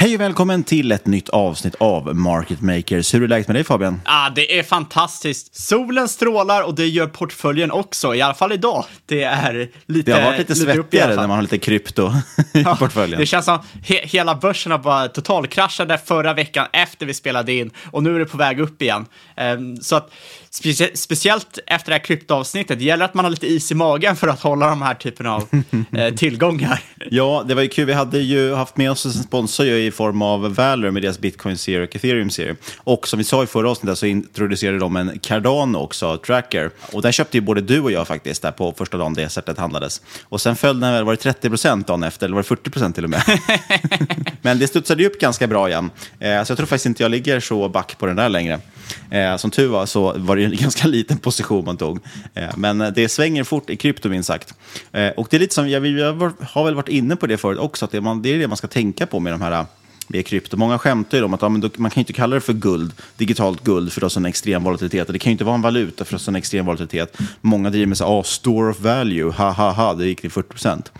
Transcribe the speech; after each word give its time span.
Hej 0.00 0.14
och 0.14 0.20
välkommen 0.20 0.64
till 0.64 0.92
ett 0.92 1.06
nytt 1.06 1.28
avsnitt 1.28 1.74
av 1.78 2.16
Market 2.16 2.60
Makers. 2.60 3.14
Hur 3.14 3.22
är 3.22 3.28
läget 3.28 3.48
med 3.48 3.56
dig 3.56 3.64
Fabian? 3.64 4.00
Ah, 4.04 4.30
det 4.30 4.58
är 4.58 4.62
fantastiskt. 4.62 5.54
Solen 5.56 6.08
strålar 6.08 6.62
och 6.62 6.74
det 6.74 6.86
gör 6.86 7.06
portföljen 7.06 7.70
också, 7.70 8.14
i 8.14 8.22
alla 8.22 8.34
fall 8.34 8.52
idag. 8.52 8.84
Det 9.06 9.22
är 9.22 9.70
lite 9.86 10.10
Det 10.10 10.20
har 10.20 10.26
varit 10.26 10.38
lite, 10.38 10.52
lite 10.52 10.72
svettigare 10.74 11.16
när 11.16 11.28
man 11.28 11.30
har 11.30 11.42
lite 11.42 11.58
krypto 11.58 12.12
i 12.52 12.60
Ja, 12.60 12.76
portföljen. 12.76 13.20
Det 13.20 13.26
känns 13.26 13.44
som 13.44 13.58
he 13.82 14.00
hela 14.02 14.34
börsen 14.34 14.72
har 14.72 14.78
bara 14.78 15.08
totalkraschade 15.08 15.98
förra 15.98 16.34
veckan 16.34 16.66
efter 16.72 17.06
vi 17.06 17.14
spelade 17.14 17.52
in 17.52 17.70
och 17.90 18.02
nu 18.02 18.14
är 18.14 18.18
det 18.18 18.26
på 18.26 18.36
väg 18.36 18.60
upp 18.60 18.82
igen. 18.82 19.06
Ehm, 19.36 19.76
så 19.76 19.96
att 19.96 20.12
specie 20.52 20.90
speciellt 20.96 21.58
efter 21.66 21.90
det 21.90 21.94
här 21.94 22.04
kryptoavsnittet, 22.04 22.78
det 22.78 22.84
gäller 22.84 23.04
att 23.04 23.14
man 23.14 23.24
har 23.24 23.30
lite 23.30 23.46
is 23.46 23.70
i 23.72 23.74
magen 23.74 24.16
för 24.16 24.28
att 24.28 24.40
hålla 24.40 24.68
de 24.68 24.82
här 24.82 24.94
typen 24.94 25.26
av 25.26 25.48
eh, 25.96 26.14
tillgångar. 26.14 26.82
Ja, 27.10 27.44
det 27.48 27.54
var 27.54 27.62
ju 27.62 27.68
kul. 27.68 27.86
Vi 27.86 27.92
hade 27.92 28.18
ju 28.18 28.54
haft 28.54 28.76
med 28.76 28.90
oss 28.90 29.04
en 29.06 29.12
sponsor 29.12 29.66
ju 29.66 29.84
i 29.86 29.90
form 29.90 30.22
av 30.22 30.54
Valor 30.54 30.90
med 30.90 31.02
deras 31.02 31.18
Bitcoin 31.18 31.56
Series 31.58 31.88
och 31.88 31.96
Ethereum 31.96 32.30
Series. 32.30 32.56
Och 32.78 33.08
som 33.08 33.18
vi 33.18 33.24
sa 33.24 33.42
i 33.42 33.46
förra 33.46 33.70
avsnittet 33.70 33.98
så 33.98 34.06
introducerade 34.06 34.78
de 34.78 34.96
en 34.96 35.18
Cardano 35.18 35.78
också, 35.78 36.16
Tracker. 36.16 36.70
Och 36.92 37.02
där 37.02 37.12
köpte 37.12 37.36
ju 37.36 37.40
både 37.40 37.60
du 37.60 37.80
och 37.80 37.92
jag 37.92 38.06
faktiskt 38.08 38.42
där 38.42 38.50
på 38.52 38.72
första 38.78 38.96
dagen 38.98 39.14
det 39.14 39.28
sättet 39.28 39.58
handlades. 39.58 40.02
Och 40.24 40.40
sen 40.40 40.56
föll 40.56 40.80
den, 40.80 40.92
väl- 40.92 41.04
var 41.04 41.12
det 41.12 41.16
30 41.16 41.48
procent 41.48 41.86
dagen 41.86 42.02
efter, 42.02 42.26
eller 42.26 42.34
var 42.34 42.42
det 42.42 42.48
40 42.48 42.70
procent 42.70 42.94
till 42.94 43.04
och 43.04 43.10
med? 43.10 43.22
Men 44.42 44.58
det 44.58 44.66
studsade 44.66 45.02
ju 45.02 45.08
upp 45.08 45.20
ganska 45.20 45.46
bra 45.46 45.68
igen. 45.68 45.90
Eh, 46.18 46.42
så 46.44 46.50
jag 46.50 46.56
tror 46.56 46.66
faktiskt 46.66 46.86
inte 46.86 47.02
jag 47.02 47.10
ligger 47.10 47.40
så 47.40 47.68
back 47.68 47.98
på 47.98 48.06
den 48.06 48.16
där 48.16 48.28
längre. 48.28 48.60
Eh, 49.10 49.36
som 49.36 49.50
tur 49.50 49.68
var 49.68 49.86
så 49.86 50.12
var 50.16 50.36
det 50.36 50.39
det 50.48 50.54
en 50.54 50.56
ganska 50.62 50.88
liten 50.88 51.18
position 51.18 51.64
man 51.64 51.76
tog. 51.76 51.98
Eh, 52.34 52.56
men 52.56 52.80
eh, 52.80 52.88
det 52.88 53.08
svänger 53.08 53.44
fort 53.44 53.70
i 53.70 53.76
krypto 53.76 54.08
minst 54.08 54.26
sagt. 54.26 54.54
Eh, 54.92 55.08
och 55.08 55.26
det 55.30 55.36
är 55.36 55.40
lite 55.40 55.54
som, 55.54 55.68
jag, 55.68 55.80
har 56.40 56.64
väl 56.64 56.74
varit 56.74 56.88
inne 56.88 57.16
på 57.16 57.26
det 57.26 57.36
förut 57.36 57.58
också, 57.58 57.84
att 57.84 57.90
det, 57.90 57.98
är 57.98 58.38
det 58.38 58.48
man 58.48 58.56
ska 58.56 58.66
tänka 58.66 59.06
på 59.06 59.20
med 59.20 59.32
de 59.32 59.40
här 59.40 59.66
med 60.12 60.26
krypto. 60.26 60.56
Många 60.56 60.78
skämtar 60.78 61.18
ju 61.18 61.24
om 61.24 61.34
att 61.34 61.42
ja, 61.42 61.48
men 61.48 61.60
då, 61.60 61.70
man 61.76 61.90
kan 61.90 62.00
ju 62.00 62.02
inte 62.02 62.12
kalla 62.12 62.34
det 62.34 62.40
för 62.40 62.52
guld, 62.52 62.92
digitalt 63.16 63.64
guld, 63.64 63.92
för 63.92 64.00
det 64.00 64.04
har 64.04 64.08
sån 64.08 64.26
extrem 64.26 64.64
volatilitet. 64.64 65.08
Det 65.08 65.18
kan 65.18 65.30
ju 65.30 65.32
inte 65.32 65.44
vara 65.44 65.54
en 65.54 65.62
valuta 65.62 66.04
för 66.04 66.12
det 66.12 66.14
har 66.14 66.18
sån 66.18 66.36
extrem 66.36 66.66
volatilitet. 66.66 67.18
Många 67.40 67.70
driver 67.70 67.86
med 67.86 67.98
så 67.98 68.04
ah, 68.04 68.22
store 68.22 68.70
of 68.70 68.80
value, 68.80 69.32
ha 69.32 69.50
ha 69.50 69.70
ha, 69.72 69.94
det 69.94 70.06
gick 70.06 70.20
till 70.20 70.30
40 70.30 70.48
procent. 70.48 70.92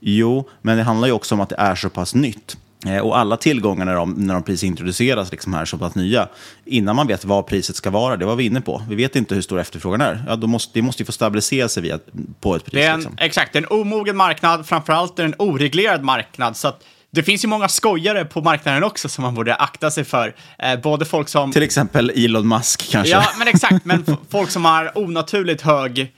Jo, 0.00 0.48
men 0.62 0.76
det 0.76 0.82
handlar 0.82 1.08
ju 1.08 1.12
också 1.12 1.34
om 1.34 1.40
att 1.40 1.48
det 1.48 1.56
är 1.58 1.74
så 1.74 1.88
pass 1.88 2.14
nytt. 2.14 2.56
Eh, 2.86 2.98
Och 2.98 3.18
alla 3.18 3.36
tillgångar 3.36 3.84
när 3.84 3.94
de, 3.94 4.12
när 4.12 4.34
de 4.34 4.42
precis 4.42 4.64
introduceras 4.64 5.30
liksom 5.32 5.54
här 5.54 5.64
så 5.64 5.78
pass 5.78 5.94
nya, 5.94 6.28
innan 6.64 6.96
man 6.96 7.06
vet 7.06 7.24
vad 7.24 7.46
priset 7.46 7.76
ska 7.76 7.90
vara, 7.90 8.16
det 8.16 8.24
var 8.24 8.36
vi 8.36 8.44
inne 8.44 8.60
på. 8.60 8.82
Vi 8.88 8.94
vet 8.94 9.16
inte 9.16 9.34
hur 9.34 9.42
stor 9.42 9.60
efterfrågan 9.60 10.00
är. 10.00 10.24
Ja, 10.28 10.36
då 10.36 10.46
måste, 10.46 10.70
det 10.74 10.82
måste 10.82 11.02
ju 11.02 11.06
få 11.06 11.12
stabilisera 11.12 11.68
sig 11.68 11.82
via, 11.82 11.98
på 12.40 12.56
ett 12.56 12.64
pris. 12.64 12.72
Det 12.74 12.82
är 12.82 12.92
en, 12.92 12.98
liksom. 13.00 13.16
Exakt, 13.18 13.52
det 13.52 13.58
är 13.58 13.62
en 13.62 13.80
omogen 13.80 14.16
marknad, 14.16 14.66
framförallt 14.66 15.18
är 15.18 15.22
det 15.22 15.28
en 15.28 15.34
oreglerad 15.38 16.02
marknad. 16.02 16.56
Så 16.56 16.68
att 16.68 16.84
det 17.10 17.22
finns 17.22 17.44
ju 17.44 17.48
många 17.48 17.68
skojare 17.68 18.24
på 18.24 18.40
marknaden 18.40 18.84
också 18.84 19.08
som 19.08 19.22
man 19.22 19.34
borde 19.34 19.54
akta 19.54 19.90
sig 19.90 20.04
för. 20.04 20.34
Eh, 20.58 20.80
både 20.80 21.04
folk 21.04 21.28
som... 21.28 21.52
Till 21.52 21.62
exempel 21.62 22.10
Elon 22.10 22.48
Musk 22.48 22.90
kanske. 22.90 23.12
Ja, 23.12 23.24
men 23.38 23.48
exakt. 23.48 23.84
Men 23.84 24.04
folk 24.30 24.50
som 24.50 24.64
har 24.64 24.98
onaturligt 24.98 25.62
hög 25.62 26.12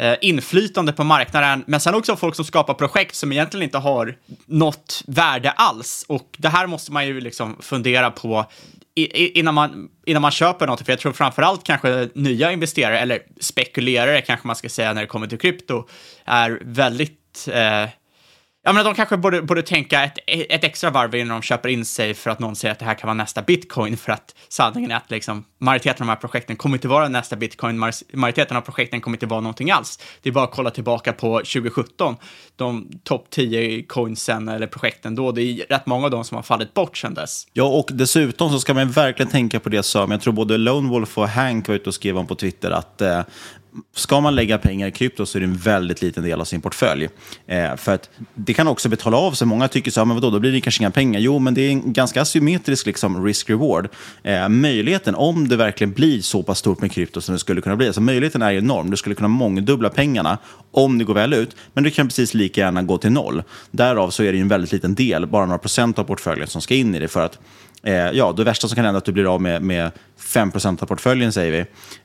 Eh, 0.00 0.14
inflytande 0.20 0.92
på 0.92 1.04
marknaden, 1.04 1.64
men 1.66 1.80
sen 1.80 1.94
också 1.94 2.16
folk 2.16 2.34
som 2.34 2.44
skapar 2.44 2.74
projekt 2.74 3.14
som 3.14 3.32
egentligen 3.32 3.64
inte 3.64 3.78
har 3.78 4.16
något 4.46 5.02
värde 5.06 5.50
alls. 5.50 6.04
Och 6.08 6.28
det 6.38 6.48
här 6.48 6.66
måste 6.66 6.92
man 6.92 7.06
ju 7.06 7.20
liksom 7.20 7.56
fundera 7.60 8.10
på 8.10 8.46
innan, 8.94 9.54
man, 9.54 9.88
innan 10.06 10.22
man 10.22 10.30
köper 10.30 10.66
något. 10.66 10.84
För 10.84 10.92
jag 10.92 10.98
tror 10.98 11.12
framförallt 11.12 11.64
kanske 11.64 12.08
nya 12.14 12.52
investerare, 12.52 12.98
eller 12.98 13.22
spekulerare 13.40 14.20
kanske 14.20 14.46
man 14.46 14.56
ska 14.56 14.68
säga 14.68 14.92
när 14.92 15.00
det 15.00 15.06
kommer 15.06 15.26
till 15.26 15.38
krypto, 15.38 15.88
är 16.24 16.60
väldigt 16.62 17.48
eh, 17.52 17.88
Ja, 18.64 18.72
men 18.72 18.84
de 18.84 18.94
kanske 18.94 19.16
borde, 19.16 19.42
borde 19.42 19.62
tänka 19.62 20.04
ett, 20.04 20.18
ett 20.26 20.64
extra 20.64 20.90
varv 20.90 21.14
innan 21.14 21.40
de 21.40 21.42
köper 21.42 21.68
in 21.68 21.84
sig 21.84 22.14
för 22.14 22.30
att 22.30 22.38
någon 22.38 22.56
säger 22.56 22.72
att 22.72 22.78
det 22.78 22.84
här 22.84 22.94
kan 22.94 23.08
vara 23.08 23.14
nästa 23.14 23.42
bitcoin, 23.42 23.96
för 23.96 24.12
att 24.12 24.34
sanningen 24.48 24.90
är 24.90 24.96
att 24.96 25.10
liksom, 25.10 25.44
majoriteten 25.62 26.02
av 26.02 26.06
de 26.06 26.08
här 26.08 26.16
projekten 26.16 26.56
kommer 26.56 26.76
inte 26.76 26.88
vara 26.88 27.08
nästa 27.08 27.36
bitcoin, 27.36 27.78
majoriteten 28.12 28.56
av 28.56 28.60
projekten 28.60 29.00
kommer 29.00 29.16
inte 29.16 29.26
vara 29.26 29.40
någonting 29.40 29.70
alls. 29.70 29.98
Det 30.22 30.28
är 30.28 30.32
bara 30.32 30.44
att 30.44 30.50
kolla 30.50 30.70
tillbaka 30.70 31.12
på 31.12 31.38
2017, 31.38 32.16
de 32.56 32.88
topp 33.04 33.26
10 33.30 33.82
coinsen 33.82 34.48
eller 34.48 34.66
projekten 34.66 35.14
då, 35.14 35.32
det 35.32 35.42
är 35.42 35.66
rätt 35.68 35.86
många 35.86 36.04
av 36.04 36.10
dem 36.10 36.24
som 36.24 36.36
har 36.36 36.42
fallit 36.42 36.74
bort 36.74 36.96
sedan 36.96 37.14
dess. 37.14 37.46
Ja, 37.52 37.64
och 37.64 37.88
dessutom 37.92 38.50
så 38.50 38.60
ska 38.60 38.74
man 38.74 38.90
verkligen 38.90 39.30
tänka 39.30 39.60
på 39.60 39.68
det 39.68 39.82
som 39.82 40.10
jag 40.10 40.20
tror 40.20 40.32
både 40.32 40.58
Lone 40.58 40.90
Wolf 40.90 41.18
och 41.18 41.28
Hank 41.28 41.68
var 41.68 41.74
ute 41.74 41.90
och 41.90 41.94
skrev 41.94 42.18
om 42.18 42.26
på 42.26 42.34
Twitter, 42.34 42.70
att 42.70 43.00
eh, 43.00 43.22
ska 43.94 44.20
man 44.20 44.34
lägga 44.34 44.58
pengar 44.58 44.88
i 44.88 44.90
krypto 44.90 45.26
så 45.26 45.38
är 45.38 45.40
det 45.40 45.46
en 45.46 45.56
väldigt 45.56 46.02
liten 46.02 46.24
del 46.24 46.40
av 46.40 46.44
sin 46.44 46.60
portfölj. 46.60 47.08
Eh, 47.46 47.76
för 47.76 47.94
att 47.94 48.10
det 48.34 48.54
kan 48.54 48.68
också 48.68 48.88
betala 48.88 49.16
av 49.16 49.32
sig. 49.32 49.46
Många 49.46 49.68
tycker 49.68 49.90
så 49.90 50.00
här, 50.00 50.04
men 50.04 50.16
vadå, 50.16 50.30
då 50.30 50.38
blir 50.38 50.52
det 50.52 50.60
kanske 50.60 50.82
inga 50.82 50.90
pengar. 50.90 51.20
Jo, 51.20 51.38
men 51.38 51.54
det 51.54 51.62
är 51.62 51.70
en 51.70 51.92
ganska 51.92 52.22
asymmetrisk 52.22 52.86
liksom, 52.86 53.26
risk-reward. 53.26 53.88
Eh, 54.22 54.48
möjligheten, 54.48 55.14
om 55.14 55.48
det 55.52 55.56
verkligen 55.56 55.92
blir 55.92 56.20
så 56.20 56.42
pass 56.42 56.58
stort 56.58 56.80
med 56.80 56.92
krypto 56.92 57.20
som 57.20 57.32
det 57.32 57.38
skulle 57.38 57.60
kunna 57.60 57.76
bli, 57.76 57.86
alltså 57.86 58.00
möjligheten 58.00 58.42
är 58.42 58.52
enorm. 58.52 58.90
Du 58.90 58.96
skulle 58.96 59.14
kunna 59.14 59.28
mångdubbla 59.28 59.90
pengarna 59.90 60.38
om 60.70 60.98
det 60.98 61.04
går 61.04 61.14
väl 61.14 61.32
ut, 61.32 61.56
men 61.74 61.84
du 61.84 61.90
kan 61.90 62.08
precis 62.08 62.34
lika 62.34 62.60
gärna 62.60 62.82
gå 62.82 62.98
till 62.98 63.12
noll. 63.12 63.42
Därav 63.70 64.10
så 64.10 64.22
är 64.22 64.32
det 64.32 64.38
en 64.38 64.48
väldigt 64.48 64.72
liten 64.72 64.94
del, 64.94 65.26
bara 65.26 65.46
några 65.46 65.58
procent 65.58 65.98
av 65.98 66.04
portföljen 66.04 66.48
som 66.48 66.62
ska 66.62 66.74
in 66.74 66.94
i 66.94 66.98
det. 66.98 67.08
för 67.08 67.24
att 67.24 67.38
Eh, 67.86 67.94
ja, 67.94 68.32
det 68.32 68.44
värsta 68.44 68.68
som 68.68 68.74
kan 68.74 68.84
hända 68.84 68.96
är 68.96 68.98
att 68.98 69.04
du 69.04 69.12
blir 69.12 69.34
av 69.34 69.42
med, 69.42 69.62
med 69.62 69.90
5 70.16 70.50
av 70.64 70.86
portföljen, 70.86 71.32
säger 71.32 71.52
vi. 71.52 71.58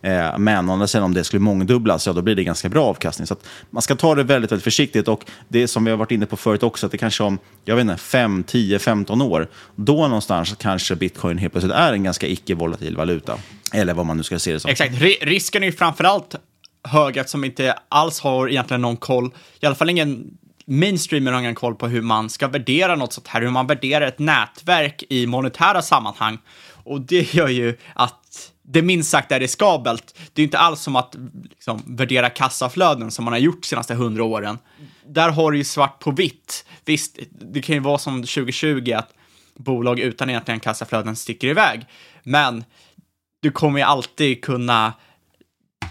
Eh, 0.10 0.38
men 0.38 0.70
å 0.70 0.74
andra 0.74 0.88
sidan, 0.88 1.04
om 1.04 1.14
det 1.14 1.24
skulle 1.24 1.40
mångdubblas, 1.40 2.08
ja, 2.08 2.14
då 2.14 2.22
blir 2.22 2.36
det 2.36 2.44
ganska 2.44 2.70
bra 2.70 2.86
avkastning. 2.86 3.28
Så 3.28 3.36
man 3.70 3.82
ska 3.82 3.96
ta 3.96 4.16
det 4.16 4.24
väldigt, 4.24 4.52
väldigt 4.52 4.64
försiktigt. 4.64 5.08
Och 5.08 5.26
det 5.48 5.68
som 5.68 5.86
vi 5.86 5.92
har 5.92 5.98
varit 5.98 6.12
inne 6.12 6.26
på 6.26 6.38
förut 6.38 6.64
också, 6.64 6.86
att 6.86 6.92
det 6.92 6.98
kanske 6.98 7.24
om 7.24 7.40
jag 7.66 7.76
vet 7.76 7.84
inte, 7.84 7.98
5, 7.98 8.44
10, 8.44 8.80
15 8.80 9.22
år, 9.22 9.48
då 9.76 10.08
någonstans 10.08 10.56
kanske 10.60 10.96
bitcoin 10.96 11.38
helt 11.38 11.54
plötsligt 11.54 11.76
är 11.76 11.94
en 11.94 12.04
ganska 12.04 12.28
icke-volatil 12.28 12.96
valuta. 12.96 13.38
Eller 13.74 13.94
vad 13.94 14.06
man 14.06 14.18
nu 14.18 14.24
ska 14.24 14.40
se 14.40 14.54
det 14.54 14.60
som. 14.60 14.72
Exakt. 14.72 14.94
Risken 15.22 15.64
är 15.64 15.68
ju 15.68 15.74
framförallt 15.74 16.36
hög 16.84 17.18
eftersom 17.18 17.44
inte 17.44 17.76
alls 17.90 18.20
har 18.20 18.50
egentligen 18.50 18.82
någon 18.82 18.98
koll, 18.98 19.32
i 19.60 19.66
alla 19.66 19.76
fall 19.76 19.90
ingen 19.90 20.38
mainstreamen 20.68 21.34
har 21.34 21.42
ingen 21.42 21.56
koll 21.56 21.76
på 21.76 21.88
hur 21.88 22.02
man 22.02 22.30
ska 22.30 22.48
värdera 22.48 22.96
något 22.96 23.14
sånt 23.14 23.28
här, 23.28 23.42
hur 23.42 23.50
man 23.50 23.68
värderar 23.68 24.08
ett 24.08 24.20
nätverk 24.20 25.04
i 25.10 25.28
monetära 25.28 25.82
sammanhang. 25.82 26.38
Och 26.70 27.02
det 27.02 27.34
gör 27.34 27.48
ju 27.48 27.78
att 27.96 28.52
det 28.62 28.82
minst 28.82 29.10
sagt 29.10 29.32
är 29.32 29.40
riskabelt. 29.40 30.20
Det 30.34 30.42
är 30.42 30.44
inte 30.44 30.58
alls 30.58 30.82
som 30.82 30.96
att 30.96 31.16
liksom, 31.52 31.84
värdera 31.86 32.30
kassaflöden 32.30 33.12
som 33.12 33.26
man 33.26 33.34
har 33.34 33.40
gjort 33.40 33.62
de 33.62 33.68
senaste 33.68 33.96
hundra 33.96 34.24
åren. 34.24 34.58
Där 35.06 35.30
har 35.30 35.52
du 35.52 35.58
ju 35.58 35.64
svart 35.64 36.00
på 36.00 36.12
vitt. 36.12 36.66
Visst, 36.86 37.18
det 37.30 37.62
kan 37.62 37.76
ju 37.76 37.82
vara 37.82 37.98
som 37.98 38.16
2020 38.22 38.92
att 38.92 39.14
bolag 39.56 40.00
utan 40.00 40.30
egentligen 40.30 40.60
kassaflöden 40.60 41.16
sticker 41.16 41.48
iväg. 41.48 41.86
Men 42.24 42.64
du 43.42 43.52
kommer 43.52 43.80
ju 43.80 43.86
alltid 43.86 44.44
kunna 44.44 44.94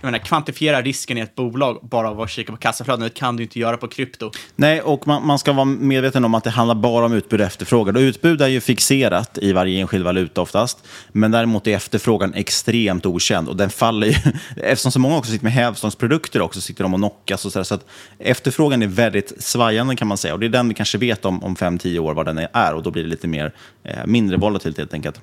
jag 0.00 0.06
menar, 0.06 0.18
kvantifiera 0.18 0.82
risken 0.82 1.18
i 1.18 1.20
ett 1.20 1.34
bolag 1.34 1.78
bara 1.82 2.10
av 2.10 2.20
att 2.20 2.30
kika 2.30 2.52
på 2.52 2.58
kassaflöden. 2.58 3.04
Det 3.04 3.14
kan 3.14 3.36
du 3.36 3.42
inte 3.42 3.58
göra 3.58 3.76
på 3.76 3.88
krypto. 3.88 4.30
Nej, 4.56 4.80
och 4.80 5.06
man, 5.06 5.26
man, 5.26 5.38
ska 5.38 5.52
vara 5.52 5.64
medveten 5.64 6.24
om 6.24 6.34
att 6.34 6.44
det 6.44 6.50
handlar 6.50 6.74
bara 6.74 7.04
om 7.04 7.12
utbud 7.12 7.40
och 7.40 7.46
efterfrågan. 7.46 7.96
Och 7.96 8.00
utbud 8.00 8.42
är 8.42 8.48
ju 8.48 8.60
fixerat 8.60 9.38
i 9.38 9.52
varje 9.52 9.80
enskild 9.80 10.04
valuta 10.04 10.40
oftast. 10.40 10.84
Men 11.08 11.30
däremot 11.30 11.66
är 11.66 11.76
efterfrågan 11.76 12.34
extremt 12.34 13.06
okänd 13.06 13.48
och 13.48 13.56
den 13.56 13.70
faller 13.70 14.06
ju. 14.06 14.14
Eftersom 14.56 14.92
så 14.92 14.98
många 14.98 15.16
också 15.16 15.30
sitter 15.30 15.44
med 15.44 15.52
hävstångsprodukter 15.52 16.42
också, 16.42 16.60
sitter 16.60 16.82
de 16.82 16.94
och 16.94 17.00
knockas 17.00 17.44
och 17.44 17.52
så, 17.52 17.58
där, 17.58 17.64
så 17.64 17.74
att 17.74 17.86
efterfrågan 18.18 18.82
är 18.82 18.86
väldigt 18.86 19.42
svajande 19.42 19.96
kan 19.96 20.08
man 20.08 20.18
säga. 20.18 20.34
Och 20.34 20.40
det 20.40 20.46
är 20.46 20.50
den 20.50 20.68
vi 20.68 20.74
kanske 20.74 20.98
vet 20.98 21.24
om, 21.24 21.44
om 21.44 21.56
5-10 21.56 21.98
år 21.98 22.14
vad 22.14 22.26
den 22.26 22.38
är 22.52 22.74
och 22.74 22.82
då 22.82 22.90
blir 22.90 23.02
det 23.02 23.08
lite 23.08 23.28
mer, 23.28 23.52
eh, 23.84 24.06
mindre 24.06 24.36
volatilt 24.36 24.78
helt 24.78 24.94
enkelt. 24.94 25.20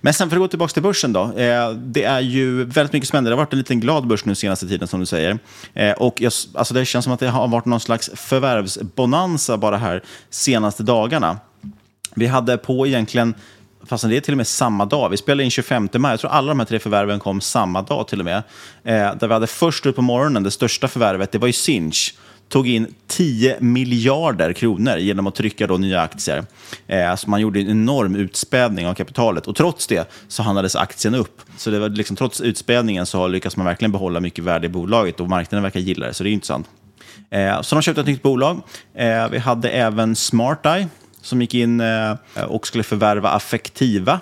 Men 0.00 0.14
sen 0.14 0.30
för 0.30 0.36
att 0.36 0.40
gå 0.40 0.48
tillbaka 0.48 0.72
till 0.72 0.82
börsen 0.82 1.12
då. 1.12 1.22
Eh, 1.38 1.70
det 1.70 2.04
är 2.04 2.20
ju 2.20 2.64
väldigt 2.64 2.92
mycket 2.92 3.08
spännande. 3.08 3.30
Det 3.30 3.34
har 3.34 3.42
varit 3.42 3.52
en 3.52 3.58
liten 3.58 3.80
glad 3.80 4.06
börs 4.06 4.24
nu 4.24 4.34
senaste 4.34 4.68
tiden 4.68 4.88
som 4.88 5.00
du 5.00 5.06
säger. 5.06 5.38
Eh, 5.74 5.92
och 5.92 6.20
jag, 6.20 6.32
alltså 6.54 6.74
det 6.74 6.84
känns 6.84 7.04
som 7.04 7.14
att 7.14 7.20
det 7.20 7.28
har 7.28 7.48
varit 7.48 7.64
någon 7.64 7.80
slags 7.80 8.10
förvärvsbonanza 8.14 9.56
bara 9.56 9.76
här 9.76 10.02
senaste 10.30 10.82
dagarna. 10.82 11.38
Vi 12.14 12.26
hade 12.26 12.58
på 12.58 12.86
egentligen 12.86 13.34
fast 13.86 14.08
det 14.08 14.16
är 14.16 14.20
till 14.20 14.34
och 14.34 14.36
med 14.36 14.46
samma 14.46 14.84
dag. 14.84 15.08
Vi 15.08 15.16
spelade 15.16 15.44
in 15.44 15.50
25 15.50 15.88
maj. 15.94 16.12
Jag 16.12 16.20
tror 16.20 16.30
alla 16.30 16.48
de 16.48 16.58
här 16.58 16.66
tre 16.66 16.78
förvärven 16.78 17.18
kom 17.18 17.40
samma 17.40 17.82
dag 17.82 18.08
till 18.08 18.18
och 18.18 18.24
med. 18.24 18.36
Eh, 18.84 19.16
där 19.16 19.26
vi 19.26 19.32
hade 19.32 19.46
först 19.46 19.86
ut 19.86 19.96
på 19.96 20.02
morgonen, 20.02 20.42
det 20.42 20.50
största 20.50 20.88
förvärvet, 20.88 21.32
det 21.32 21.38
var 21.38 21.46
ju 21.46 21.52
Sinch 21.52 22.14
tog 22.52 22.68
in 22.68 22.94
10 23.06 23.56
miljarder 23.60 24.52
kronor 24.52 24.96
genom 24.96 25.26
att 25.26 25.34
trycka 25.34 25.66
då 25.66 25.76
nya 25.76 26.00
aktier. 26.00 26.44
Eh, 26.86 27.14
så 27.14 27.30
man 27.30 27.40
gjorde 27.40 27.60
en 27.60 27.70
enorm 27.70 28.16
utspädning 28.16 28.86
av 28.86 28.94
kapitalet 28.94 29.46
och 29.46 29.56
trots 29.56 29.86
det 29.86 30.10
så 30.28 30.42
handlades 30.42 30.76
aktien 30.76 31.14
upp. 31.14 31.40
Så 31.56 31.70
det 31.70 31.78
var 31.78 31.88
liksom, 31.88 32.16
trots 32.16 32.40
utspädningen 32.40 33.06
så 33.06 33.28
lyckas 33.28 33.56
man 33.56 33.66
verkligen 33.66 33.92
behålla 33.92 34.20
mycket 34.20 34.44
värde 34.44 34.66
i 34.66 34.68
bolaget 34.68 35.20
och 35.20 35.28
marknaden 35.28 35.62
verkar 35.62 35.80
gilla 35.80 36.06
det, 36.06 36.14
så 36.14 36.24
det 36.24 36.30
är 36.30 36.32
intressant. 36.32 36.68
Eh, 37.30 37.60
så 37.60 37.74
de 37.74 37.82
köpte 37.82 38.00
ett 38.00 38.06
nytt 38.06 38.22
bolag. 38.22 38.62
Eh, 38.94 39.28
vi 39.28 39.38
hade 39.38 39.70
även 39.70 40.16
SmartEye 40.16 40.88
som 41.22 41.40
gick 41.40 41.54
in 41.54 41.80
eh, 41.80 42.14
och 42.48 42.66
skulle 42.66 42.84
förvärva 42.84 43.28
Affektiva 43.28 44.20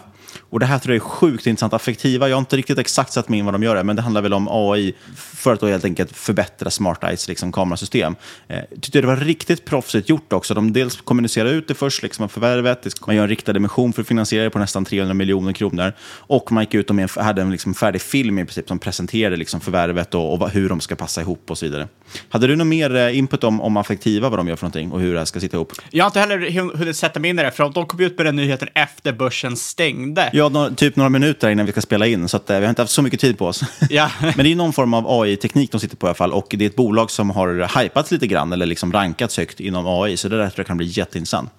och 0.51 0.61
det 0.61 0.67
här 0.67 0.79
tror 0.79 0.95
jag 0.95 1.05
är 1.05 1.09
sjukt 1.09 1.47
intressant. 1.47 1.75
Affektiva, 1.75 2.29
jag 2.29 2.37
har 2.37 2.41
inte 2.41 2.57
riktigt 2.57 2.79
exakt 2.79 3.13
satt 3.13 3.29
mig 3.29 3.39
in 3.39 3.45
vad 3.45 3.55
de 3.55 3.63
gör, 3.63 3.83
men 3.83 3.97
det 3.97 4.03
handlar 4.03 4.23
väl 4.23 4.33
om 4.33 4.49
AI 4.51 4.95
för 5.17 5.53
att 5.53 5.61
då 5.61 5.67
helt 5.67 5.85
enkelt 5.85 6.17
förbättra 6.17 6.71
Smart 6.71 7.05
Eyes 7.05 7.29
liksom, 7.29 7.53
kamerasystem. 7.53 8.17
Eh, 8.49 8.59
tyckte 8.81 9.01
det 9.01 9.07
var 9.07 9.17
riktigt 9.17 9.65
proffsigt 9.65 10.09
gjort 10.09 10.33
också. 10.33 10.55
De 10.55 10.73
dels 10.73 11.01
kommunicerar 11.01 11.49
ut 11.49 11.69
det 11.69 11.75
först, 11.75 12.03
liksom, 12.03 12.29
förvärvet, 12.29 12.87
man 13.07 13.17
gör 13.17 13.23
en 13.23 13.29
riktad 13.29 13.57
emission 13.57 13.93
för 13.93 14.03
att 14.03 14.09
finansiera 14.09 14.45
det 14.45 14.51
på 14.51 14.59
nästan 14.59 14.85
300 14.85 15.15
miljoner 15.15 15.53
kronor. 15.53 15.93
Och 16.03 16.53
man 16.53 16.65
gick 16.65 16.75
ut 16.75 16.91
och 16.91 16.97
med, 16.97 17.11
hade 17.11 17.43
en 17.43 17.51
liksom, 17.51 17.75
färdig 17.75 18.03
film 18.03 18.39
i 18.39 18.45
princip 18.45 18.69
som 18.69 18.79
presenterade 18.79 19.37
liksom, 19.37 19.61
förvärvet 19.61 20.15
och, 20.15 20.35
och, 20.35 20.51
hur 20.51 20.69
de 20.69 20.81
ska 20.81 20.97
passa 20.97 21.21
ihop 21.21 21.51
och 21.51 21.59
så 21.59 21.67
vidare. 21.67 21.89
Hade 22.29 22.47
du 22.47 22.57
något 22.57 22.67
mer 22.67 22.97
eh, 22.97 23.19
input 23.19 23.45
om, 23.45 23.61
om 23.61 23.77
Affektiva, 23.77 24.29
vad 24.29 24.39
de 24.39 24.49
gör 24.49 24.57
för 24.57 24.65
någonting 24.65 24.93
och 24.93 25.01
hur 25.01 25.13
det 25.13 25.19
här 25.19 25.25
ska 25.25 25.41
sitta 25.41 25.57
ihop? 25.57 25.73
Jag 25.91 26.05
har 26.05 26.09
inte 26.09 26.21
heller 26.21 26.77
hunnit 26.77 26.97
sätta 26.97 27.21
mig 27.21 27.31
in 27.31 27.39
i 27.39 27.43
det, 27.43 27.51
för 27.51 27.71
de 27.71 27.87
kom 27.87 28.01
ut 28.01 28.17
med 28.17 28.27
den 28.27 28.37
nyheten 28.37 28.69
efter 28.75 29.13
börsen 29.13 29.57
stängde. 29.57 30.31
Ja, 30.33 30.40
no 30.49 30.75
typ 30.75 30.97
några 30.97 31.09
minuter 31.11 31.51
innan 31.51 31.67
vi 31.67 31.73
ska 31.73 31.81
spela 31.81 32.07
in, 32.07 32.29
så 32.29 32.37
att, 32.37 32.51
eh, 32.51 32.59
vi 32.59 32.65
har 32.65 32.71
inte 32.71 32.83
haft 32.83 32.93
så 32.93 33.03
mycket 33.03 33.21
tid 33.21 33.39
på 33.39 33.47
oss. 33.47 33.63
Ja. 33.91 34.11
Men 34.21 34.45
det 34.45 34.53
är 34.53 34.57
någon 34.57 34.73
form 34.73 34.95
av 34.95 35.21
AI-teknik 35.21 35.73
de 35.73 35.81
sitter 35.81 35.97
på 35.97 36.07
i 36.07 36.09
alla 36.09 36.15
fall, 36.15 36.33
och 36.33 36.47
det 36.59 36.65
är 36.65 36.69
ett 36.69 36.77
bolag 36.77 37.11
som 37.11 37.31
har 37.31 37.81
hypats 37.83 38.11
lite 38.11 38.27
grann, 38.27 38.53
eller 38.53 38.67
liksom 38.67 38.93
rankats 38.93 39.37
högt 39.37 39.61
inom 39.61 39.87
AI, 39.87 40.17
så 40.17 40.29
det 40.29 40.37
där 40.37 40.45
tror 40.45 40.55
jag 40.57 40.67
kan 40.67 40.77
bli 40.77 40.87
jätteintressant. 40.87 41.51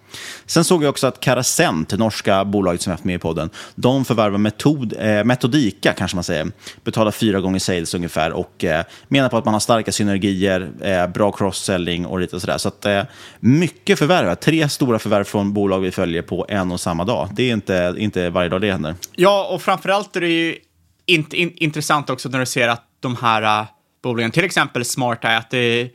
Sen 0.46 0.64
såg 0.64 0.84
jag 0.84 0.90
också 0.90 1.08
att 1.08 1.20
Carasent, 1.20 1.92
norska 1.92 2.46
bolaget 2.46 2.82
som 2.82 2.92
vi 2.92 2.94
haft 2.94 3.04
med 3.04 3.16
i 3.16 3.20
podden, 3.20 3.50
de 3.76 4.06
förvärvar 4.06 4.38
metod, 4.38 4.94
eh, 5.00 5.24
Metodika, 5.24 5.94
kanske 5.94 6.18
man 6.18 6.24
säger. 6.24 6.52
Betalar 6.84 7.12
fyra 7.12 7.40
gånger 7.40 7.60
sales 7.60 7.94
ungefär 7.94 8.32
och 8.32 8.64
eh, 8.64 8.84
menar 9.08 9.30
på 9.30 9.38
att 9.38 9.46
man 9.46 9.54
har 9.54 9.60
starka 9.60 9.92
synergier, 9.92 10.72
eh, 10.82 11.08
bra 11.08 11.32
cross-selling 11.32 12.06
och 12.06 12.20
lite 12.20 12.40
sådär. 12.40 12.58
Så 12.58 12.68
att, 12.68 12.86
eh, 12.86 13.04
mycket 13.40 14.00
förvärv. 14.00 14.36
Tre 14.36 14.70
stora 14.70 15.00
förvärv 15.00 15.24
från 15.24 15.54
bolag 15.54 15.80
vi 15.80 15.92
följer 15.92 16.22
på 16.22 16.46
en 16.50 16.72
och 16.72 16.80
samma 16.80 17.04
dag. 17.04 17.30
Det 17.34 17.44
är 17.44 17.54
inte, 17.54 17.96
inte 17.98 18.30
varje 18.30 18.50
dag 18.50 18.62
det 18.62 18.72
händer. 18.72 18.96
Ja, 19.16 19.48
och 19.52 19.62
framförallt 19.62 20.16
är 20.16 20.22
det 20.22 20.30
ju 20.30 20.58
in, 21.06 21.26
in 21.32 21.54
intressant 21.56 22.10
också 22.10 22.30
när 22.30 22.40
du 22.40 22.46
ser 22.46 22.68
att 22.68 22.84
de 23.00 23.16
här 23.16 23.62
uh, 23.62 23.68
bolagen, 24.04 24.32
till 24.32 24.44
exempel 24.44 24.86
Smart 24.86 25.26
Eye, 25.26 25.38
att 25.38 25.50
det, 25.50 25.90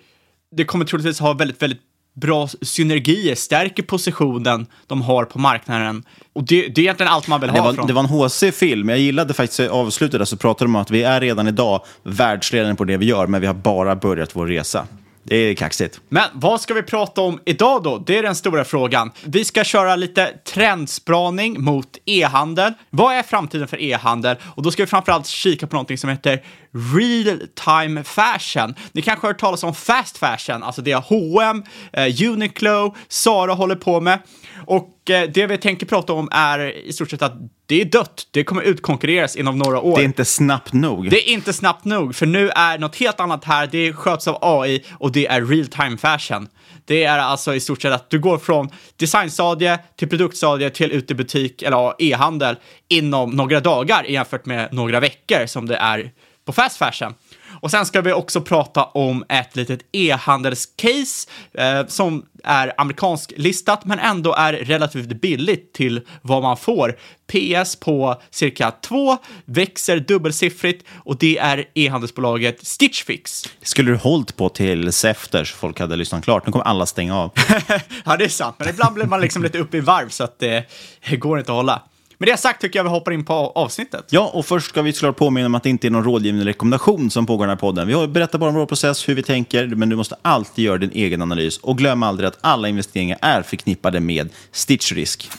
det 0.57 0.65
kommer 0.65 0.85
troligtvis 0.85 1.21
ha 1.21 1.33
väldigt, 1.33 1.63
väldigt 1.63 1.81
bra 2.17 2.49
synergier, 2.63 3.35
stärker 3.35 3.83
positionen 3.83 4.67
de 4.87 5.03
har 5.03 5.25
på 5.25 5.39
marknaden. 5.39 6.05
Och 6.33 6.45
det, 6.45 6.69
det 6.69 6.81
är 6.81 6.83
egentligen 6.83 7.13
allt 7.13 7.29
man 7.29 7.41
vill 7.41 7.51
det 7.53 7.59
ha 7.59 7.65
var, 7.65 7.75
från. 7.75 7.87
Det 7.87 7.93
var 7.93 8.03
en 8.03 8.09
HC-film. 8.09 8.89
Jag 8.89 8.99
gillade 8.99 9.35
faktiskt 9.35 9.61
avslutet 9.61 10.21
där 10.21 10.25
så 10.25 10.37
pratade 10.37 10.65
de 10.65 10.77
om 10.77 10.83
att 10.83 10.91
vi 10.91 11.03
är 11.03 11.21
redan 11.21 11.49
idag 11.49 11.85
världsledande 12.03 12.77
på 12.77 12.85
det 12.85 12.97
vi 12.97 13.07
gör, 13.07 13.27
men 13.27 13.41
vi 13.41 13.47
har 13.47 13.55
bara 13.55 13.97
börjat 13.97 14.37
vår 14.37 14.47
resa. 14.47 14.87
Det 15.29 15.37
är 15.37 15.55
kaxigt. 15.55 16.01
Men 16.09 16.25
vad 16.33 16.61
ska 16.61 16.75
vi 16.75 16.83
prata 16.83 17.21
om 17.21 17.41
idag 17.45 17.83
då? 17.83 17.99
Det 17.99 18.19
är 18.19 18.23
den 18.23 18.35
stora 18.35 18.65
frågan. 18.65 19.11
Vi 19.25 19.45
ska 19.45 19.65
köra 19.65 19.97
lite 19.97 20.27
trendspaning 20.45 21.65
mot 21.65 21.99
e-handel. 22.05 22.73
Vad 22.91 23.15
är 23.15 23.23
framtiden 23.23 23.69
för 23.69 23.83
e-handel? 23.83 24.37
Och 24.43 24.63
då 24.63 24.71
ska 24.71 24.83
vi 24.83 24.87
framförallt 24.87 25.27
kika 25.27 25.67
på 25.67 25.75
någonting 25.77 25.99
som 25.99 26.11
heter 26.11 26.43
real 26.95 27.41
time 27.55 28.05
fashion. 28.05 28.75
Ni 28.93 29.03
kanske 29.03 29.27
har 29.27 29.33
hört 29.33 29.41
talas 29.41 29.63
om 29.65 29.75
fast 29.75 30.19
fashion, 30.19 30.63
alltså 30.63 30.83
det 30.83 30.95
H&M, 30.95 31.65
eh, 31.93 32.31
Uniqlo, 32.31 32.95
Zara 33.09 33.55
håller 33.55 33.77
på 33.77 34.01
med. 34.01 34.19
Och 34.67 35.11
eh, 35.11 35.31
det 35.35 35.47
vi 35.47 35.59
tänker 35.59 35.87
prata 35.87 36.13
om 36.13 36.29
är 36.33 36.87
i 36.87 36.93
stort 36.93 37.11
sett 37.11 37.23
att 37.23 37.35
det 37.67 37.81
är 37.81 37.85
dött. 37.85 38.29
Det 38.31 38.45
kommer 38.45 38.63
utkonkurreras 38.63 39.37
inom 39.37 39.59
några 39.59 39.81
år. 39.81 39.97
Det 39.97 40.03
är 40.03 40.05
inte 40.05 40.25
snabbt 40.25 40.73
nog. 40.73 41.11
Det 41.11 41.29
är 41.29 41.33
inte 41.33 41.53
snabbt 41.53 41.85
nog, 41.85 42.17
för 42.17 42.27
nu 42.27 42.51
är 42.51 42.79
något 42.79 42.97
helt 42.97 43.21
annat 43.21 43.45
här. 43.45 43.69
Det 43.73 43.93
sköts 43.93 44.29
av 44.29 44.39
AI 44.41 44.85
och 44.99 45.13
det 45.13 45.27
är 45.27 45.45
real 45.45 45.67
time 45.67 45.97
fashion. 45.97 46.49
Det 46.85 47.05
är 47.05 47.19
alltså 47.19 47.55
i 47.55 47.61
stort 47.61 47.83
sett 47.83 47.93
att 47.93 48.11
du 48.11 48.19
går 48.19 48.39
från 48.39 48.69
designstadie 48.97 49.79
till 49.97 50.09
produktstadie 50.09 50.71
till 50.71 50.93
utebutik 50.93 51.63
eller 51.63 51.95
e-handel 51.99 52.57
inom 52.89 53.31
några 53.31 53.61
dagar 53.61 54.05
jämfört 54.05 54.47
med 54.47 54.73
några 54.73 55.01
veckor 55.01 55.47
som 55.47 55.67
det 55.67 55.77
är 55.77 56.11
på 56.47 56.53
fast 56.53 56.77
fashion. 56.77 57.15
Och 57.61 57.71
sen 57.71 57.87
ska 57.87 58.01
vi 58.01 58.13
också 58.13 58.41
prata 58.41 58.85
om 58.85 59.25
ett 59.29 59.57
litet 59.57 59.81
e-handelscase 59.93 61.29
eh, 61.55 61.87
som 61.87 62.27
är 62.45 62.73
amerikansk 62.77 63.33
listat 63.37 63.85
men 63.85 63.99
ändå 63.99 64.35
är 64.35 64.53
relativt 64.53 65.21
billigt 65.21 65.73
till 65.73 66.01
vad 66.23 66.43
man 66.43 66.57
får. 66.57 66.97
PS 67.27 67.77
på 67.77 68.21
cirka 68.31 68.71
2, 68.71 69.17
växer 69.45 69.99
dubbelsiffrigt 69.99 70.87
och 71.05 71.19
det 71.19 71.39
är 71.39 71.65
e-handelsbolaget 71.75 72.67
Stitch 72.67 73.05
Fix. 73.05 73.45
Skulle 73.63 73.91
du 73.91 73.97
hållit 73.97 74.37
på 74.37 74.49
tills 74.49 75.05
efter 75.05 75.45
så 75.45 75.57
folk 75.57 75.81
hade 75.81 75.97
lyssnat 75.97 76.25
klart? 76.25 76.47
Nu 76.47 76.53
kommer 76.53 76.65
alla 76.65 76.87
stänga 76.87 77.17
av. 77.17 77.33
ja, 78.05 78.17
det 78.17 78.25
är 78.25 78.29
sant, 78.29 78.57
men 78.59 78.69
ibland 78.69 78.95
blir 78.95 79.07
man 79.07 79.21
liksom 79.21 79.43
lite 79.43 79.59
uppe 79.59 79.77
i 79.77 79.81
varv 79.81 80.09
så 80.09 80.25
att 80.25 80.39
det 80.39 80.65
går 81.19 81.39
inte 81.39 81.53
att 81.53 81.57
hålla. 81.57 81.83
Med 82.19 82.29
det 82.29 82.37
sagt 82.37 82.61
tycker 82.61 82.79
jag 82.79 82.85
vi 82.85 82.91
hoppar 82.91 83.13
in 83.13 83.25
på 83.25 83.35
avsnittet. 83.35 84.05
Ja, 84.11 84.31
och 84.35 84.47
först 84.47 84.69
ska 84.69 84.83
vi 84.83 84.93
såklart 84.93 85.17
påminna 85.17 85.47
om 85.47 85.55
att 85.55 85.63
det 85.63 85.71
inte 85.71 85.87
är 85.87 85.91
någon 85.91 86.05
rådgivande 86.05 86.45
rekommendation 86.45 87.11
som 87.11 87.27
pågår 87.27 87.45
i 87.45 87.47
den 87.47 87.51
här 87.51 87.61
podden. 87.61 87.89
Vi 87.89 88.07
berättar 88.07 88.39
bara 88.39 88.51
om 88.51 88.57
vår 88.57 88.67
process, 88.67 89.09
hur 89.09 89.15
vi 89.15 89.23
tänker, 89.23 89.67
men 89.67 89.89
du 89.89 89.97
måste 89.97 90.17
alltid 90.23 90.65
göra 90.65 90.79
din 90.79 90.91
egen 90.91 91.23
analys. 91.23 91.59
Och 91.59 91.79
glöm 91.79 92.03
aldrig 92.03 92.29
att 92.29 92.39
alla 92.41 92.69
investeringar 92.69 93.19
är 93.23 93.43
förknippade 93.43 94.01
med 94.01 94.29
stitchrisk. 94.53 95.31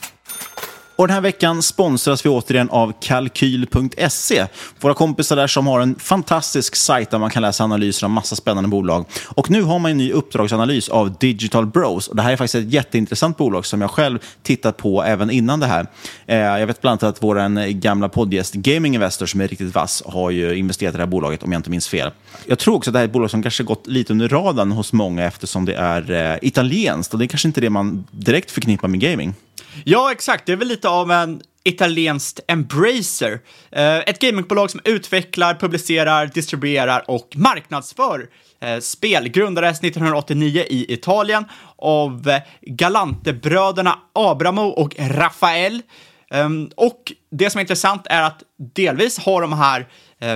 Och 0.97 1.07
den 1.07 1.13
här 1.13 1.21
veckan 1.21 1.61
sponsras 1.61 2.25
vi 2.25 2.29
återigen 2.29 2.69
av 2.69 2.93
Kalkyl.se. 3.01 4.45
Våra 4.79 4.93
kompisar 4.93 5.35
där 5.35 5.47
som 5.47 5.67
har 5.67 5.79
en 5.79 5.95
fantastisk 5.95 6.75
sajt 6.75 7.11
där 7.11 7.19
man 7.19 7.29
kan 7.29 7.41
läsa 7.41 7.63
analyser 7.63 8.05
av 8.05 8.11
massa 8.11 8.35
spännande 8.35 8.69
bolag. 8.69 9.05
Och 9.25 9.49
nu 9.49 9.61
har 9.61 9.79
man 9.79 9.91
en 9.91 9.97
ny 9.97 10.11
uppdragsanalys 10.11 10.89
av 10.89 11.17
Digital 11.17 11.65
Bros. 11.65 12.07
Och 12.07 12.15
det 12.15 12.21
här 12.21 12.31
är 12.31 12.35
faktiskt 12.35 12.55
ett 12.55 12.73
jätteintressant 12.73 13.37
bolag 13.37 13.65
som 13.65 13.81
jag 13.81 13.91
själv 13.91 14.19
tittat 14.43 14.77
på 14.77 15.03
även 15.03 15.29
innan 15.29 15.59
det 15.59 15.65
här. 15.65 15.87
Eh, 16.25 16.37
jag 16.37 16.67
vet 16.67 16.81
bland 16.81 17.03
annat 17.03 17.15
att 17.15 17.23
vår 17.23 17.71
gamla 17.71 18.09
poddgäst 18.09 18.53
Gaming 18.53 18.95
Investor 18.95 19.25
som 19.25 19.41
är 19.41 19.47
riktigt 19.47 19.75
vass 19.75 20.03
har 20.05 20.31
ju 20.31 20.55
investerat 20.55 20.93
i 20.93 20.97
det 20.97 21.03
här 21.03 21.07
bolaget 21.07 21.43
om 21.43 21.51
jag 21.51 21.59
inte 21.59 21.69
minns 21.69 21.87
fel. 21.87 22.11
Jag 22.45 22.59
tror 22.59 22.75
också 22.75 22.89
att 22.89 22.93
det 22.93 22.99
här 22.99 23.03
är 23.03 23.07
ett 23.07 23.13
bolag 23.13 23.31
som 23.31 23.43
kanske 23.43 23.63
gått 23.63 23.87
lite 23.87 24.13
under 24.13 24.29
radarn 24.29 24.71
hos 24.71 24.93
många 24.93 25.25
eftersom 25.25 25.65
det 25.65 25.73
är 25.73 26.11
eh, 26.11 26.37
italienskt 26.41 27.13
och 27.13 27.19
det 27.19 27.25
är 27.25 27.27
kanske 27.27 27.47
inte 27.47 27.61
det 27.61 27.69
man 27.69 28.07
direkt 28.11 28.51
förknippar 28.51 28.87
med 28.87 28.99
gaming. 28.99 29.33
Ja, 29.85 30.11
exakt. 30.11 30.45
Det 30.45 30.51
är 30.51 30.55
väl 30.55 30.67
lite 30.67 30.89
av 30.89 31.11
en 31.11 31.41
italienskt 31.67 32.39
Embracer. 32.47 33.39
Eh, 33.71 33.97
ett 33.97 34.19
gamingbolag 34.19 34.71
som 34.71 34.79
utvecklar, 34.83 35.53
publicerar, 35.53 36.25
distribuerar 36.25 37.03
och 37.07 37.33
marknadsför 37.35 38.29
eh, 38.61 38.79
spel. 38.79 39.29
Grundades 39.29 39.79
1989 39.79 40.63
i 40.69 40.93
Italien 40.93 41.45
av 41.77 42.29
eh, 42.29 42.41
Galantebröderna 42.61 43.99
Abramo 44.13 44.67
och 44.67 44.95
Rafael. 44.99 45.81
Ehm, 46.31 46.69
och 46.75 47.13
det 47.31 47.49
som 47.49 47.59
är 47.59 47.61
intressant 47.61 48.07
är 48.09 48.21
att 48.21 48.43
delvis 48.75 49.19
har 49.19 49.41
de 49.41 49.53
här 49.53 49.87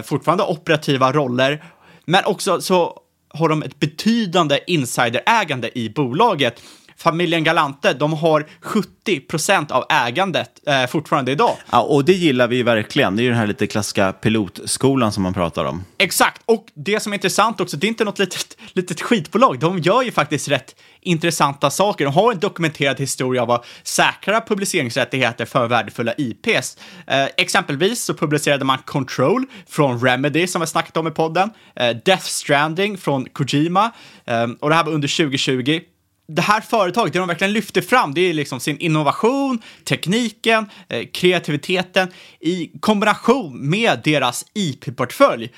fortfarande 0.03 0.43
operativa 0.43 1.11
roller, 1.11 1.63
men 2.05 2.25
också 2.25 2.61
så 2.61 3.01
har 3.33 3.49
de 3.49 3.63
ett 3.63 3.79
betydande 3.79 4.59
insiderägande 4.67 5.79
i 5.79 5.89
bolaget 5.89 6.61
familjen 7.01 7.43
Galante, 7.43 7.93
de 7.93 8.13
har 8.13 8.45
70 8.61 9.19
procent 9.19 9.71
av 9.71 9.85
ägandet 9.89 10.49
eh, 10.67 10.87
fortfarande 10.87 11.31
idag. 11.31 11.57
Ja, 11.71 11.81
och 11.81 12.05
det 12.05 12.13
gillar 12.13 12.47
vi 12.47 12.63
verkligen. 12.63 13.15
Det 13.15 13.21
är 13.21 13.23
ju 13.23 13.29
den 13.29 13.39
här 13.39 13.47
lite 13.47 13.67
klassiska 13.67 14.11
pilotskolan 14.11 15.11
som 15.11 15.23
man 15.23 15.33
pratar 15.33 15.65
om. 15.65 15.83
Exakt, 15.97 16.41
och 16.45 16.65
det 16.73 16.99
som 16.99 17.13
är 17.13 17.17
intressant 17.17 17.61
också, 17.61 17.77
det 17.77 17.87
är 17.87 17.89
inte 17.89 18.03
något 18.03 18.19
litet, 18.19 18.57
litet 18.73 19.01
skitbolag. 19.01 19.59
De 19.59 19.79
gör 19.79 20.01
ju 20.01 20.11
faktiskt 20.11 20.47
rätt 20.47 20.75
intressanta 21.01 21.69
saker. 21.69 22.05
De 22.05 22.13
har 22.13 22.31
en 22.31 22.39
dokumenterad 22.39 22.99
historia 22.99 23.41
av 23.41 23.51
att 23.51 23.65
säkra 23.83 24.41
publiceringsrättigheter 24.41 25.45
för 25.45 25.67
värdefulla 25.67 26.13
IPs. 26.17 26.77
Eh, 27.07 27.25
exempelvis 27.37 28.03
så 28.03 28.13
publicerade 28.13 28.65
man 28.65 28.77
Control 28.77 29.45
från 29.67 30.05
Remedy, 30.05 30.47
som 30.47 30.61
vi 30.61 30.67
snackat 30.67 30.97
om 30.97 31.07
i 31.07 31.11
podden, 31.11 31.49
eh, 31.75 31.97
Death 32.05 32.23
Stranding 32.23 32.97
från 32.97 33.25
Kojima, 33.25 33.91
eh, 34.25 34.47
och 34.59 34.69
det 34.69 34.75
här 34.75 34.83
var 34.83 34.91
under 34.91 35.07
2020 35.07 35.79
det 36.35 36.41
här 36.41 36.61
företaget, 36.61 37.13
det 37.13 37.19
de 37.19 37.27
verkligen 37.27 37.53
lyfter 37.53 37.81
fram, 37.81 38.13
det 38.13 38.21
är 38.21 38.33
liksom 38.33 38.59
sin 38.59 38.77
innovation, 38.77 39.61
tekniken, 39.83 40.69
eh, 40.89 41.05
kreativiteten 41.13 42.07
i 42.39 42.71
kombination 42.79 43.69
med 43.69 44.01
deras 44.03 44.45
IP-portfölj. 44.53 45.49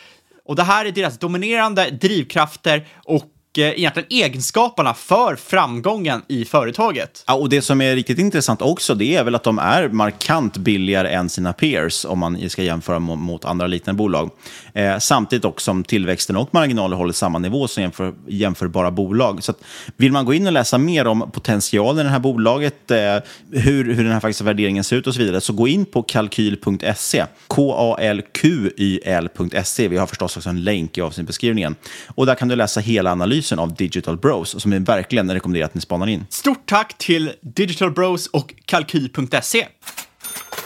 Och 0.46 0.56
det 0.56 0.64
här 0.64 0.86
är 0.86 0.92
deras 0.92 1.20
dominerande 1.20 1.90
drivkrafter 1.90 2.88
och 3.06 3.24
Eh, 3.58 3.80
egentligen 3.80 4.08
egenskaperna 4.10 4.94
för 4.94 5.36
framgången 5.36 6.22
i 6.28 6.46
företaget. 6.46 7.24
Ja, 7.28 7.34
och 7.34 7.50
det 7.50 7.62
som 7.62 7.82
är 7.82 7.96
riktigt 7.96 8.20
intressant 8.20 8.62
också, 8.62 8.96
det 8.96 9.16
är 9.16 9.24
väl 9.24 9.36
att 9.36 9.44
de 9.44 9.60
är 9.60 9.90
markant 9.90 10.58
billigare 10.58 11.10
än 11.10 11.30
sina 11.30 11.54
peers 11.54 12.06
om 12.06 12.20
man 12.20 12.50
ska 12.50 12.64
jämföra 12.64 13.00
mot 13.00 13.46
andra 13.46 13.68
liknande 13.68 13.98
bolag. 13.98 14.30
Eh, 14.74 14.98
samtidigt 15.00 15.46
också 15.46 15.64
som 15.64 15.84
tillväxten 15.84 16.36
och 16.36 16.50
marginaler 16.52 16.98
håller 16.98 17.14
samma 17.14 17.40
nivå 17.40 17.68
som 17.68 17.84
jämför, 17.84 18.14
jämförbara 18.28 18.92
bolag. 18.92 19.44
Så 19.44 19.52
att, 19.52 19.58
vill 19.98 20.12
man 20.12 20.26
gå 20.26 20.34
in 20.34 20.48
och 20.48 20.54
läsa 20.54 20.78
mer 20.78 21.08
om 21.08 21.32
potentialen 21.32 22.00
i 22.00 22.04
det 22.04 22.10
här 22.10 22.20
bolaget, 22.20 22.92
eh, 22.92 22.98
hur, 23.52 23.94
hur 23.94 24.04
den 24.04 24.14
här 24.14 24.20
faktiska 24.20 24.44
värderingen 24.44 24.84
ser 24.84 24.96
ut 24.96 25.08
och 25.08 25.14
så 25.14 25.20
vidare, 25.20 25.42
så 25.42 25.54
gå 25.54 25.68
in 25.68 25.86
på 25.86 26.04
kalkyl.se. 26.04 27.26
K-A-L-Q-Y-L.se. 27.48 28.68
Vi 29.88 29.98
har 29.98 30.08
förstås 30.08 30.38
också 30.38 30.50
en 30.50 30.64
länk 30.64 30.98
i 30.98 31.02
avsnittbeskrivningen. 31.02 31.76
Och 32.08 32.26
där 32.26 32.36
kan 32.36 32.48
du 32.48 32.56
läsa 32.56 32.80
hela 32.80 33.12
analysen 33.12 33.43
analysen 33.44 33.60
av 33.60 33.76
Digital 33.76 34.18
Bros 34.18 34.62
som 34.62 34.72
vi 34.72 34.80
verkligen 34.80 35.34
rekommenderar 35.34 35.66
att 35.66 35.76
ni 35.76 35.82
spanar 35.82 36.08
in. 36.08 36.26
Stort 36.30 36.66
tack 36.66 36.98
till 36.98 37.34
Digital 37.42 37.92
Bros 37.92 38.28
och 38.28 38.54
Kalky.se. 38.66 39.68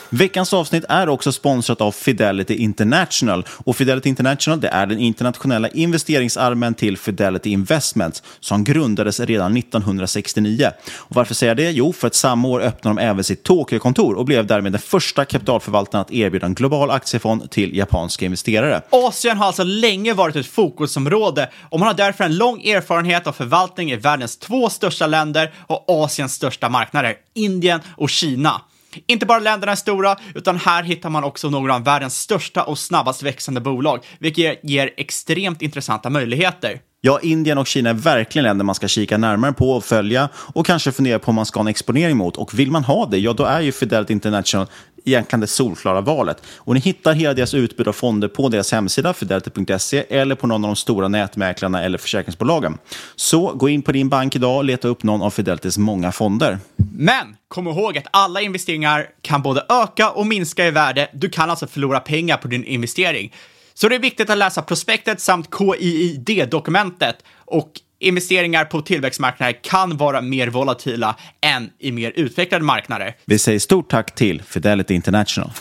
Veckans 0.09 0.53
avsnitt 0.53 0.85
är 0.89 1.09
också 1.09 1.31
sponsrat 1.31 1.81
av 1.81 1.91
Fidelity 1.91 2.55
International. 2.55 3.45
Och 3.49 3.75
Fidelity 3.75 4.09
International 4.09 4.61
det 4.61 4.67
är 4.67 4.85
den 4.85 4.99
internationella 4.99 5.69
investeringsarmen 5.69 6.73
till 6.73 6.97
Fidelity 6.97 7.49
Investments 7.49 8.23
som 8.39 8.63
grundades 8.63 9.19
redan 9.19 9.57
1969. 9.57 10.71
Och 10.95 11.15
varför 11.15 11.33
säger 11.33 11.49
jag 11.49 11.57
det? 11.57 11.71
Jo, 11.71 11.93
för 11.93 12.07
att 12.07 12.15
samma 12.15 12.47
år 12.47 12.61
öppnade 12.61 12.95
de 12.99 13.07
även 13.07 13.23
sitt 13.23 13.43
Tokyo-kontor 13.43 14.15
och 14.15 14.25
blev 14.25 14.45
därmed 14.47 14.71
den 14.71 14.81
första 14.81 15.25
kapitalförvaltaren 15.25 16.01
att 16.01 16.11
erbjuda 16.11 16.45
en 16.45 16.53
global 16.53 16.91
aktiefond 16.91 17.51
till 17.51 17.77
japanska 17.77 18.25
investerare. 18.25 18.81
Asien 18.89 19.37
har 19.37 19.45
alltså 19.45 19.63
länge 19.63 20.13
varit 20.13 20.35
ett 20.35 20.47
fokusområde 20.47 21.49
och 21.69 21.79
man 21.79 21.87
har 21.87 21.95
därför 21.95 22.23
en 22.23 22.37
lång 22.37 22.61
erfarenhet 22.61 23.27
av 23.27 23.31
förvaltning 23.31 23.91
i 23.91 23.95
världens 23.95 24.37
två 24.37 24.69
största 24.69 25.07
länder 25.07 25.53
och 25.67 25.85
Asiens 25.87 26.33
största 26.33 26.69
marknader, 26.69 27.15
Indien 27.33 27.79
och 27.97 28.09
Kina. 28.09 28.61
Inte 29.07 29.25
bara 29.25 29.39
länderna 29.39 29.71
är 29.71 29.75
stora, 29.75 30.15
utan 30.35 30.57
här 30.57 30.83
hittar 30.83 31.09
man 31.09 31.23
också 31.23 31.49
några 31.49 31.75
av 31.75 31.83
världens 31.83 32.19
största 32.19 32.63
och 32.63 32.79
snabbast 32.79 33.23
växande 33.23 33.61
bolag, 33.61 34.05
vilket 34.19 34.59
ger 34.63 34.89
extremt 34.97 35.61
intressanta 35.61 36.09
möjligheter. 36.09 36.79
Ja, 37.01 37.19
Indien 37.23 37.57
och 37.57 37.67
Kina 37.67 37.89
är 37.89 37.93
verkligen 37.93 38.43
länder 38.43 38.65
man 38.65 38.75
ska 38.75 38.87
kika 38.87 39.17
närmare 39.17 39.53
på 39.53 39.71
och 39.71 39.83
följa 39.83 40.29
och 40.35 40.65
kanske 40.65 40.91
fundera 40.91 41.19
på 41.19 41.29
om 41.29 41.35
man 41.35 41.45
ska 41.45 41.59
ha 41.59 41.63
en 41.63 41.67
exponering 41.67 42.17
mot. 42.17 42.37
Och 42.37 42.59
vill 42.59 42.71
man 42.71 42.83
ha 42.83 43.05
det, 43.05 43.17
ja 43.17 43.33
då 43.33 43.43
är 43.43 43.61
ju 43.61 43.71
Fidelity 43.71 44.13
International 44.13 44.67
egentligen 45.07 45.41
det 45.41 45.47
solklara 45.47 46.01
valet. 46.01 46.37
Och 46.55 46.73
ni 46.73 46.79
hittar 46.79 47.13
hela 47.13 47.33
deras 47.33 47.53
utbud 47.53 47.87
av 47.87 47.93
fonder 47.93 48.27
på 48.27 48.49
deras 48.49 48.71
hemsida, 48.71 49.13
fidelity.se, 49.13 50.05
eller 50.09 50.35
på 50.35 50.47
någon 50.47 50.63
av 50.63 50.69
de 50.69 50.75
stora 50.75 51.07
nätmäklarna 51.07 51.83
eller 51.83 51.97
försäkringsbolagen. 51.97 52.77
Så 53.15 53.53
gå 53.53 53.69
in 53.69 53.81
på 53.81 53.91
din 53.91 54.09
bank 54.09 54.35
idag 54.35 54.57
och 54.57 54.63
leta 54.63 54.87
upp 54.87 55.03
någon 55.03 55.21
av 55.21 55.29
Fidelitys 55.29 55.77
många 55.77 56.11
fonder. 56.11 56.59
Men 56.91 57.35
kom 57.47 57.67
ihåg 57.67 57.97
att 57.97 58.07
alla 58.11 58.41
investeringar 58.41 59.07
kan 59.21 59.41
både 59.41 59.65
öka 59.69 60.09
och 60.09 60.27
minska 60.27 60.65
i 60.67 60.71
värde. 60.71 61.09
Du 61.13 61.29
kan 61.29 61.49
alltså 61.49 61.67
förlora 61.67 61.99
pengar 61.99 62.37
på 62.37 62.47
din 62.47 62.63
investering. 62.63 63.33
Så 63.73 63.89
det 63.89 63.95
är 63.95 63.99
viktigt 63.99 64.29
att 64.29 64.37
läsa 64.37 64.61
prospektet 64.61 65.21
samt 65.21 65.49
KIID-dokumentet 65.57 67.15
och 67.45 67.71
investeringar 67.99 68.65
på 68.65 68.81
tillväxtmarknader 68.81 69.59
kan 69.63 69.97
vara 69.97 70.21
mer 70.21 70.47
volatila 70.47 71.15
än 71.41 71.69
i 71.79 71.91
mer 71.91 72.13
utvecklade 72.15 72.63
marknader. 72.63 73.15
Vi 73.25 73.39
säger 73.39 73.59
stort 73.59 73.89
tack 73.89 74.15
till 74.15 74.41
Fidelity 74.41 74.93
International. 74.93 75.51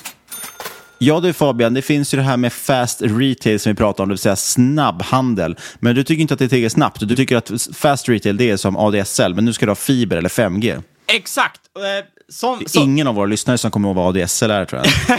Ja 0.99 1.21
du 1.21 1.33
Fabian, 1.33 1.75
det 1.75 1.83
finns 1.83 2.15
ju 2.15 2.19
det 2.19 2.25
här 2.25 2.37
med 2.37 2.53
fast 2.53 3.03
retail 3.03 3.61
som 3.61 3.73
vi 3.73 3.77
pratar 3.77 4.05
om, 4.05 4.09
det 4.09 4.13
vill 4.13 4.19
säga 4.19 4.37
snabbhandel. 4.37 5.57
Men 5.79 5.95
du 5.95 6.05
tycker 6.05 6.23
inte 6.23 6.35
att 6.35 6.39
det 6.39 6.45
är 6.45 6.49
tillräckligt 6.49 6.73
snabbt. 6.73 7.09
Du 7.09 7.17
tycker 7.17 7.37
att 7.37 7.51
fast 7.75 8.09
retail 8.09 8.37
det 8.37 8.51
är 8.51 8.57
som 8.57 8.77
ADSL, 8.77 9.35
men 9.35 9.45
nu 9.45 9.53
ska 9.53 9.67
du 9.67 9.71
ha 9.71 9.77
fiber 9.77 10.17
eller 10.17 10.29
5G. 10.29 10.83
Exakt. 11.07 11.61
Eh, 11.77 12.07
som, 12.29 12.59
det 12.59 12.79
är 12.79 12.83
ingen 12.83 13.07
av 13.07 13.15
våra 13.15 13.27
lyssnare 13.27 13.59
som 13.59 13.71
kommer 13.71 13.89
ihåg 13.89 13.97
vad 13.97 14.17
ADSL 14.17 14.51
är, 14.51 14.65
tror 14.65 14.83
jag. 14.85 15.19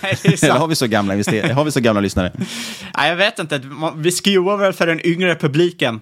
Nej, 0.00 0.18
det 0.22 0.28
är 0.28 0.36
sant. 0.36 0.42
Eller 0.42 0.54
har 0.54 0.66
vi 0.66 0.74
så 0.74 0.86
gamla, 0.86 1.14
har 1.54 1.64
vi 1.64 1.70
så 1.70 1.80
gamla 1.80 2.00
lyssnare? 2.00 2.32
Nej, 2.96 3.08
jag 3.08 3.16
vet 3.16 3.38
inte. 3.38 3.60
Vi 3.96 4.12
skruvar 4.12 4.56
väl 4.56 4.72
för 4.72 4.86
den 4.86 5.06
yngre 5.06 5.34
publiken. 5.34 6.00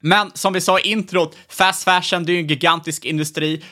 Men 0.00 0.30
som 0.34 0.52
vi 0.52 0.60
sa 0.60 0.78
i 0.78 0.90
introt, 0.90 1.36
fast 1.48 1.84
fashion, 1.84 2.24
det 2.24 2.32
är 2.32 2.34
ju 2.34 2.40
en 2.40 2.46
gigantisk 2.46 3.04
industri 3.04 3.62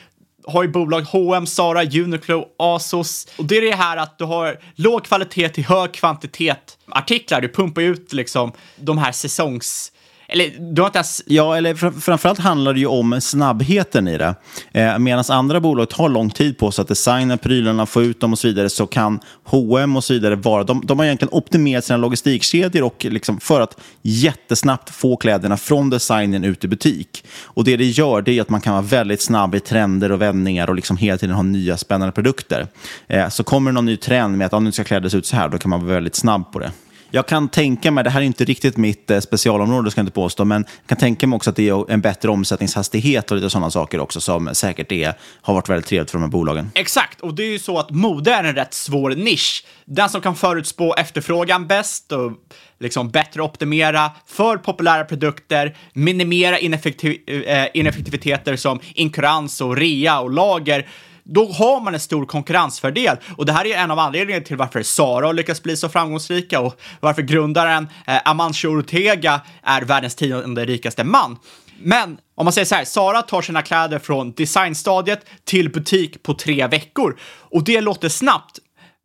har 0.47 0.63
ju 0.63 0.69
bolag 0.69 1.01
H&M, 1.01 1.47
Zara, 1.47 1.83
Uniqlo, 1.83 2.47
Asos. 2.59 3.27
Och 3.37 3.45
det 3.45 3.57
är 3.57 3.61
det 3.61 3.75
här 3.75 3.97
att 3.97 4.17
du 4.17 4.23
har 4.23 4.59
låg 4.75 5.05
kvalitet 5.05 5.49
till 5.49 5.65
hög 5.65 5.91
kvantitet 5.91 6.77
artiklar. 6.87 7.41
Du 7.41 7.49
pumpar 7.49 7.81
ut 7.81 8.13
liksom 8.13 8.51
de 8.75 8.97
här 8.97 9.11
säsongs 9.11 9.91
eller 10.29 10.73
du 10.73 10.81
har 10.81 10.87
inte 10.87 10.97
ens... 10.97 11.23
Ja, 11.25 11.57
eller 11.57 11.75
fr 11.75 11.89
framförallt 11.99 12.39
handlar 12.39 12.73
det 12.73 12.79
ju 12.79 12.85
om 12.85 13.21
snabbheten 13.21 14.07
i 14.07 14.17
det. 14.17 14.35
Eh, 14.71 14.99
Medan 14.99 15.23
andra 15.29 15.59
bolag 15.59 15.89
tar 15.89 16.09
lång 16.09 16.29
tid 16.29 16.57
på 16.57 16.71
sig 16.71 16.81
att 16.81 16.87
designa 16.87 17.37
prylarna, 17.37 17.85
få 17.85 18.03
ut 18.03 18.19
dem 18.19 18.31
och 18.31 18.39
så 18.39 18.47
vidare, 18.47 18.69
så 18.69 18.87
kan 18.87 19.19
H&M 19.43 19.95
och 19.95 20.03
så 20.03 20.13
vidare 20.13 20.35
vara... 20.35 20.63
De, 20.63 20.81
de 20.85 20.99
har 20.99 21.05
egentligen 21.05 21.33
optimerat 21.33 21.85
sina 21.85 21.97
logistikkedjor 21.97 22.83
och 22.83 23.05
liksom 23.09 23.39
för 23.39 23.61
att 23.61 23.77
jättesnabbt 24.01 24.89
få 24.89 25.17
kläderna 25.17 25.57
från 25.57 25.89
designen 25.89 26.43
ut 26.43 26.63
i 26.63 26.67
butik. 26.67 27.23
Och 27.43 27.63
det 27.63 27.77
det 27.77 27.85
gör, 27.85 28.21
det 28.21 28.37
är 28.37 28.41
att 28.41 28.49
man 28.49 28.61
kan 28.61 28.73
vara 28.73 28.83
väldigt 28.83 29.21
snabb 29.21 29.55
i 29.55 29.59
trender 29.59 30.11
och 30.11 30.21
vändningar 30.21 30.69
och 30.69 30.75
liksom 30.75 30.97
hela 30.97 31.17
tiden 31.17 31.35
ha 31.35 31.43
nya 31.43 31.77
spännande 31.77 32.11
produkter. 32.11 32.67
Eh, 33.07 33.29
så 33.29 33.43
kommer 33.43 33.71
det 33.71 33.75
någon 33.75 33.85
ny 33.85 33.97
trend 33.97 34.37
med 34.37 34.45
att 34.45 34.53
ah, 34.53 34.59
nu 34.59 34.71
ska 34.71 34.83
kläder 34.83 35.09
se 35.09 35.17
ut 35.17 35.25
så 35.25 35.35
här, 35.35 35.49
då 35.49 35.57
kan 35.57 35.69
man 35.69 35.85
vara 35.85 35.93
väldigt 35.93 36.15
snabb 36.15 36.51
på 36.51 36.59
det. 36.59 36.71
Jag 37.11 37.27
kan 37.27 37.49
tänka 37.49 37.91
mig, 37.91 38.03
det 38.03 38.09
här 38.09 38.21
är 38.21 38.25
inte 38.25 38.45
riktigt 38.45 38.77
mitt 38.77 39.11
eh, 39.11 39.19
specialområde 39.19 39.91
ska 39.91 39.99
jag 39.99 40.03
inte 40.03 40.13
påstå, 40.13 40.45
men 40.45 40.65
jag 40.81 40.87
kan 40.87 40.97
tänka 40.97 41.27
mig 41.27 41.35
också 41.35 41.49
att 41.49 41.55
det 41.55 41.69
är 41.69 41.91
en 41.91 42.01
bättre 42.01 42.29
omsättningshastighet 42.29 43.31
och 43.31 43.37
lite 43.37 43.49
sådana 43.49 43.71
saker 43.71 43.99
också 43.99 44.21
som 44.21 44.49
säkert 44.53 44.91
är, 44.91 45.13
har 45.41 45.53
varit 45.53 45.69
väldigt 45.69 45.85
trevligt 45.85 46.11
för 46.11 46.17
de 46.17 46.21
här 46.21 46.29
bolagen. 46.29 46.71
Exakt, 46.75 47.21
och 47.21 47.33
det 47.33 47.43
är 47.43 47.51
ju 47.51 47.59
så 47.59 47.79
att 47.79 47.91
mode 47.91 48.31
är 48.31 48.43
en 48.43 48.55
rätt 48.55 48.73
svår 48.73 49.09
nisch. 49.09 49.65
Den 49.85 50.09
som 50.09 50.21
kan 50.21 50.35
förutspå 50.35 50.95
efterfrågan 50.95 51.67
bäst 51.67 52.11
och 52.11 52.31
liksom 52.79 53.09
bättre 53.09 53.41
optimera 53.41 54.11
för 54.25 54.57
populära 54.57 55.03
produkter, 55.03 55.77
minimera 55.93 56.59
ineffektiv 56.59 57.17
eh, 57.27 57.67
ineffektiviteter 57.73 58.55
som 58.55 58.79
inkurans 58.93 59.61
och 59.61 59.77
rea 59.77 60.19
och 60.19 60.31
lager 60.31 60.87
då 61.29 61.51
har 61.51 61.81
man 61.81 61.93
en 61.93 61.99
stor 61.99 62.25
konkurrensfördel. 62.25 63.17
Och 63.37 63.45
det 63.45 63.53
här 63.53 63.65
är 63.65 63.77
en 63.77 63.91
av 63.91 63.99
anledningarna 63.99 64.45
till 64.45 64.57
varför 64.57 64.83
Sara 64.83 65.25
har 65.25 65.33
lyckats 65.33 65.63
bli 65.63 65.77
så 65.77 65.89
framgångsrika 65.89 66.59
och 66.59 66.79
varför 66.99 67.21
grundaren 67.21 67.87
eh, 68.07 68.21
Amancio 68.25 68.67
Ortega 68.67 69.41
är 69.63 69.81
världens 69.81 70.15
tionde 70.15 70.65
rikaste 70.65 71.03
man. 71.03 71.37
Men 71.79 72.17
om 72.35 72.45
man 72.45 72.53
säger 72.53 72.65
så 72.65 72.75
här, 72.75 72.85
Sara 72.85 73.21
tar 73.21 73.41
sina 73.41 73.61
kläder 73.61 73.99
från 73.99 74.31
designstadiet 74.31 75.25
till 75.43 75.71
butik 75.71 76.23
på 76.23 76.33
tre 76.33 76.67
veckor. 76.67 77.19
Och 77.39 77.63
det 77.63 77.81
låter 77.81 78.09
snabbt, 78.09 78.59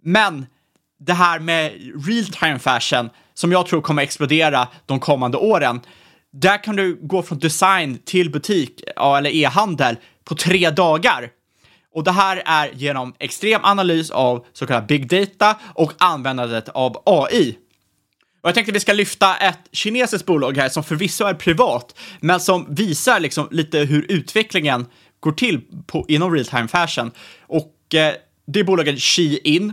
men 0.05 0.47
det 1.00 1.12
här 1.12 1.38
med 1.38 1.73
real 2.07 2.26
time 2.26 2.59
fashion, 2.59 3.11
som 3.35 3.52
jag 3.52 3.67
tror 3.67 3.81
kommer 3.81 4.02
explodera 4.02 4.69
de 4.87 5.00
kommande 5.00 5.38
åren, 5.38 5.81
där 6.33 6.64
kan 6.64 6.76
du 6.76 6.99
gå 7.02 7.23
från 7.23 7.38
design 7.38 7.99
till 8.05 8.31
butik 8.31 8.83
eller 8.97 9.35
e-handel 9.35 9.97
på 10.25 10.35
tre 10.35 10.71
dagar. 10.71 11.29
Och 11.95 12.05
det 12.05 12.13
här 12.13 12.43
är 12.47 12.71
genom 12.75 13.15
extrem 13.19 13.61
analys 13.65 14.11
av 14.11 14.47
så 14.53 14.67
kallad 14.67 14.87
big 14.87 15.09
data 15.09 15.57
och 15.75 15.93
användandet 15.99 16.69
av 16.69 17.03
AI. 17.07 17.59
Och 18.41 18.49
jag 18.49 18.55
tänkte 18.55 18.73
vi 18.73 18.81
ska 18.81 18.93
lyfta 18.93 19.37
ett 19.37 19.59
kinesiskt 19.73 20.27
bolag 20.27 20.57
här 20.57 20.69
som 20.69 20.85
förvisso 20.85 21.25
är 21.25 21.35
privat, 21.35 21.99
men 22.21 22.41
som 22.41 22.75
visar 22.75 23.21
liksom 23.21 23.49
lite 23.51 23.79
hur 23.79 24.07
utvecklingen 24.13 24.87
går 25.21 25.33
till 25.33 25.61
på, 25.87 26.05
inom 26.09 26.33
real 26.33 26.47
time 26.47 26.69
fashion. 26.69 27.11
Och 27.47 27.95
eh, 27.95 28.15
det 28.47 28.61
är 28.61 28.65
bolaget 28.65 29.01
Shein 29.01 29.73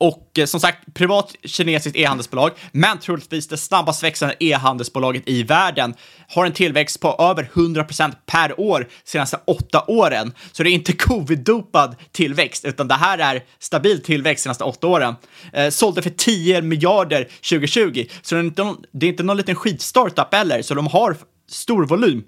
och 0.00 0.38
eh, 0.38 0.46
som 0.46 0.60
sagt, 0.60 0.94
privat 0.94 1.34
kinesiskt 1.44 1.98
e-handelsbolag, 1.98 2.50
men 2.72 2.98
troligtvis 2.98 3.48
det 3.48 3.56
snabbast 3.56 4.02
växande 4.02 4.34
e-handelsbolaget 4.40 5.22
i 5.26 5.42
världen, 5.42 5.94
har 6.28 6.46
en 6.46 6.52
tillväxt 6.52 7.00
på 7.00 7.16
över 7.18 7.50
100% 7.54 8.12
per 8.26 8.60
år 8.60 8.88
senaste 9.04 9.40
åtta 9.44 9.84
åren. 9.86 10.32
Så 10.52 10.62
det 10.62 10.70
är 10.70 10.72
inte 10.72 10.92
covid-dopad 10.98 11.96
tillväxt, 12.12 12.64
utan 12.64 12.88
det 12.88 12.94
här 12.94 13.18
är 13.18 13.42
stabil 13.58 14.02
tillväxt 14.02 14.42
senaste 14.42 14.64
åtta 14.64 14.86
åren. 14.86 15.14
Eh, 15.52 15.70
sålde 15.70 16.02
för 16.02 16.10
10 16.10 16.62
miljarder 16.62 17.24
2020, 17.24 18.06
så 18.22 18.34
det 18.34 18.40
är 18.40 18.44
inte 18.44 18.64
någon, 18.64 18.76
det 18.92 19.06
är 19.06 19.10
inte 19.10 19.22
någon 19.22 19.36
liten 19.36 19.54
skitstartup 19.54 20.34
heller, 20.34 20.62
så 20.62 20.74
de 20.74 20.86
har 20.86 21.16
stor 21.48 21.86
volym. 21.86 22.22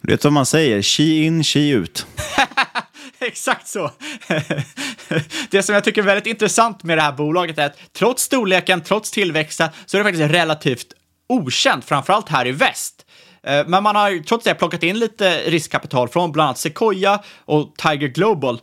Du 0.00 0.12
vet 0.12 0.24
vad 0.24 0.32
man 0.32 0.46
säger, 0.46 0.82
she 0.82 1.02
in, 1.02 1.44
she 1.44 1.68
ut. 1.70 2.06
Exakt 3.20 3.68
så. 3.68 3.90
det 5.50 5.62
som 5.62 5.74
jag 5.74 5.84
tycker 5.84 6.02
är 6.02 6.06
väldigt 6.06 6.26
intressant 6.26 6.82
med 6.82 6.98
det 6.98 7.02
här 7.02 7.12
bolaget 7.12 7.58
är 7.58 7.66
att 7.66 7.78
trots 7.92 8.22
storleken, 8.22 8.80
trots 8.80 9.10
tillväxten, 9.10 9.68
så 9.86 9.96
är 9.96 9.98
det 9.98 10.04
faktiskt 10.04 10.32
relativt 10.32 10.86
okänt, 11.28 11.84
framförallt 11.84 12.28
här 12.28 12.46
i 12.46 12.52
väst. 12.52 13.06
Eh, 13.42 13.66
men 13.66 13.82
man 13.82 13.96
har 13.96 14.24
trots 14.24 14.44
det 14.44 14.54
plockat 14.54 14.82
in 14.82 14.98
lite 14.98 15.38
riskkapital 15.38 16.08
från 16.08 16.32
bland 16.32 16.46
annat 16.46 16.58
Sequoia 16.58 17.22
och 17.44 17.74
Tiger 17.76 18.08
Global. 18.08 18.60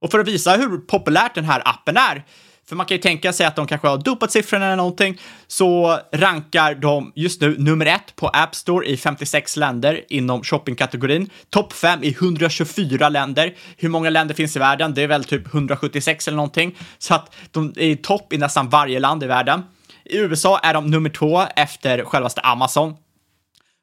Och 0.00 0.10
för 0.10 0.18
att 0.18 0.28
visa 0.28 0.56
hur 0.56 0.78
populärt 0.78 1.34
den 1.34 1.44
här 1.44 1.62
appen 1.64 1.96
är 1.96 2.24
för 2.68 2.76
man 2.76 2.86
kan 2.86 2.96
ju 2.96 3.00
tänka 3.00 3.32
sig 3.32 3.46
att 3.46 3.56
de 3.56 3.66
kanske 3.66 3.88
har 3.88 3.98
dopat 3.98 4.32
siffrorna 4.32 4.66
eller 4.66 4.76
någonting, 4.76 5.20
så 5.46 5.98
rankar 6.12 6.74
de 6.74 7.12
just 7.14 7.40
nu 7.40 7.56
nummer 7.58 7.86
ett 7.86 8.16
på 8.16 8.28
App 8.28 8.54
Store 8.54 8.86
i 8.86 8.96
56 8.96 9.56
länder 9.56 10.00
inom 10.08 10.42
shoppingkategorin. 10.42 11.30
Topp 11.50 11.72
fem 11.72 12.02
i 12.02 12.08
124 12.08 13.08
länder. 13.08 13.54
Hur 13.76 13.88
många 13.88 14.10
länder 14.10 14.34
finns 14.34 14.56
i 14.56 14.58
världen? 14.58 14.94
Det 14.94 15.02
är 15.02 15.08
väl 15.08 15.24
typ 15.24 15.54
176 15.54 16.28
eller 16.28 16.36
någonting. 16.36 16.78
Så 16.98 17.14
att 17.14 17.34
de 17.50 17.72
är 17.76 17.88
i 17.88 17.96
topp 17.96 18.32
i 18.32 18.38
nästan 18.38 18.68
varje 18.68 19.00
land 19.00 19.22
i 19.22 19.26
världen. 19.26 19.62
I 20.04 20.16
USA 20.16 20.58
är 20.58 20.74
de 20.74 20.90
nummer 20.90 21.10
två 21.10 21.42
efter 21.56 22.04
självaste 22.04 22.40
Amazon. 22.40 22.94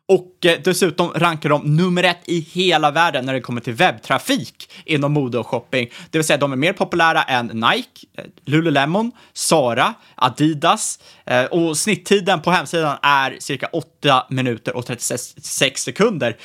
Och 0.08 0.46
eh, 0.46 0.60
dessutom 0.64 1.12
rankar 1.16 1.50
de 1.50 1.76
nummer 1.76 2.04
ett 2.04 2.22
i 2.26 2.40
hela 2.40 2.92
världen 2.92 3.26
när 3.26 3.34
det 3.34 3.42
kommer 3.42 3.62
till 3.62 3.74
webbtrafik 3.74 4.72
inom 4.86 5.14
mode 5.14 5.38
och 5.38 5.48
shopping. 5.48 5.90
Det 6.12 6.18
vill 6.18 6.26
säga 6.26 6.38
de 6.38 6.52
är 6.52 6.56
mer 6.56 6.74
populära 6.74 7.24
än 7.24 7.46
Nike, 7.46 8.08
eh, 8.18 8.24
Lululemon, 8.46 9.12
Zara, 9.34 9.94
Adidas 10.16 11.00
eh, 11.26 11.46
och 11.46 11.78
snitttiden 11.78 12.42
på 12.42 12.52
hemsidan 12.52 12.98
är 13.02 13.38
cirka 13.40 13.68
8 13.72 14.26
minuter 14.30 14.76
och 14.76 14.86
36 14.86 15.82
sekunder. 15.82 16.38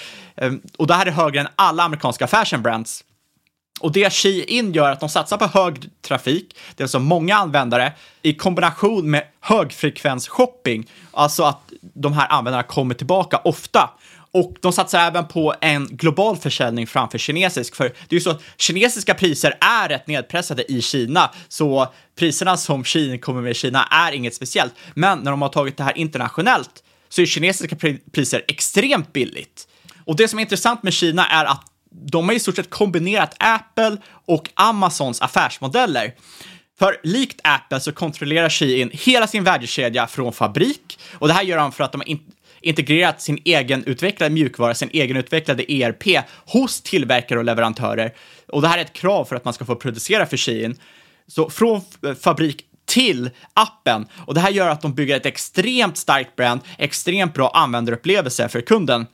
Och 0.79 0.87
det 0.87 0.94
här 0.94 1.07
är 1.07 1.11
högre 1.11 1.40
än 1.40 1.49
alla 1.57 1.83
amerikanska 1.83 2.27
fashion 2.27 2.62
brands. 2.62 3.05
Och 3.81 3.92
det 3.92 4.12
Shein 4.12 4.73
gör 4.73 4.88
är 4.88 4.92
att 4.92 5.01
de 5.01 5.09
satsar 5.09 5.37
på 5.37 5.47
hög 5.47 6.03
trafik, 6.03 6.57
det 6.77 6.83
vill 6.83 6.88
säga 6.88 7.01
många 7.01 7.37
användare, 7.37 7.92
i 8.23 8.35
kombination 8.35 9.11
med 9.11 9.25
högfrekvens 9.40 10.29
shopping, 10.29 10.90
alltså 11.11 11.42
att 11.42 11.67
de 11.81 12.12
här 12.12 12.33
användarna 12.33 12.62
kommer 12.62 12.95
tillbaka 12.95 13.41
ofta. 13.45 13.91
Och 14.31 14.55
de 14.61 14.73
satsar 14.73 14.99
även 14.99 15.29
på 15.29 15.55
en 15.61 15.87
global 15.87 16.37
försäljning 16.37 16.87
framför 16.87 17.19
kinesisk, 17.19 17.77
för 17.77 17.85
det 17.85 18.14
är 18.14 18.14
ju 18.14 18.21
så 18.21 18.31
att 18.31 18.43
kinesiska 18.57 19.14
priser 19.14 19.55
är 19.61 19.88
rätt 19.88 20.07
nedpressade 20.07 20.73
i 20.73 20.83
Kina, 20.83 21.31
så 21.49 21.93
priserna 22.19 22.57
som 22.57 22.85
Kina 22.85 23.19
kommer 23.19 23.43
med 23.43 23.51
i 23.51 23.55
Kina 23.55 23.85
är 23.85 24.12
inget 24.12 24.35
speciellt. 24.35 24.75
Men 24.95 25.19
när 25.19 25.31
de 25.31 25.43
har 25.43 25.49
tagit 25.49 25.77
det 25.77 25.85
här 25.85 25.99
internationellt 25.99 26.83
så 27.09 27.23
är 27.23 27.27
kinesiska 27.27 27.77
priser 28.12 28.45
extremt 28.49 29.12
billigt. 29.12 29.69
Och 30.05 30.17
det 30.17 30.29
som 30.29 30.38
är 30.38 30.43
intressant 30.43 30.83
med 30.83 30.93
Kina 30.93 31.27
är 31.27 31.45
att 31.45 31.64
de 31.91 32.29
har 32.29 32.35
i 32.35 32.41
stort 32.41 32.57
sett 32.57 32.71
kombinerat 32.71 33.37
Apple 33.38 33.97
och 34.27 34.51
Amazons 34.55 35.23
affärsmodeller. 35.23 36.14
För 36.79 36.97
likt 37.03 37.41
Apple 37.45 37.81
så 37.81 37.93
kontrollerar 37.93 38.49
Shein 38.49 38.91
hela 38.93 39.27
sin 39.27 39.45
värdekedja 39.45 40.07
från 40.07 40.33
fabrik 40.33 40.99
och 41.12 41.29
det 41.29 41.35
här 41.35 41.43
gör 41.43 41.57
de 41.57 41.73
för 41.73 41.85
att 41.85 41.93
de 41.93 42.01
har 42.01 42.09
in 42.09 42.21
integrerat 42.61 43.23
sin 43.23 43.38
egen 43.45 43.85
utvecklade 43.85 44.35
mjukvara, 44.35 44.75
sin 44.75 44.91
egen 44.93 45.17
utvecklade 45.17 45.73
ERP 45.73 46.25
hos 46.47 46.81
tillverkare 46.81 47.38
och 47.38 47.45
leverantörer. 47.45 48.14
Och 48.49 48.62
det 48.62 48.69
här 48.69 48.79
är 48.79 48.83
ett 48.83 48.93
krav 48.93 49.25
för 49.25 49.37
att 49.37 49.45
man 49.45 49.55
ska 49.55 49.64
få 49.64 49.75
producera 49.75 50.27
för 50.27 50.37
Shein. 50.37 50.79
Så 51.27 51.51
från 51.51 51.81
fabrik 52.21 52.64
till 52.87 53.31
appen 53.55 54.07
och 54.27 54.35
det 54.35 54.41
här 54.41 54.51
gör 54.51 54.69
att 54.69 54.81
de 54.81 54.95
bygger 54.95 55.17
ett 55.17 55.27
extremt 55.27 55.97
starkt 55.97 56.37
brand, 56.37 56.61
extremt 56.79 57.35
bra 57.35 57.51
användarupplevelse 57.51 58.49
för 58.49 58.61
kunden. 58.61 59.07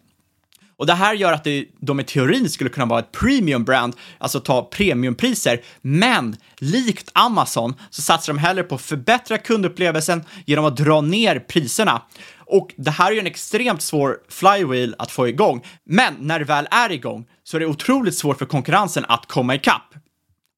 Och 0.76 0.86
det 0.86 0.94
här 0.94 1.14
gör 1.14 1.32
att 1.32 1.44
det, 1.44 1.64
de 1.80 2.00
i 2.00 2.04
teorin 2.04 2.50
skulle 2.50 2.70
kunna 2.70 2.86
vara 2.86 3.00
ett 3.00 3.12
premium 3.12 3.64
brand, 3.64 3.96
alltså 4.18 4.40
ta 4.40 4.62
premiumpriser. 4.62 5.60
Men 5.82 6.36
likt 6.58 7.10
Amazon 7.12 7.74
så 7.90 8.02
satsar 8.02 8.32
de 8.32 8.38
hellre 8.38 8.62
på 8.62 8.74
att 8.74 8.82
förbättra 8.82 9.38
kundupplevelsen 9.38 10.24
genom 10.46 10.64
att 10.64 10.76
dra 10.76 11.00
ner 11.00 11.38
priserna. 11.38 12.02
Och 12.46 12.74
det 12.76 12.90
här 12.90 13.10
är 13.10 13.12
ju 13.12 13.20
en 13.20 13.26
extremt 13.26 13.82
svår 13.82 14.18
flywheel 14.28 14.94
att 14.98 15.10
få 15.10 15.28
igång. 15.28 15.64
Men 15.86 16.14
när 16.18 16.38
det 16.38 16.44
väl 16.44 16.68
är 16.70 16.92
igång 16.92 17.26
så 17.44 17.56
är 17.56 17.60
det 17.60 17.66
otroligt 17.66 18.18
svårt 18.18 18.38
för 18.38 18.46
konkurrensen 18.46 19.04
att 19.08 19.26
komma 19.26 19.54
ikapp. 19.54 19.94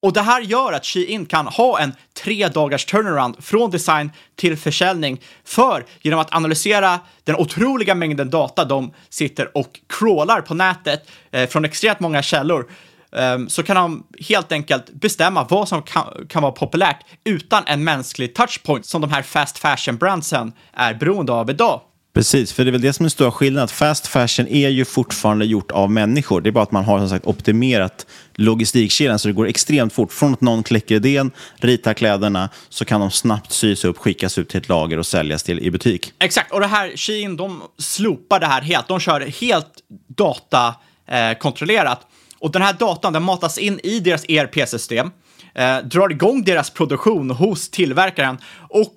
Och 0.01 0.13
det 0.13 0.21
här 0.21 0.41
gör 0.41 0.73
att 0.73 0.85
Shein 0.85 1.25
kan 1.25 1.47
ha 1.47 1.79
en 1.79 1.93
tre 2.23 2.47
dagars 2.47 2.85
turnaround 2.85 3.43
från 3.43 3.71
design 3.71 4.11
till 4.35 4.57
försäljning 4.57 5.21
för 5.45 5.85
genom 6.01 6.19
att 6.19 6.35
analysera 6.35 6.99
den 7.23 7.35
otroliga 7.35 7.95
mängden 7.95 8.29
data 8.29 8.65
de 8.65 8.93
sitter 9.09 9.57
och 9.57 9.79
crawlar 9.87 10.41
på 10.41 10.53
nätet 10.53 11.09
eh, 11.31 11.49
från 11.49 11.65
extremt 11.65 11.99
många 11.99 12.21
källor 12.21 12.71
eh, 13.11 13.37
så 13.47 13.63
kan 13.63 13.75
de 13.75 14.03
helt 14.29 14.51
enkelt 14.51 14.93
bestämma 14.93 15.47
vad 15.49 15.67
som 15.67 15.81
kan, 15.83 16.27
kan 16.29 16.41
vara 16.41 16.51
populärt 16.51 17.05
utan 17.23 17.63
en 17.65 17.83
mänsklig 17.83 18.35
touchpoint 18.35 18.85
som 18.85 19.01
de 19.01 19.11
här 19.11 19.21
fast 19.21 19.57
fashion 19.57 19.97
brandsen 19.97 20.53
är 20.73 20.93
beroende 20.93 21.33
av 21.33 21.49
idag. 21.49 21.81
Precis, 22.17 22.53
för 22.53 22.65
det 22.65 22.69
är 22.69 22.71
väl 22.71 22.81
det 22.81 22.93
som 22.93 23.03
är 23.03 23.05
den 23.05 23.11
stora 23.11 23.31
skillnaden. 23.31 23.67
Fast 23.67 24.07
fashion 24.07 24.47
är 24.47 24.69
ju 24.69 24.85
fortfarande 24.85 25.45
gjort 25.45 25.71
av 25.71 25.91
människor. 25.91 26.41
Det 26.41 26.49
är 26.49 26.51
bara 26.51 26.63
att 26.63 26.71
man 26.71 26.83
har 26.83 26.99
som 26.99 27.09
sagt 27.09 27.25
optimerat 27.25 28.05
logistikkedjan 28.35 29.19
så 29.19 29.27
det 29.27 29.33
går 29.33 29.47
extremt 29.47 29.93
fort. 29.93 30.13
Från 30.13 30.33
att 30.33 30.41
någon 30.41 30.63
kläcker 30.63 30.95
idén, 30.95 31.31
ritar 31.55 31.93
kläderna, 31.93 32.49
så 32.69 32.85
kan 32.85 33.01
de 33.01 33.11
snabbt 33.11 33.51
sys 33.51 33.85
upp, 33.85 33.97
skickas 33.97 34.37
ut 34.37 34.49
till 34.49 34.57
ett 34.57 34.69
lager 34.69 34.99
och 34.99 35.05
säljas 35.05 35.43
till 35.43 35.59
i 35.59 35.71
butik. 35.71 36.13
Exakt, 36.19 36.51
och 36.51 36.59
det 36.59 36.67
här 36.67 36.91
Shein, 36.95 37.37
de 37.37 37.61
slopar 37.77 38.39
det 38.39 38.47
här 38.47 38.61
helt. 38.61 38.87
De 38.87 38.99
kör 38.99 39.21
helt 39.21 39.73
datakontrollerat. 40.07 41.99
Eh, 42.01 42.07
och 42.39 42.51
den 42.51 42.61
här 42.61 42.73
datan, 42.73 43.13
den 43.13 43.23
matas 43.23 43.57
in 43.57 43.79
i 43.83 43.99
deras 43.99 44.25
ERP-system, 44.27 45.11
eh, 45.55 45.77
drar 45.77 46.11
igång 46.11 46.43
deras 46.43 46.69
produktion 46.69 47.29
hos 47.29 47.69
tillverkaren 47.69 48.37
och 48.69 48.93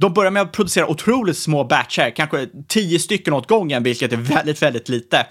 de 0.00 0.12
börjar 0.14 0.30
med 0.30 0.42
att 0.42 0.52
producera 0.52 0.86
otroligt 0.86 1.38
små 1.38 1.64
batcher, 1.64 2.10
kanske 2.16 2.48
tio 2.68 2.98
stycken 2.98 3.34
åt 3.34 3.48
gången, 3.48 3.82
vilket 3.82 4.12
är 4.12 4.16
väldigt, 4.16 4.62
väldigt 4.62 4.88
lite. 4.88 5.26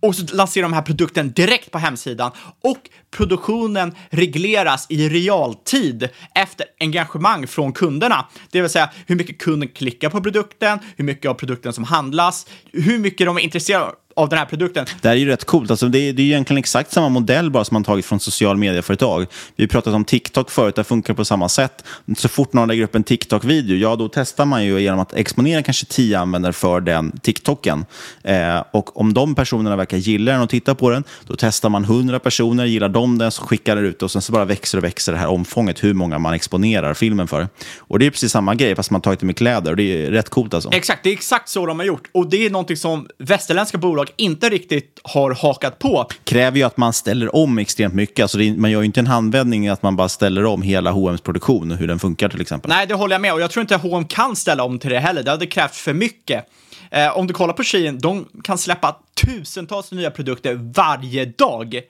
Och 0.00 0.16
så 0.16 0.36
lanserar 0.36 0.62
de 0.62 0.70
den 0.70 0.74
här 0.74 0.82
produkten 0.82 1.32
direkt 1.32 1.70
på 1.70 1.78
hemsidan 1.78 2.30
och 2.64 2.78
produktionen 3.10 3.94
regleras 4.10 4.86
i 4.88 5.08
realtid 5.08 6.08
efter 6.34 6.66
engagemang 6.80 7.46
från 7.46 7.72
kunderna. 7.72 8.28
Det 8.50 8.60
vill 8.60 8.70
säga 8.70 8.90
hur 9.06 9.16
mycket 9.16 9.38
kunden 9.38 9.68
klickar 9.68 10.10
på 10.10 10.20
produkten, 10.20 10.78
hur 10.96 11.04
mycket 11.04 11.30
av 11.30 11.34
produkten 11.34 11.72
som 11.72 11.84
handlas, 11.84 12.46
hur 12.72 12.98
mycket 12.98 13.26
de 13.26 13.36
är 13.36 13.40
intresserade 13.40 13.92
av 14.16 14.28
den 14.28 14.38
här 14.38 14.46
produkten. 14.46 14.86
Det 15.00 15.08
här 15.08 15.14
är 15.14 15.20
ju 15.20 15.26
rätt 15.26 15.44
coolt. 15.44 15.70
Alltså 15.70 15.88
det, 15.88 15.98
är, 15.98 16.12
det 16.12 16.22
är 16.22 16.26
egentligen 16.26 16.58
exakt 16.58 16.92
samma 16.92 17.08
modell 17.08 17.50
bara 17.50 17.64
som 17.64 17.74
man 17.74 17.84
tagit 17.84 18.04
från 18.04 18.20
social 18.20 18.56
medieföretag. 18.56 19.26
Vi 19.56 19.68
pratat 19.68 19.94
om 19.94 20.04
TikTok 20.04 20.50
förut, 20.50 20.76
det 20.76 20.84
funkar 20.84 21.14
på 21.14 21.24
samma 21.24 21.48
sätt. 21.48 21.84
Så 22.16 22.28
fort 22.28 22.52
någon 22.52 22.68
lägger 22.68 22.84
upp 22.84 22.94
en 22.94 23.04
TikTok-video, 23.04 23.76
ja 23.76 23.96
då 23.96 24.08
testar 24.08 24.44
man 24.44 24.64
ju 24.64 24.80
genom 24.80 25.00
att 25.00 25.14
exponera 25.14 25.62
kanske 25.62 25.86
tio 25.86 26.18
användare 26.18 26.52
för 26.52 26.80
den 26.80 27.18
TikToken. 27.18 27.84
Eh, 28.22 28.64
och 28.70 29.00
om 29.00 29.14
de 29.14 29.34
personerna 29.34 29.76
verkar 29.76 29.96
gilla 29.96 30.32
den 30.32 30.40
och 30.40 30.50
titta 30.50 30.74
på 30.74 30.90
den, 30.90 31.04
då 31.26 31.34
testar 31.38 31.68
man 31.68 31.84
hundra 31.84 32.18
personer, 32.18 32.64
gillar 32.64 32.88
de 32.88 33.18
den 33.18 33.30
så 33.30 33.42
skickar 33.42 33.76
det 33.76 33.82
ut 33.82 34.02
och 34.02 34.10
sen 34.10 34.22
så 34.22 34.32
bara 34.32 34.44
växer 34.44 34.78
och 34.78 34.84
växer 34.84 35.12
det 35.12 35.18
här 35.18 35.28
omfånget, 35.28 35.84
hur 35.84 35.94
många 35.94 36.18
man 36.18 36.34
exponerar 36.34 36.94
filmen 36.94 37.28
för. 37.28 37.48
Och 37.78 37.98
det 37.98 38.06
är 38.06 38.10
precis 38.10 38.32
samma 38.32 38.54
grej, 38.54 38.76
fast 38.76 38.90
man 38.90 39.00
tagit 39.00 39.20
det 39.20 39.26
med 39.26 39.36
kläder 39.36 39.70
och 39.70 39.76
det 39.76 40.06
är 40.06 40.10
rätt 40.10 40.28
coolt 40.28 40.54
alltså. 40.54 40.70
Exakt, 40.72 41.02
det 41.02 41.08
är 41.08 41.12
exakt 41.12 41.48
så 41.48 41.66
de 41.66 41.78
har 41.78 41.86
gjort. 41.86 42.08
Och 42.12 42.30
det 42.30 42.46
är 42.46 42.50
någonting 42.50 42.76
som 42.76 43.08
västerländska 43.18 43.78
bolag 43.78 44.01
inte 44.16 44.48
riktigt 44.48 45.00
har 45.04 45.34
hakat 45.34 45.78
på. 45.78 46.06
kräver 46.24 46.58
ju 46.58 46.62
att 46.62 46.76
man 46.76 46.92
ställer 46.92 47.36
om 47.36 47.58
extremt 47.58 47.94
mycket. 47.94 48.22
Alltså 48.22 48.38
det, 48.38 48.56
man 48.56 48.70
gör 48.70 48.80
ju 48.80 48.86
inte 48.86 49.00
en 49.00 49.06
handvändning 49.06 49.68
att 49.68 49.82
man 49.82 49.96
bara 49.96 50.08
ställer 50.08 50.44
om 50.44 50.62
hela 50.62 50.90
H&M's 50.90 51.22
produktion 51.22 51.70
och 51.70 51.76
hur 51.76 51.88
den 51.88 51.98
funkar 51.98 52.28
till 52.28 52.40
exempel. 52.40 52.68
Nej, 52.68 52.86
det 52.86 52.94
håller 52.94 53.14
jag 53.14 53.20
med 53.20 53.32
och 53.32 53.40
jag 53.40 53.50
tror 53.50 53.60
inte 53.60 53.76
H&M 53.76 54.04
kan 54.04 54.36
ställa 54.36 54.64
om 54.64 54.78
till 54.78 54.90
det 54.90 54.98
heller. 54.98 55.22
Det 55.22 55.30
hade 55.30 55.46
krävt 55.46 55.74
för 55.74 55.92
mycket. 55.92 56.46
Eh, 56.90 57.18
om 57.18 57.26
du 57.26 57.34
kollar 57.34 57.54
på 57.54 57.62
Shein, 57.62 57.98
de 57.98 58.28
kan 58.44 58.58
släppa 58.58 58.96
tusentals 59.24 59.92
nya 59.92 60.10
produkter 60.10 60.54
varje 60.74 61.24
dag. 61.24 61.80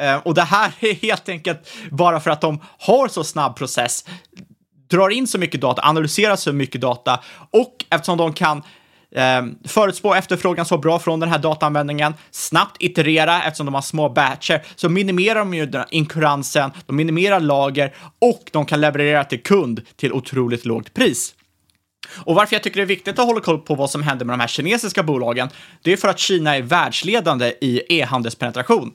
Eh, 0.00 0.16
och 0.16 0.34
det 0.34 0.42
här 0.42 0.72
är 0.80 0.94
helt 0.94 1.28
enkelt 1.28 1.70
bara 1.90 2.20
för 2.20 2.30
att 2.30 2.40
de 2.40 2.60
har 2.78 3.08
så 3.08 3.24
snabb 3.24 3.56
process, 3.56 4.04
drar 4.90 5.10
in 5.10 5.26
så 5.26 5.38
mycket 5.38 5.60
data, 5.60 5.82
analyserar 5.82 6.36
så 6.36 6.52
mycket 6.52 6.80
data 6.80 7.20
och 7.50 7.84
eftersom 7.90 8.18
de 8.18 8.32
kan 8.32 8.62
eh, 9.14 9.42
förutspå 9.64 10.14
efterfrågan 10.14 10.66
så 10.66 10.78
bra 10.78 10.98
från 10.98 11.20
den 11.20 11.28
här 11.28 11.38
dataanvändningen, 11.38 12.14
snabbt 12.30 12.76
iterera 12.82 13.42
eftersom 13.42 13.66
de 13.66 13.74
har 13.74 13.82
små 13.82 14.08
batcher, 14.08 14.62
så 14.76 14.88
minimerar 14.88 15.38
de 15.38 15.54
ju 15.54 15.66
den 15.66 15.84
inkuransen, 15.90 16.70
de 16.86 16.96
minimerar 16.96 17.40
lager 17.40 17.94
och 18.18 18.42
de 18.52 18.66
kan 18.66 18.80
leverera 18.80 19.24
till 19.24 19.42
kund 19.42 19.82
till 19.96 20.12
otroligt 20.12 20.64
lågt 20.64 20.94
pris. 20.94 21.34
Och 22.24 22.34
varför 22.34 22.54
jag 22.54 22.62
tycker 22.62 22.76
det 22.76 22.84
är 22.84 22.86
viktigt 22.86 23.18
att 23.18 23.26
hålla 23.26 23.40
koll 23.40 23.58
på 23.58 23.74
vad 23.74 23.90
som 23.90 24.02
händer 24.02 24.24
med 24.24 24.32
de 24.32 24.40
här 24.40 24.48
kinesiska 24.48 25.02
bolagen, 25.02 25.48
det 25.82 25.92
är 25.92 25.96
för 25.96 26.08
att 26.08 26.18
Kina 26.18 26.56
är 26.56 26.62
världsledande 26.62 27.54
i 27.60 27.82
e-handelspenetration. 27.88 28.92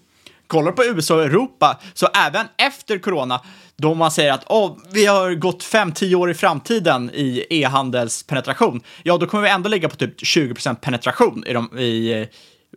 Kollar 0.48 0.72
på 0.72 0.86
USA 0.86 1.16
och 1.16 1.24
Europa, 1.24 1.80
så 1.94 2.08
även 2.08 2.46
efter 2.58 3.00
corona, 3.00 3.42
då 3.82 3.94
man 3.94 4.12
säger 4.12 4.34
att 4.34 4.44
oh, 4.48 4.78
vi 4.92 5.06
har 5.06 5.34
gått 5.34 5.64
5-10 5.64 6.16
år 6.16 6.32
i 6.32 6.34
framtiden 6.34 7.12
i 7.14 7.46
e-handelspenetration, 7.50 8.82
ja, 9.04 9.18
då 9.18 9.28
kommer 9.28 9.44
vi 9.44 9.50
ändå 9.50 9.70
ligga 9.70 9.90
på 9.90 9.96
typ 9.96 10.22
20% 10.22 10.76
penetration 10.76 11.44
i, 11.48 11.54
de, 11.54 11.80
i 11.80 12.28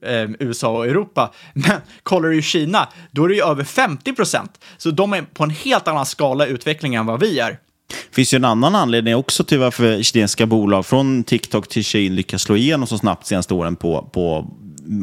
eh, 0.02 0.30
USA 0.38 0.68
och 0.68 0.86
Europa. 0.86 1.32
Men 1.52 1.80
kollar 2.02 2.28
du 2.28 2.38
i 2.38 2.42
Kina, 2.42 2.88
då 3.10 3.24
är 3.24 3.28
det 3.28 3.34
ju 3.34 3.44
över 3.44 3.64
50%. 3.64 4.48
Så 4.76 4.90
de 4.90 5.12
är 5.12 5.22
på 5.22 5.44
en 5.44 5.50
helt 5.50 5.88
annan 5.88 6.06
skala 6.06 6.46
i 6.46 6.50
utveckling 6.50 6.94
än 6.94 7.06
vad 7.06 7.20
vi 7.20 7.38
är. 7.38 7.58
Det 7.90 8.14
finns 8.14 8.34
ju 8.34 8.36
en 8.36 8.44
annan 8.44 8.74
anledning 8.74 9.16
också 9.16 9.44
till 9.44 9.58
varför 9.58 10.02
kinesiska 10.02 10.46
bolag 10.46 10.86
från 10.86 11.24
TikTok 11.24 11.68
till 11.68 11.84
Shein 11.84 12.14
lyckas 12.14 12.42
slå 12.42 12.56
igenom 12.56 12.86
så 12.86 12.98
snabbt 12.98 13.22
de 13.22 13.28
senaste 13.28 13.54
åren 13.54 13.76
på, 13.76 14.10
på 14.12 14.50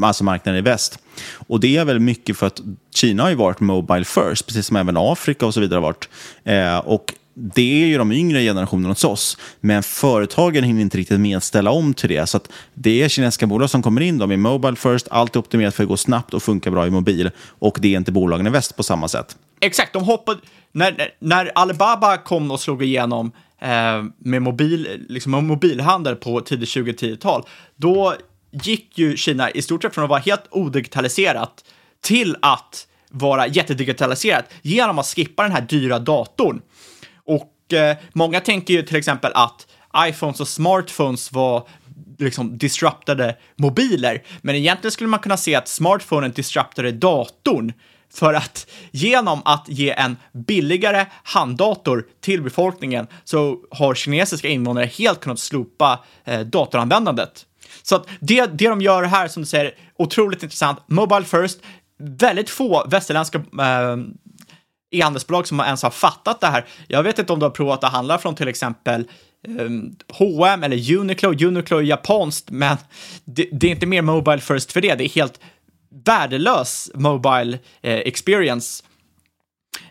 alltså 0.04 0.24
marknaden 0.24 0.60
i 0.60 0.62
väst. 0.62 1.00
Och 1.48 1.60
det 1.60 1.78
är 1.78 1.86
väl 1.86 2.00
mycket 2.00 2.38
för 2.38 2.48
att 2.48 2.62
Kina 2.96 3.24
har 3.24 3.30
ju 3.30 3.36
varit 3.36 3.60
mobile 3.60 4.06
first, 4.06 4.48
precis 4.48 4.66
som 4.66 4.78
även 4.78 4.98
Afrika 4.98 5.46
och 5.46 5.54
så 5.54 5.60
vidare 5.60 5.78
har 5.78 5.82
varit. 5.82 6.10
Eh, 6.44 6.78
och 6.78 7.14
det 7.40 7.84
är 7.84 7.88
ju 7.88 7.98
de 7.98 8.12
yngre 8.12 8.42
generationerna 8.42 8.90
hos 8.90 9.04
oss, 9.04 9.38
men 9.60 9.84
företagen 9.84 10.64
hinner 10.64 10.82
inte 10.82 10.98
riktigt 10.98 11.20
med 11.20 11.38
att 11.38 11.44
ställa 11.44 11.72
om 11.72 11.94
till 11.94 12.10
det. 12.10 12.28
Så 12.28 12.40
det 12.74 13.04
är 13.04 13.10
kinesiska 13.10 13.48
bolag 13.48 13.70
som 13.70 13.82
kommer 13.82 14.02
in, 14.02 14.18
de 14.18 14.32
är 14.32 14.38
mobile 14.38 14.76
first, 14.76 15.08
allt 15.12 15.36
är 15.36 15.40
optimerat 15.40 15.76
för 15.76 15.84
att 15.84 15.90
gå 15.90 15.98
snabbt 15.98 16.34
och 16.34 16.44
funka 16.44 16.72
bra 16.72 16.88
i 16.88 16.90
mobil. 16.90 17.30
Och 17.60 17.78
det 17.82 17.94
är 17.94 17.98
inte 17.98 18.12
bolagen 18.12 18.48
i 18.48 18.50
väst 18.50 18.76
på 18.76 18.84
samma 18.84 19.08
sätt. 19.08 19.36
Exakt, 19.60 19.94
de 19.94 20.04
hoppade... 20.04 20.40
När, 20.72 21.10
när 21.20 21.52
Alibaba 21.56 22.18
kom 22.18 22.52
och 22.52 22.60
slog 22.60 22.84
igenom 22.84 23.32
eh, 23.62 24.04
med 24.18 24.42
mobil, 24.42 25.06
liksom 25.10 25.32
mobilhandel 25.32 26.16
på 26.16 26.42
tidigt 26.42 26.70
2010-tal, 26.70 27.44
då 27.76 28.14
gick 28.52 28.98
ju 28.98 29.18
Kina 29.18 29.52
i 29.52 29.62
stort 29.62 29.82
sett 29.82 29.94
från 29.94 30.04
att 30.04 30.10
vara 30.10 30.20
helt 30.20 30.48
odigitaliserat 30.52 31.64
till 32.02 32.36
att 32.42 32.88
vara 33.10 33.48
jättedigitaliserat 33.48 34.46
genom 34.62 35.00
att 35.00 35.06
skippa 35.06 35.44
den 35.44 35.52
här 35.52 35.62
dyra 35.62 36.00
datorn. 36.00 36.62
Och 37.26 37.74
eh, 37.74 37.98
många 38.14 38.40
tänker 38.40 38.74
ju 38.74 38.82
till 38.82 38.96
exempel 38.96 39.32
att 39.36 39.68
iPhones 39.98 40.40
och 40.40 40.48
smartphones 40.48 41.32
var 41.32 41.68
liksom 42.20 42.58
disruptade 42.58 43.38
mobiler, 43.56 44.24
men 44.42 44.56
egentligen 44.56 44.92
skulle 44.92 45.10
man 45.10 45.20
kunna 45.20 45.38
se 45.38 45.56
att 45.56 45.68
smartphonen 45.68 46.32
disruptade 46.32 46.92
datorn 46.92 47.74
för 48.14 48.34
att 48.34 48.68
genom 48.92 49.42
att 49.46 49.66
ge 49.68 49.92
en 49.92 50.18
billigare 50.32 51.06
handdator 51.24 52.06
till 52.22 52.42
befolkningen 52.42 53.08
så 53.24 53.58
har 53.72 53.96
kinesiska 53.96 54.48
invånare 54.48 54.86
helt 54.86 55.20
kunnat 55.20 55.40
slopa 55.40 56.00
eh, 56.26 56.40
datoranvändandet. 56.40 57.47
Så 57.90 57.96
att 57.96 58.08
det, 58.20 58.46
det 58.46 58.70
de 58.70 58.82
gör 58.82 59.04
här, 59.04 59.28
som 59.28 59.44
du 59.44 59.48
säger, 59.48 59.74
otroligt 59.98 60.44
intressant. 60.44 60.80
Mobile 60.88 61.26
first, 61.26 61.60
väldigt 62.00 62.50
få 62.50 62.88
västerländska 62.88 63.38
eh, 63.38 63.98
e-handelsbolag 64.92 65.48
som 65.48 65.60
ens 65.60 65.84
har 65.84 65.90
fattat 65.90 66.42
det 66.42 66.48
här. 66.48 66.66
Jag 66.88 67.04
vet 67.04 67.20
inte 67.20 67.34
om 67.34 67.40
du 67.40 67.46
har 67.46 67.52
provat 67.52 67.84
att 67.84 67.92
handla 67.92 68.18
från 68.18 68.36
till 68.36 68.48
exempel 68.48 69.08
ehm, 69.48 69.96
H&M 70.14 70.64
eller 70.64 70.98
Uniqlo. 70.98 71.48
Uniqlo 71.48 71.78
är 71.78 71.82
japanskt, 71.82 72.50
men 72.50 72.78
det, 73.26 73.50
det, 73.52 73.68
är 73.68 73.72
inte 73.72 73.86
mer 73.86 74.02
Mobile 74.02 74.40
first 74.40 74.72
för 74.72 74.82
det. 74.82 74.96
Det 74.96 75.04
är 75.04 75.10
helt 75.10 75.40
värdelös 76.06 76.92
Mobile 76.94 77.60
eh, 77.82 77.96
experience. 77.96 78.84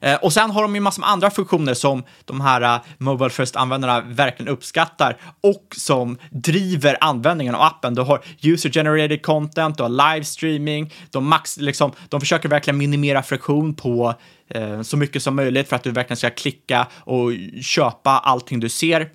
Eh, 0.01 0.15
och 0.15 0.33
sen 0.33 0.51
har 0.51 0.63
de 0.63 0.75
ju 0.75 0.81
massor 0.81 1.01
med 1.01 1.11
andra 1.11 1.31
funktioner 1.31 1.75
som 1.75 2.05
de 2.25 2.41
här 2.41 2.77
uh, 2.77 2.85
Mobile 2.99 3.31
First-användarna 3.31 4.01
verkligen 4.01 4.53
uppskattar 4.53 5.17
och 5.41 5.75
som 5.77 6.19
driver 6.31 6.97
användningen 7.01 7.55
av 7.55 7.63
appen. 7.63 7.95
Du 7.95 8.03
har 8.03 8.25
user-generated 8.43 9.23
content, 9.23 9.77
du 9.77 9.83
har 9.83 10.15
livestreaming, 10.15 10.95
de, 11.11 11.29
max, 11.29 11.57
liksom, 11.57 11.93
de 12.09 12.21
försöker 12.21 12.49
verkligen 12.49 12.79
minimera 12.79 13.23
friktion 13.23 13.75
på 13.75 14.15
eh, 14.51 14.83
så 14.83 14.97
mycket 14.97 15.23
som 15.23 15.37
möjligt 15.37 15.69
för 15.69 15.77
att 15.77 15.83
du 15.83 15.91
verkligen 15.91 16.17
ska 16.17 16.31
klicka 16.31 16.87
och 16.95 17.33
köpa 17.63 18.11
allting 18.11 18.61
du 18.61 18.69
ser. 18.69 19.09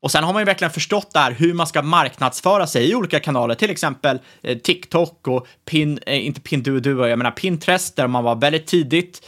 Och 0.00 0.10
sen 0.10 0.24
har 0.24 0.32
man 0.32 0.42
ju 0.42 0.46
verkligen 0.46 0.70
förstått 0.70 1.12
där 1.12 1.30
hur 1.30 1.54
man 1.54 1.66
ska 1.66 1.82
marknadsföra 1.82 2.66
sig 2.66 2.90
i 2.90 2.94
olika 2.94 3.20
kanaler, 3.20 3.54
till 3.54 3.70
exempel 3.70 4.18
eh, 4.42 4.58
TikTok 4.58 5.28
och 5.28 5.46
Pin, 5.70 5.98
eh, 6.06 6.26
inte 6.26 6.40
Pinduoduo, 6.40 7.06
jag 7.06 7.18
menar 7.18 7.30
Pinterest, 7.30 7.96
där 7.96 8.06
man 8.06 8.24
var 8.24 8.34
väldigt 8.34 8.66
tidigt 8.66 9.22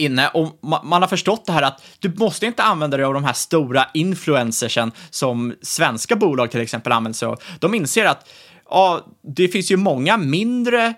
inne 0.00 0.28
och 0.28 0.58
man 0.62 1.02
har 1.02 1.08
förstått 1.08 1.46
det 1.46 1.52
här 1.52 1.62
att 1.62 1.82
du 1.98 2.12
måste 2.16 2.46
inte 2.46 2.62
använda 2.62 2.96
dig 2.96 3.06
av 3.06 3.14
de 3.14 3.24
här 3.24 3.32
stora 3.32 3.86
influencersen 3.94 4.92
som 5.10 5.54
svenska 5.62 6.16
bolag 6.16 6.50
till 6.50 6.60
exempel 6.60 6.92
använder 6.92 7.16
sig 7.16 7.28
av. 7.28 7.42
De 7.58 7.74
inser 7.74 8.04
att 8.04 8.28
ja, 8.70 9.06
det 9.22 9.48
finns 9.48 9.70
ju 9.70 9.76
många 9.76 10.16
mindre 10.16 10.94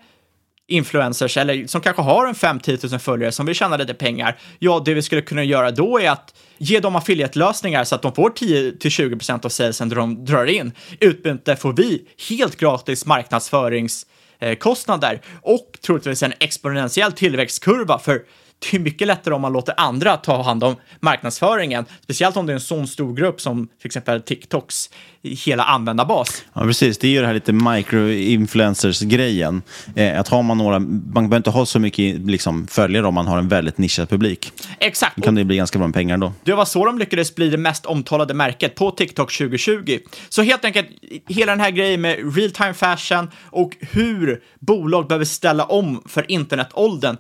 influencers 0.68 1.36
eller 1.36 1.66
som 1.66 1.80
kanske 1.80 2.02
har 2.02 2.26
en 2.26 2.34
5-10 2.34 2.90
000 2.90 3.00
följare 3.00 3.32
som 3.32 3.46
vill 3.46 3.54
tjäna 3.54 3.76
lite 3.76 3.94
pengar. 3.94 4.38
Ja, 4.58 4.82
det 4.84 4.94
vi 4.94 5.02
skulle 5.02 5.22
kunna 5.22 5.44
göra 5.44 5.70
då 5.70 6.00
är 6.00 6.10
att 6.10 6.34
ge 6.58 6.80
dem 6.80 6.96
affiliate-lösningar 6.96 7.84
så 7.84 7.94
att 7.94 8.02
de 8.02 8.14
får 8.14 8.30
10-20% 8.30 9.46
av 9.46 9.48
salesen 9.48 9.88
de 9.88 10.24
drar 10.24 10.46
in. 10.46 10.72
Utbyte 11.00 11.56
får 11.56 11.72
vi 11.72 12.02
helt 12.28 12.56
gratis 12.56 13.06
marknadsföringskostnader 13.06 15.20
och 15.42 15.78
troligtvis 15.86 16.22
en 16.22 16.32
exponentiell 16.40 17.12
tillväxtkurva 17.12 17.98
för 17.98 18.22
det 18.70 18.76
är 18.76 18.80
mycket 18.80 19.06
lättare 19.06 19.34
om 19.34 19.40
man 19.40 19.52
låter 19.52 19.74
andra 19.76 20.16
ta 20.16 20.42
hand 20.42 20.64
om 20.64 20.76
marknadsföringen, 21.00 21.84
speciellt 22.02 22.36
om 22.36 22.46
det 22.46 22.52
är 22.52 22.54
en 22.54 22.60
sån 22.60 22.86
stor 22.86 23.14
grupp 23.14 23.40
som 23.40 23.66
till 23.66 23.86
exempel 23.86 24.22
TikToks 24.22 24.90
hela 25.22 25.64
användarbas. 25.64 26.44
Ja, 26.52 26.60
precis. 26.60 26.98
Det 26.98 27.06
är 27.06 27.10
ju 27.10 27.20
det 27.20 27.26
här 27.26 27.34
lite 27.34 27.52
micro-influencers-grejen. 27.52 29.62
Eh, 29.96 30.20
att 30.20 30.28
har 30.28 30.42
man 30.42 30.58
några, 30.58 30.78
man 30.78 31.12
behöver 31.12 31.36
inte 31.36 31.50
ha 31.50 31.66
så 31.66 31.78
mycket 31.78 32.20
liksom, 32.20 32.66
följare 32.66 33.06
om 33.06 33.14
man 33.14 33.26
har 33.26 33.38
en 33.38 33.48
väldigt 33.48 33.78
nischad 33.78 34.08
publik. 34.08 34.52
Exakt. 34.78 35.16
Då 35.16 35.22
kan 35.22 35.34
det 35.34 35.44
bli 35.44 35.56
ganska 35.56 35.78
bra 35.78 35.88
med 35.88 35.94
pengar 35.94 36.18
då. 36.18 36.32
Det 36.44 36.52
var 36.52 36.64
så 36.64 36.86
de 36.86 36.98
lyckades 36.98 37.34
bli 37.34 37.50
det 37.50 37.58
mest 37.58 37.86
omtalade 37.86 38.34
märket 38.34 38.74
på 38.74 38.90
TikTok 38.90 39.32
2020. 39.32 39.98
Så 40.28 40.42
helt 40.42 40.64
enkelt, 40.64 40.88
hela 41.28 41.52
den 41.52 41.60
här 41.60 41.70
grejen 41.70 42.00
med 42.00 42.36
real 42.36 42.50
time 42.50 42.74
fashion 42.74 43.30
och 43.44 43.76
hur 43.80 44.42
bolag 44.60 45.08
behöver 45.08 45.24
ställa 45.24 45.64
om 45.64 46.02
för 46.06 46.30
internetåldern 46.30 47.16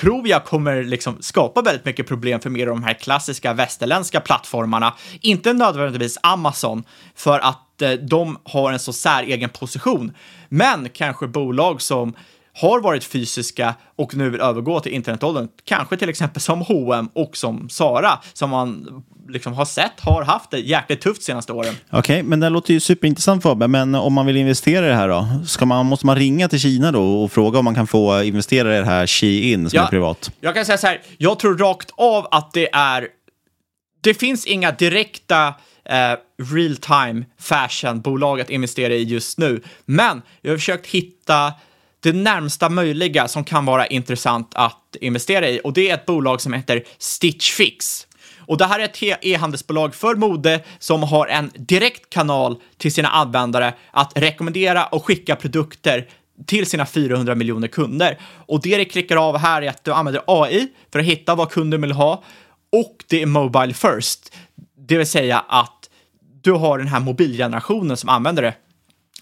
tror 0.00 0.28
jag 0.28 0.44
kommer 0.44 0.82
liksom 0.82 1.16
skapa 1.20 1.62
väldigt 1.62 1.84
mycket 1.84 2.06
problem 2.06 2.40
för 2.40 2.50
mer 2.50 2.66
av 2.66 2.74
de 2.74 2.84
här 2.84 2.94
klassiska 2.94 3.52
västerländska 3.52 4.20
plattformarna. 4.20 4.94
Inte 5.20 5.52
nödvändigtvis 5.52 6.18
Amazon, 6.22 6.84
för 7.14 7.38
att 7.38 7.82
eh, 7.82 7.90
de 7.92 8.38
har 8.44 8.72
en 8.72 8.78
så 8.78 8.92
säregen 8.92 9.50
position, 9.50 10.12
men 10.48 10.88
kanske 10.88 11.26
bolag 11.26 11.82
som 11.82 12.14
har 12.54 12.80
varit 12.80 13.04
fysiska 13.04 13.74
och 13.96 14.16
nu 14.16 14.30
vill 14.30 14.40
övergå 14.40 14.80
till 14.80 14.92
internetåldern. 14.92 15.48
Kanske 15.64 15.96
till 15.96 16.08
exempel 16.08 16.42
som 16.42 16.60
H&M 16.60 17.08
och 17.12 17.36
som 17.36 17.68
Sara, 17.68 18.18
som 18.32 18.50
man 18.50 19.02
liksom 19.28 19.52
har 19.52 19.64
sett 19.64 20.00
har 20.00 20.24
haft 20.24 20.50
det 20.50 20.58
jäkligt 20.58 21.00
tufft 21.00 21.20
de 21.20 21.24
senaste 21.24 21.52
åren. 21.52 21.74
Okej, 21.90 21.98
okay, 21.98 22.22
men 22.22 22.40
det 22.40 22.48
låter 22.48 22.74
ju 22.74 22.80
superintressant 22.80 23.42
Fabian. 23.42 23.70
Men 23.70 23.94
om 23.94 24.12
man 24.12 24.26
vill 24.26 24.36
investera 24.36 24.86
i 24.86 24.88
det 24.88 24.94
här 24.94 25.08
då? 25.08 25.26
Ska 25.46 25.66
man, 25.66 25.86
måste 25.86 26.06
man 26.06 26.16
ringa 26.16 26.48
till 26.48 26.60
Kina 26.60 26.92
då 26.92 27.22
och 27.22 27.32
fråga 27.32 27.58
om 27.58 27.64
man 27.64 27.74
kan 27.74 27.86
få 27.86 28.22
investera 28.22 28.76
i 28.76 28.78
det 28.78 28.86
här 28.86 29.06
Shein 29.06 29.70
som 29.70 29.76
ja, 29.76 29.86
är 29.86 29.90
privat? 29.90 30.30
Jag 30.40 30.54
kan 30.54 30.64
säga 30.64 30.78
så 30.78 30.86
här, 30.86 31.00
jag 31.18 31.38
tror 31.38 31.58
rakt 31.58 31.90
av 31.96 32.26
att 32.30 32.52
det 32.52 32.74
är... 32.74 33.08
Det 34.00 34.14
finns 34.14 34.46
inga 34.46 34.72
direkta 34.72 35.54
eh, 35.84 36.18
real 36.52 36.76
time 36.76 37.24
fashion-bolag 37.40 38.40
att 38.40 38.50
investera 38.50 38.92
i 38.94 39.02
just 39.02 39.38
nu. 39.38 39.62
Men 39.84 40.22
jag 40.40 40.50
har 40.50 40.56
försökt 40.58 40.86
hitta 40.86 41.52
det 42.04 42.12
närmsta 42.12 42.68
möjliga 42.68 43.28
som 43.28 43.44
kan 43.44 43.64
vara 43.64 43.86
intressant 43.86 44.52
att 44.54 44.96
investera 45.00 45.48
i 45.48 45.60
och 45.64 45.72
det 45.72 45.90
är 45.90 45.94
ett 45.94 46.06
bolag 46.06 46.40
som 46.40 46.52
heter 46.52 46.84
Stitch 46.98 47.52
Fix. 47.52 48.06
Och 48.38 48.58
det 48.58 48.64
här 48.64 48.80
är 48.80 48.84
ett 48.84 49.24
e-handelsbolag 49.24 49.94
för 49.94 50.14
mode 50.14 50.60
som 50.78 51.02
har 51.02 51.26
en 51.26 51.50
direkt 51.54 52.10
kanal 52.10 52.56
till 52.78 52.92
sina 52.92 53.08
användare 53.08 53.74
att 53.90 54.12
rekommendera 54.14 54.86
och 54.86 55.04
skicka 55.04 55.36
produkter 55.36 56.08
till 56.46 56.66
sina 56.66 56.86
400 56.86 57.34
miljoner 57.34 57.68
kunder. 57.68 58.18
Och 58.46 58.60
det 58.62 58.76
det 58.76 58.84
klickar 58.84 59.16
av 59.16 59.38
här 59.38 59.62
är 59.62 59.68
att 59.68 59.84
du 59.84 59.92
använder 59.92 60.22
AI 60.26 60.68
för 60.92 60.98
att 60.98 61.04
hitta 61.04 61.34
vad 61.34 61.50
kunden 61.50 61.80
vill 61.80 61.92
ha 61.92 62.22
och 62.72 63.04
det 63.08 63.22
är 63.22 63.26
Mobile 63.26 63.74
First, 63.74 64.34
det 64.88 64.98
vill 64.98 65.06
säga 65.06 65.44
att 65.48 65.90
du 66.42 66.52
har 66.52 66.78
den 66.78 66.88
här 66.88 67.00
mobilgenerationen 67.00 67.96
som 67.96 68.08
använder 68.08 68.42
det. 68.42 68.54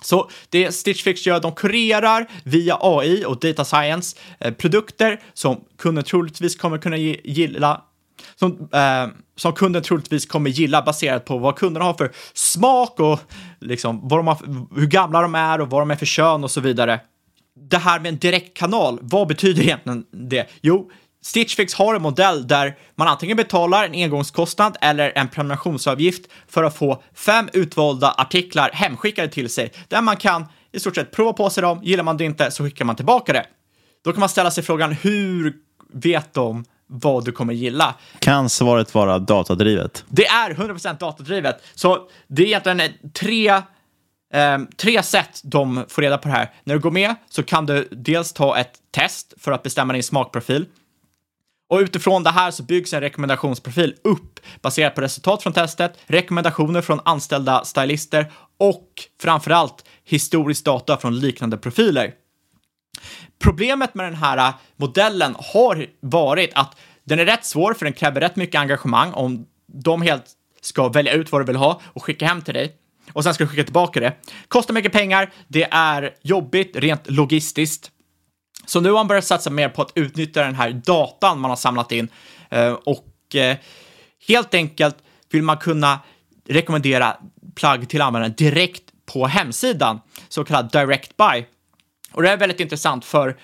Så 0.02 0.30
det 0.48 0.72
Stitch 0.72 1.02
Fix 1.02 1.26
gör, 1.26 1.40
de 1.40 1.52
kurerar 1.52 2.26
via 2.44 2.78
AI 2.80 3.24
och 3.24 3.38
data 3.38 3.64
science 3.64 4.16
eh, 4.40 4.54
produkter 4.54 5.20
som 5.34 5.60
kunden 5.78 6.04
troligtvis 6.04 6.56
kommer 6.56 6.78
kunna 6.78 6.96
gilla 6.96 7.82
som, 8.36 8.68
eh, 8.72 9.06
som 9.36 9.52
kunden 9.52 9.82
troligtvis 9.82 10.26
kommer 10.26 10.50
gilla 10.50 10.82
baserat 10.82 11.24
på 11.24 11.38
vad 11.38 11.56
kunderna 11.56 11.84
har 11.84 11.94
för 11.94 12.10
smak 12.34 13.00
och 13.00 13.20
liksom 13.60 14.08
vad 14.08 14.18
de 14.18 14.26
har, 14.26 14.38
hur 14.80 14.86
gamla 14.86 15.22
de 15.22 15.34
är 15.34 15.60
och 15.60 15.70
vad 15.70 15.80
de 15.80 15.90
är 15.90 15.96
för 15.96 16.06
kön 16.06 16.44
och 16.44 16.50
så 16.50 16.60
vidare. 16.60 17.00
Det 17.70 17.78
här 17.78 18.00
med 18.00 18.08
en 18.08 18.18
direktkanal, 18.18 18.98
vad 19.02 19.28
betyder 19.28 19.62
egentligen 19.62 20.04
det? 20.10 20.46
Jo, 20.60 20.90
Stitch 21.22 21.56
Fix 21.56 21.74
har 21.74 21.94
en 21.94 22.02
modell 22.02 22.46
där 22.46 22.76
man 22.94 23.08
antingen 23.08 23.36
betalar 23.36 23.84
en 23.84 23.92
engångskostnad 23.92 24.76
eller 24.80 25.12
en 25.14 25.28
prenumerationsavgift 25.28 26.22
för 26.48 26.64
att 26.64 26.76
få 26.76 27.02
fem 27.14 27.48
utvalda 27.52 28.14
artiklar 28.18 28.70
hemskickade 28.72 29.28
till 29.28 29.50
sig, 29.50 29.72
där 29.88 30.02
man 30.02 30.16
kan 30.16 30.44
i 30.72 30.80
stort 30.80 30.94
sett 30.94 31.10
prova 31.10 31.32
på 31.32 31.50
sig 31.50 31.62
dem. 31.62 31.80
Gillar 31.82 32.04
man 32.04 32.16
det 32.16 32.24
inte 32.24 32.50
så 32.50 32.64
skickar 32.64 32.84
man 32.84 32.96
tillbaka 32.96 33.32
det. 33.32 33.46
Då 34.04 34.12
kan 34.12 34.20
man 34.20 34.28
ställa 34.28 34.50
sig 34.50 34.64
frågan, 34.64 34.92
hur 34.92 35.54
vet 35.92 36.34
de 36.34 36.64
vad 36.86 37.24
du 37.24 37.32
kommer 37.32 37.52
gilla? 37.52 37.94
Kan 38.18 38.48
svaret 38.48 38.94
vara 38.94 39.18
datadrivet? 39.18 40.04
Det 40.08 40.26
är 40.26 40.50
100% 40.50 40.98
datadrivet. 40.98 41.62
Så 41.74 41.98
det 42.26 42.42
är 42.42 42.46
egentligen 42.46 42.92
tre 43.12 43.48
eh, 44.34 44.58
tre 44.76 45.02
sätt 45.02 45.40
de 45.44 45.84
får 45.88 46.02
reda 46.02 46.18
på 46.18 46.28
det 46.28 46.34
här. 46.34 46.50
När 46.64 46.74
du 46.74 46.80
går 46.80 46.90
med 46.90 47.14
så 47.28 47.42
kan 47.42 47.66
du 47.66 47.88
dels 47.90 48.32
ta 48.32 48.58
ett 48.58 48.72
test 48.90 49.34
för 49.36 49.52
att 49.52 49.62
bestämma 49.62 49.92
din 49.92 50.02
smakprofil. 50.02 50.66
Och 51.72 51.78
utifrån 51.78 52.22
det 52.22 52.30
här 52.30 52.50
så 52.50 52.62
byggs 52.62 52.92
en 52.92 53.00
rekommendationsprofil 53.00 53.94
upp 54.04 54.40
baserat 54.62 54.94
på 54.94 55.00
resultat 55.00 55.42
från 55.42 55.52
testet, 55.52 55.98
rekommendationer 56.06 56.82
från 56.82 57.00
anställda 57.04 57.64
stylister 57.64 58.32
och 58.58 58.88
framförallt 59.22 59.84
historisk 60.04 60.64
data 60.64 60.96
från 60.96 61.18
liknande 61.20 61.56
profiler. 61.56 62.12
Problemet 63.38 63.94
med 63.94 64.06
den 64.06 64.14
här 64.14 64.52
modellen 64.76 65.36
har 65.52 65.86
varit 66.00 66.50
att 66.54 66.76
den 67.04 67.18
är 67.18 67.26
rätt 67.26 67.46
svår 67.46 67.74
för 67.74 67.84
den 67.84 67.92
kräver 67.92 68.20
rätt 68.20 68.36
mycket 68.36 68.60
engagemang 68.60 69.12
om 69.12 69.46
de 69.66 70.02
helt 70.02 70.26
ska 70.60 70.88
välja 70.88 71.12
ut 71.12 71.32
vad 71.32 71.40
du 71.40 71.44
vill 71.44 71.56
ha 71.56 71.80
och 71.84 72.02
skicka 72.02 72.26
hem 72.26 72.42
till 72.42 72.54
dig 72.54 72.76
och 73.12 73.24
sen 73.24 73.34
ska 73.34 73.44
du 73.44 73.48
skicka 73.48 73.64
tillbaka 73.64 74.00
det. 74.00 74.16
Kostar 74.48 74.74
mycket 74.74 74.92
pengar, 74.92 75.32
det 75.48 75.68
är 75.70 76.14
jobbigt 76.22 76.76
rent 76.76 77.10
logistiskt. 77.10 77.91
Så 78.66 78.80
nu 78.80 78.88
har 78.88 78.94
man 78.94 79.08
börjat 79.08 79.24
satsa 79.24 79.50
mer 79.50 79.68
på 79.68 79.82
att 79.82 79.92
utnyttja 79.94 80.42
den 80.42 80.54
här 80.54 80.70
datan 80.84 81.40
man 81.40 81.50
har 81.50 81.56
samlat 81.56 81.92
in 81.92 82.08
eh, 82.50 82.72
och 82.72 83.34
eh, 83.34 83.56
helt 84.28 84.54
enkelt 84.54 84.96
vill 85.30 85.42
man 85.42 85.56
kunna 85.56 85.98
rekommendera 86.48 87.16
plagg 87.54 87.88
till 87.88 88.02
användaren 88.02 88.34
direkt 88.36 88.82
på 89.06 89.26
hemsidan, 89.26 90.00
så 90.28 90.44
kallad 90.44 90.72
direct 90.72 91.16
buy. 91.16 91.44
Och 92.12 92.22
det 92.22 92.30
är 92.30 92.36
väldigt 92.36 92.60
intressant 92.60 93.04
för 93.04 93.36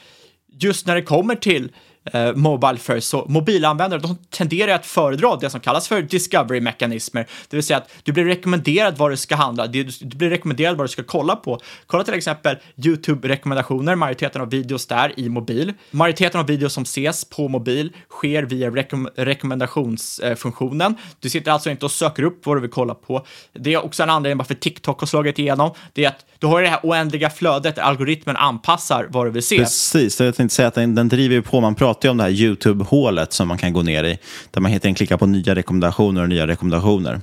just 0.53 0.87
när 0.87 0.95
det 0.95 1.03
kommer 1.03 1.35
till 1.35 1.73
eh, 2.05 2.35
Mobile 2.35 2.79
First, 2.79 3.09
så 3.09 3.27
mobilanvändare 3.29 4.01
de 4.01 4.17
tenderar 4.31 4.75
att 4.75 4.87
föredra 4.87 5.37
det 5.37 5.51
som 5.51 5.61
kallas 5.61 5.89
för 5.89 6.03
discovery-mekanismer, 6.03 7.27
det 7.49 7.57
vill 7.57 7.65
säga 7.65 7.77
att 7.77 7.91
du 8.03 8.13
blir 8.13 8.25
rekommenderad 8.25 8.99
vad 8.99 9.11
du 9.11 9.17
ska 9.17 9.37
handla, 9.37 9.67
du 9.67 9.89
blir 10.01 10.31
rekommenderad 10.31 10.77
vad 10.77 10.85
du 10.85 10.89
ska 10.89 11.03
kolla 11.03 11.37
på. 11.37 11.61
Kolla 11.87 12.05
till 12.05 12.15
exempel 12.15 12.57
YouTube-rekommendationer, 12.77 13.95
majoriteten 13.95 14.43
av 14.43 14.51
videos 14.51 14.87
där 14.87 15.21
i 15.21 15.29
mobil. 15.29 15.73
Majoriteten 15.91 16.41
av 16.41 16.47
videos 16.47 16.73
som 16.73 16.83
ses 16.83 17.25
på 17.25 17.49
mobil 17.49 17.93
sker 18.11 18.43
via 18.43 18.71
rekom 18.71 19.09
rekommendationsfunktionen. 19.17 20.95
Du 21.21 21.31
sitter 21.31 21.51
alltså 21.53 21.71
inte 21.71 21.85
och 21.85 21.91
söker 21.91 22.23
upp 22.23 22.47
vad 22.47 22.57
du 22.57 22.61
vill 22.61 22.71
kolla 22.71 22.95
på. 22.95 23.27
Det 23.53 23.75
är 23.75 23.85
också 23.85 24.03
en 24.03 24.11
anledning 24.11 24.39
varför 24.39 24.55
TikTok 24.55 25.01
har 25.01 25.07
slagit 25.07 25.39
igenom. 25.39 25.71
Det 25.93 26.05
är 26.05 26.09
att 26.09 26.27
du 26.39 26.47
har 26.47 26.63
det 26.63 26.69
här 26.69 26.81
oändliga 26.83 27.31
flödet 27.31 27.77
där 27.77 27.83
algoritmen 27.83 28.37
anpassar 28.37 29.07
vad 29.11 29.27
du 29.27 29.31
vill 29.31 29.43
se. 29.43 29.59
Precis, 29.59 30.21
jag 30.21 30.35
tänkte 30.35 30.55
säga 30.55 30.69
att 30.69 30.75
den, 30.75 30.95
den 30.95 31.09
driver 31.09 31.35
ju 31.35 31.43
på. 31.43 31.61
Man 31.61 31.75
pratar 31.75 31.88
pratar 31.89 32.09
ju 32.09 32.11
om 32.11 32.17
det 32.17 32.23
här 32.23 32.31
YouTube-hålet 32.31 33.33
som 33.33 33.49
man 33.49 33.59
kan 33.59 33.73
gå 33.73 33.83
ner 33.83 34.05
i, 34.05 34.19
där 34.51 34.61
man 34.61 34.73
helt 34.73 34.85
enkelt 34.85 34.99
klickar 34.99 35.17
på 35.17 35.27
nya 35.27 35.55
rekommendationer 35.55 36.23
och 36.23 36.29
nya 36.29 36.47
rekommendationer. 36.47 37.21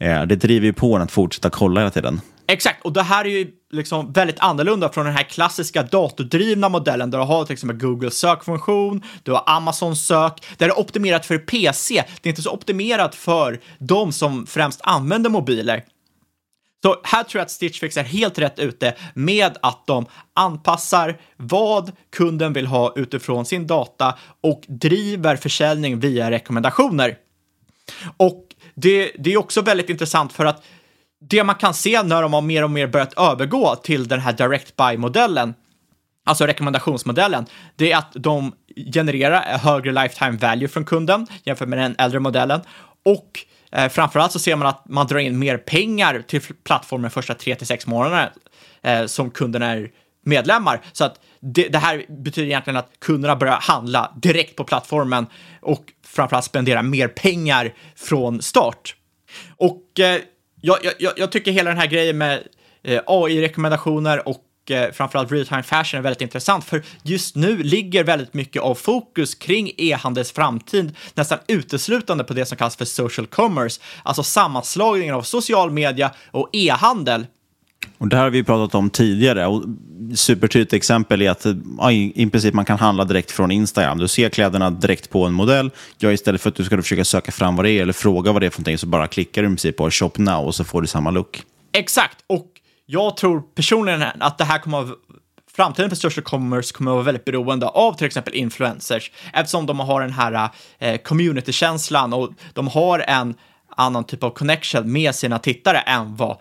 Eh, 0.00 0.22
det 0.22 0.36
driver 0.36 0.66
ju 0.66 0.72
på 0.72 0.96
en 0.96 1.02
att 1.02 1.12
fortsätta 1.12 1.50
kolla 1.50 1.80
hela 1.80 1.90
tiden. 1.90 2.20
Exakt, 2.48 2.84
och 2.84 2.92
det 2.92 3.02
här 3.02 3.24
är 3.24 3.28
ju 3.28 3.46
liksom 3.72 4.12
väldigt 4.12 4.40
annorlunda 4.40 4.88
från 4.88 5.06
den 5.06 5.14
här 5.14 5.22
klassiska 5.22 5.82
datordrivna 5.82 6.68
modellen 6.68 7.10
där 7.10 7.18
du 7.18 7.24
har 7.24 7.44
till 7.44 7.52
exempel 7.52 7.76
Google 7.76 8.10
sökfunktion, 8.10 9.02
du 9.22 9.32
har 9.32 9.42
Amazon 9.46 9.96
sök, 9.96 10.44
där 10.56 10.66
det 10.66 10.72
är 10.72 10.78
optimerat 10.78 11.26
för 11.26 11.38
PC. 11.38 12.04
Det 12.22 12.28
är 12.28 12.30
inte 12.30 12.42
så 12.42 12.50
optimerat 12.50 13.14
för 13.14 13.60
de 13.78 14.12
som 14.12 14.46
främst 14.46 14.80
använder 14.82 15.30
mobiler. 15.30 15.82
Så 16.86 16.96
här 17.02 17.24
tror 17.24 17.38
jag 17.38 17.44
att 17.44 17.50
Stitch 17.50 17.80
Fix 17.80 17.96
är 17.96 18.04
helt 18.04 18.38
rätt 18.38 18.58
ute 18.58 18.94
med 19.14 19.56
att 19.62 19.86
de 19.86 20.06
anpassar 20.34 21.18
vad 21.36 21.92
kunden 22.16 22.52
vill 22.52 22.66
ha 22.66 22.92
utifrån 22.96 23.46
sin 23.46 23.66
data 23.66 24.18
och 24.40 24.62
driver 24.68 25.36
försäljning 25.36 26.00
via 26.00 26.30
rekommendationer. 26.30 27.16
Och 28.16 28.44
det, 28.74 29.12
det 29.18 29.32
är 29.32 29.36
också 29.36 29.62
väldigt 29.62 29.90
intressant 29.90 30.32
för 30.32 30.44
att 30.44 30.64
det 31.20 31.44
man 31.44 31.54
kan 31.54 31.74
se 31.74 32.02
när 32.02 32.22
de 32.22 32.32
har 32.32 32.42
mer 32.42 32.64
och 32.64 32.70
mer 32.70 32.86
börjat 32.86 33.18
övergå 33.18 33.76
till 33.76 34.08
den 34.08 34.20
här 34.20 34.32
direct 34.32 34.76
buy-modellen, 34.76 35.54
alltså 36.24 36.46
rekommendationsmodellen, 36.46 37.46
det 37.76 37.92
är 37.92 37.96
att 37.96 38.12
de 38.14 38.52
genererar 38.94 39.58
högre 39.58 39.92
lifetime 39.92 40.38
value 40.38 40.68
från 40.68 40.84
kunden 40.84 41.26
jämfört 41.44 41.68
med 41.68 41.78
den 41.78 41.94
äldre 41.98 42.20
modellen 42.20 42.60
och 43.06 43.46
Eh, 43.72 43.88
framförallt 43.88 44.32
så 44.32 44.38
ser 44.38 44.56
man 44.56 44.68
att 44.68 44.88
man 44.88 45.06
drar 45.06 45.18
in 45.18 45.38
mer 45.38 45.58
pengar 45.58 46.22
till 46.26 46.40
plattformen 46.64 47.10
första 47.10 47.34
3 47.34 47.54
till 47.54 47.66
6 47.66 47.86
månaderna 47.86 48.30
eh, 48.82 49.06
som 49.06 49.30
kunderna 49.30 49.66
är 49.66 49.90
medlemmar. 50.24 50.80
Så 50.92 51.04
att 51.04 51.20
det, 51.40 51.68
det, 51.68 51.78
här 51.78 52.04
betyder 52.08 52.46
egentligen 52.46 52.76
att 52.76 52.90
kunderna 52.98 53.36
börjar 53.36 53.58
handla 53.60 54.12
direkt 54.16 54.56
på 54.56 54.64
plattformen 54.64 55.26
och 55.60 55.84
framförallt 56.06 56.44
spendera 56.44 56.82
mer 56.82 57.08
pengar 57.08 57.74
från 57.96 58.42
start. 58.42 58.96
Och 59.56 60.00
eh, 60.00 60.20
jag, 60.60 60.78
jag, 60.98 61.12
jag, 61.16 61.32
tycker 61.32 61.52
hela 61.52 61.70
den 61.70 61.78
här 61.78 61.86
grejen 61.86 62.18
med 62.18 62.42
eh, 62.82 63.00
AI-rekommendationer 63.06 64.28
och 64.28 64.40
eh, 64.70 64.92
framförallt 64.92 65.32
real 65.32 65.46
time 65.46 65.62
fashion 65.62 65.98
är 65.98 66.02
väldigt 66.02 66.22
intressant 66.22 66.64
för 66.64 66.82
just 67.02 67.36
nu 67.36 67.62
ligger 67.62 68.04
väldigt 68.04 68.34
mycket 68.34 68.62
av 68.62 68.74
fokus 68.74 69.34
kring 69.34 69.70
e-handels 69.76 70.32
framtid 70.32 70.96
nästan 71.14 71.38
uteslutande 71.48 72.24
på 72.24 72.34
det 72.34 72.46
som 72.46 72.58
kallas 72.58 72.76
för 72.76 72.84
social 72.84 73.26
commerce, 73.26 73.80
alltså 74.02 74.22
sammanslagningen 74.22 75.14
av 75.14 75.22
social 75.22 75.70
media 75.70 76.10
och 76.30 76.48
e-handel. 76.52 77.26
Och 77.98 78.08
det 78.08 78.16
här 78.16 78.22
har 78.22 78.30
vi 78.30 78.44
pratat 78.44 78.74
om 78.74 78.90
tidigare. 78.90 79.46
Och 79.46 79.64
supertydligt 80.14 80.72
exempel 80.72 81.22
är 81.22 81.30
att 81.30 81.46
ja, 81.78 81.92
i, 81.92 82.12
i 82.14 82.30
princip 82.30 82.54
man 82.54 82.64
kan 82.64 82.78
handla 82.78 83.04
direkt 83.04 83.30
från 83.30 83.50
Instagram. 83.50 83.98
Du 83.98 84.08
ser 84.08 84.28
kläderna 84.28 84.70
direkt 84.70 85.10
på 85.10 85.24
en 85.24 85.32
modell. 85.32 85.70
Ja, 85.98 86.12
istället 86.12 86.40
för 86.40 86.48
att 86.48 86.56
du 86.56 86.64
ska 86.64 86.82
försöka 86.82 87.04
söka 87.04 87.32
fram 87.32 87.56
vad 87.56 87.64
det 87.64 87.70
är 87.70 87.82
eller 87.82 87.92
fråga 87.92 88.32
vad 88.32 88.42
det 88.42 88.46
är 88.46 88.50
för 88.50 88.60
någonting 88.60 88.78
så 88.78 88.86
bara 88.86 89.06
klickar 89.06 89.42
du 89.42 89.48
i 89.48 89.50
princip 89.50 89.76
på 89.76 89.90
shop 89.90 90.12
now 90.16 90.46
och 90.46 90.54
så 90.54 90.64
får 90.64 90.82
du 90.82 90.86
samma 90.86 91.10
look. 91.10 91.42
Exakt, 91.72 92.16
och 92.26 92.46
jag 92.86 93.16
tror 93.16 93.40
personligen 93.40 94.04
att 94.20 94.38
det 94.38 94.44
här 94.44 94.58
kommer 94.58 94.82
att 94.82 94.98
framtiden 95.56 95.90
för 95.90 95.96
social 95.96 96.24
commerce 96.24 96.74
kommer 96.74 96.90
att 96.90 96.94
vara 96.94 97.04
väldigt 97.04 97.24
beroende 97.24 97.66
av 97.68 97.92
till 97.92 98.06
exempel 98.06 98.34
influencers 98.34 99.10
eftersom 99.32 99.66
de 99.66 99.80
har 99.80 100.00
den 100.00 100.12
här 100.12 100.50
eh, 100.78 100.96
communitykänslan 100.96 102.12
och 102.12 102.32
de 102.52 102.68
har 102.68 102.98
en 102.98 103.34
annan 103.76 104.04
typ 104.04 104.22
av 104.22 104.30
connection 104.30 104.92
med 104.92 105.14
sina 105.14 105.38
tittare 105.38 105.78
än 105.78 106.16
vad 106.16 106.36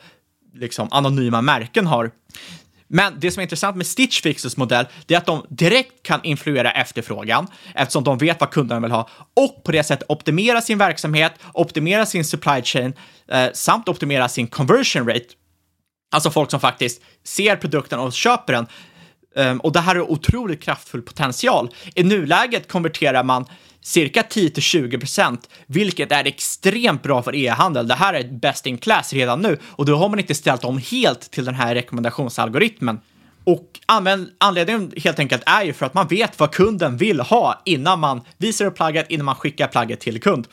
liksom 0.53 0.87
anonyma 0.91 1.41
märken 1.41 1.87
har. 1.87 2.11
Men 2.87 3.19
det 3.19 3.31
som 3.31 3.39
är 3.39 3.43
intressant 3.43 3.77
med 3.77 3.87
Stitch 3.87 4.21
Fixes 4.21 4.57
modell, 4.57 4.85
det 5.05 5.13
är 5.13 5.17
att 5.17 5.25
de 5.25 5.45
direkt 5.49 6.03
kan 6.03 6.23
influera 6.23 6.71
efterfrågan 6.71 7.47
eftersom 7.75 8.03
de 8.03 8.17
vet 8.17 8.39
vad 8.39 8.49
kunderna 8.49 8.81
vill 8.81 8.91
ha 8.91 9.09
och 9.33 9.63
på 9.63 9.71
det 9.71 9.83
sättet 9.83 10.09
optimera 10.09 10.61
sin 10.61 10.77
verksamhet, 10.77 11.33
optimera 11.53 12.05
sin 12.05 12.25
supply 12.25 12.61
chain 12.61 12.93
eh, 13.27 13.47
samt 13.53 13.89
optimera 13.89 14.29
sin 14.29 14.47
conversion 14.47 15.07
rate. 15.07 15.25
Alltså 16.15 16.31
folk 16.31 16.51
som 16.51 16.59
faktiskt 16.59 17.01
ser 17.23 17.55
produkten 17.55 17.99
och 17.99 18.13
köper 18.13 18.53
den. 18.53 18.67
Um, 19.35 19.59
och 19.59 19.71
det 19.71 19.79
här 19.79 19.95
är 19.95 20.11
otroligt 20.11 20.61
kraftfull 20.61 21.01
potential. 21.01 21.69
I 21.95 22.03
nuläget 22.03 22.67
konverterar 22.71 23.23
man 23.23 23.45
cirka 23.81 24.21
10-20 24.21 24.99
procent, 24.99 25.49
vilket 25.67 26.11
är 26.11 26.27
extremt 26.27 27.03
bra 27.03 27.23
för 27.23 27.35
e-handel. 27.35 27.87
Det 27.87 27.93
här 27.93 28.13
är 28.13 28.23
best 28.23 28.65
in 28.65 28.77
class 28.77 29.13
redan 29.13 29.41
nu 29.41 29.57
och 29.65 29.85
då 29.85 29.95
har 29.95 30.09
man 30.09 30.19
inte 30.19 30.35
ställt 30.35 30.63
om 30.63 30.77
helt 30.77 31.31
till 31.31 31.45
den 31.45 31.55
här 31.55 31.75
rekommendationsalgoritmen. 31.75 32.99
Och 33.43 33.79
anledningen 34.39 34.91
helt 34.97 35.19
enkelt 35.19 35.43
är 35.45 35.63
ju 35.63 35.73
för 35.73 35.85
att 35.85 35.93
man 35.93 36.07
vet 36.07 36.39
vad 36.39 36.51
kunden 36.51 36.97
vill 36.97 37.19
ha 37.19 37.61
innan 37.65 37.99
man 37.99 38.21
visar 38.37 38.65
upp 38.65 38.75
plagget, 38.75 39.05
innan 39.09 39.25
man 39.25 39.35
skickar 39.35 39.67
plagget 39.67 39.99
till 39.99 40.21
kund. 40.21 40.47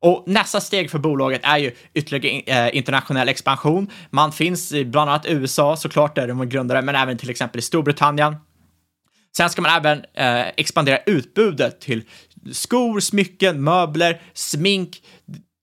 Och 0.00 0.24
nästa 0.26 0.60
steg 0.60 0.90
för 0.90 0.98
bolaget 0.98 1.40
är 1.44 1.58
ju 1.58 1.72
ytterligare 1.94 2.66
eh, 2.66 2.76
internationell 2.76 3.28
expansion. 3.28 3.90
Man 4.10 4.32
finns 4.32 4.72
i 4.72 4.84
bland 4.84 5.10
annat 5.10 5.26
USA, 5.26 5.76
såklart 5.76 6.14
där 6.14 6.28
de 6.28 6.40
är 6.40 6.44
grundare, 6.44 6.82
men 6.82 6.94
även 6.94 7.18
till 7.18 7.30
exempel 7.30 7.58
i 7.58 7.62
Storbritannien. 7.62 8.36
Sen 9.36 9.50
ska 9.50 9.62
man 9.62 9.70
även 9.70 10.04
eh, 10.14 10.48
expandera 10.56 10.98
utbudet 11.06 11.80
till 11.80 12.02
skor, 12.52 13.00
smycken, 13.00 13.64
möbler, 13.64 14.20
smink. 14.34 15.02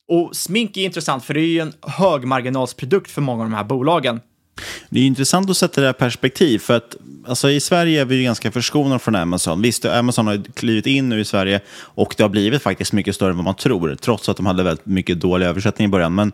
Och 0.07 0.35
smink 0.35 0.77
är 0.77 0.81
intressant 0.81 1.23
för 1.25 1.33
det 1.33 1.39
är 1.39 1.47
ju 1.47 1.59
en 1.59 1.73
högmarginalsprodukt 1.81 3.11
för 3.11 3.21
många 3.21 3.43
av 3.43 3.49
de 3.49 3.55
här 3.55 3.63
bolagen. 3.63 4.19
Det 4.89 4.99
är 4.99 5.03
intressant 5.03 5.49
att 5.49 5.57
sätta 5.57 5.81
det 5.81 5.87
här 5.87 5.93
perspektiv, 5.93 6.59
för 6.59 6.77
att 6.77 6.95
alltså, 7.27 7.49
i 7.49 7.59
Sverige 7.59 8.01
är 8.01 8.05
vi 8.05 8.15
ju 8.15 8.23
ganska 8.23 8.51
förskonade 8.51 8.99
från 8.99 9.15
Amazon. 9.15 9.61
Visst, 9.61 9.85
Amazon 9.85 10.27
har 10.27 10.43
klivit 10.53 10.85
in 10.85 11.09
nu 11.09 11.19
i 11.19 11.25
Sverige 11.25 11.61
och 11.77 12.13
det 12.17 12.23
har 12.23 12.29
blivit 12.29 12.61
faktiskt 12.61 12.93
mycket 12.93 13.15
större 13.15 13.29
än 13.29 13.35
vad 13.35 13.45
man 13.45 13.55
tror, 13.55 13.95
trots 14.01 14.29
att 14.29 14.37
de 14.37 14.45
hade 14.45 14.63
väldigt 14.63 14.85
mycket 14.85 15.21
dålig 15.21 15.45
översättning 15.45 15.85
i 15.85 15.89
början. 15.89 16.15
Men 16.15 16.31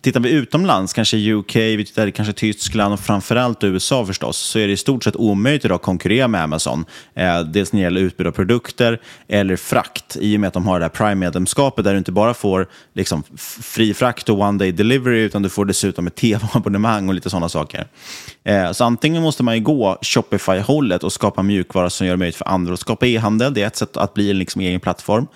tittar 0.00 0.20
vi 0.20 0.30
utomlands, 0.30 0.92
kanske 0.92 1.32
UK, 1.32 1.56
vi 1.56 1.84
tittar 1.84 2.10
kanske 2.10 2.32
Tyskland 2.32 2.94
och 2.94 3.00
framförallt 3.00 3.64
USA 3.64 4.06
förstås, 4.06 4.36
så 4.36 4.58
är 4.58 4.66
det 4.66 4.72
i 4.72 4.76
stort 4.76 5.04
sett 5.04 5.16
omöjligt 5.16 5.64
idag 5.64 5.76
att 5.76 5.82
konkurrera 5.82 6.28
med 6.28 6.42
Amazon. 6.42 6.84
Eh, 7.14 7.40
dels 7.40 7.72
när 7.72 7.80
det 7.80 7.84
gäller 7.84 8.00
utbud 8.00 8.26
av 8.26 8.32
produkter 8.32 9.00
eller 9.28 9.56
frakt, 9.56 10.16
i 10.20 10.36
och 10.36 10.40
med 10.40 10.48
att 10.48 10.54
de 10.54 10.66
har 10.66 10.78
det 10.78 10.84
här 10.84 10.90
Prime-medlemskapet 10.90 11.84
där 11.84 11.92
du 11.92 11.98
inte 11.98 12.12
bara 12.12 12.34
får 12.34 12.66
liksom, 12.94 13.22
fri 13.62 13.94
frakt 13.94 14.28
och 14.28 14.40
one 14.40 14.58
day 14.58 14.72
delivery, 14.72 15.20
utan 15.20 15.42
du 15.42 15.48
får 15.48 15.64
dessutom 15.64 16.06
ett 16.06 16.14
tv-abonnemang 16.26 17.08
och 17.08 17.14
lite 17.14 17.30
sådana 17.30 17.48
saker. 17.48 17.55
Eh, 18.44 18.72
så 18.72 18.84
antingen 18.84 19.22
måste 19.22 19.42
man 19.42 19.54
ju 19.54 19.60
gå 19.60 19.98
Shopify-hållet 20.02 21.04
och 21.04 21.12
skapa 21.12 21.42
mjukvara 21.42 21.90
som 21.90 22.06
gör 22.06 22.14
det 22.14 22.18
möjligt 22.18 22.36
för 22.36 22.48
andra 22.48 22.72
att 22.72 22.80
skapa 22.80 23.06
e-handel. 23.06 23.54
Det 23.54 23.62
är 23.62 23.66
ett 23.66 23.76
sätt 23.76 23.96
att 23.96 24.14
bli 24.14 24.30
en 24.30 24.38
liksom 24.38 24.60
egen 24.60 24.80
plattform. 24.80 25.26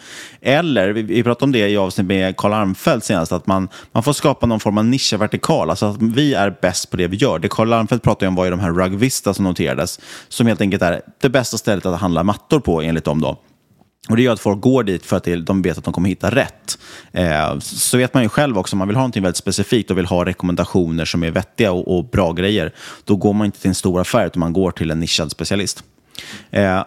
Eller, 0.41 0.89
vi, 0.89 1.03
vi 1.03 1.23
pratade 1.23 1.45
om 1.45 1.53
det 1.53 1.69
i 1.69 1.77
avsnitt 1.77 2.07
med 2.07 2.37
Karl 2.37 2.53
Armfelt 2.53 3.05
senast, 3.05 3.33
att 3.33 3.47
man, 3.47 3.69
man 3.93 4.03
får 4.03 4.13
skapa 4.13 4.47
någon 4.47 4.61
form 4.61 4.79
av 4.79 4.85
nischvertikal. 4.85 5.71
Alltså 5.71 5.87
att 5.87 6.03
vi 6.03 6.35
är 6.35 6.57
bäst 6.63 6.91
på 6.91 6.97
det 6.97 7.07
vi 7.07 7.17
gör. 7.17 7.39
Det 7.39 7.49
Karl 7.49 7.73
Armfelt 7.73 8.03
pratade 8.03 8.29
om 8.29 8.35
var 8.35 8.45
ju 8.45 8.51
de 8.51 8.61
här 8.61 8.73
Rugvista 8.73 9.35
som 9.35 9.45
noterades, 9.45 10.01
som 10.29 10.47
helt 10.47 10.61
enkelt 10.61 10.83
är 10.83 11.03
det 11.21 11.29
bästa 11.29 11.59
stället 11.59 11.87
att 11.87 12.01
handla 12.01 12.23
mattor 12.23 12.61
på 12.61 12.83
enligt 12.83 13.05
dem. 13.05 13.21
Då. 13.21 13.37
Och 14.09 14.17
Det 14.17 14.23
gör 14.23 14.33
att 14.33 14.41
folk 14.41 14.61
går 14.61 14.83
dit 14.83 15.07
för 15.07 15.17
att 15.17 15.29
de 15.47 15.63
vet 15.63 15.79
att 15.79 15.85
de 15.85 15.93
kommer 15.93 16.09
hitta 16.09 16.31
rätt. 16.31 16.79
Eh, 17.13 17.59
så 17.59 17.97
vet 17.99 18.15
man 18.15 18.23
ju 18.23 18.29
själv 18.29 18.59
också, 18.59 18.75
om 18.75 18.79
man 18.79 18.89
vill 18.89 18.97
ha 18.97 19.07
något 19.07 19.17
väldigt 19.17 19.37
specifikt 19.37 19.91
och 19.91 19.99
vill 19.99 20.07
ha 20.07 20.25
rekommendationer 20.25 21.05
som 21.05 21.23
är 21.23 21.31
vettiga 21.31 21.73
och, 21.73 21.97
och 21.97 22.05
bra 22.05 22.33
grejer, 22.33 22.75
då 23.05 23.17
går 23.17 23.33
man 23.33 23.45
inte 23.45 23.61
till 23.61 23.69
en 23.69 23.75
stor 23.75 24.01
affär, 24.01 24.27
utan 24.27 24.41
man 24.41 24.53
går 24.53 24.71
till 24.71 24.91
en 24.91 25.01
nischad 25.01 25.31
specialist. 25.31 25.85
Eh, 26.51 26.83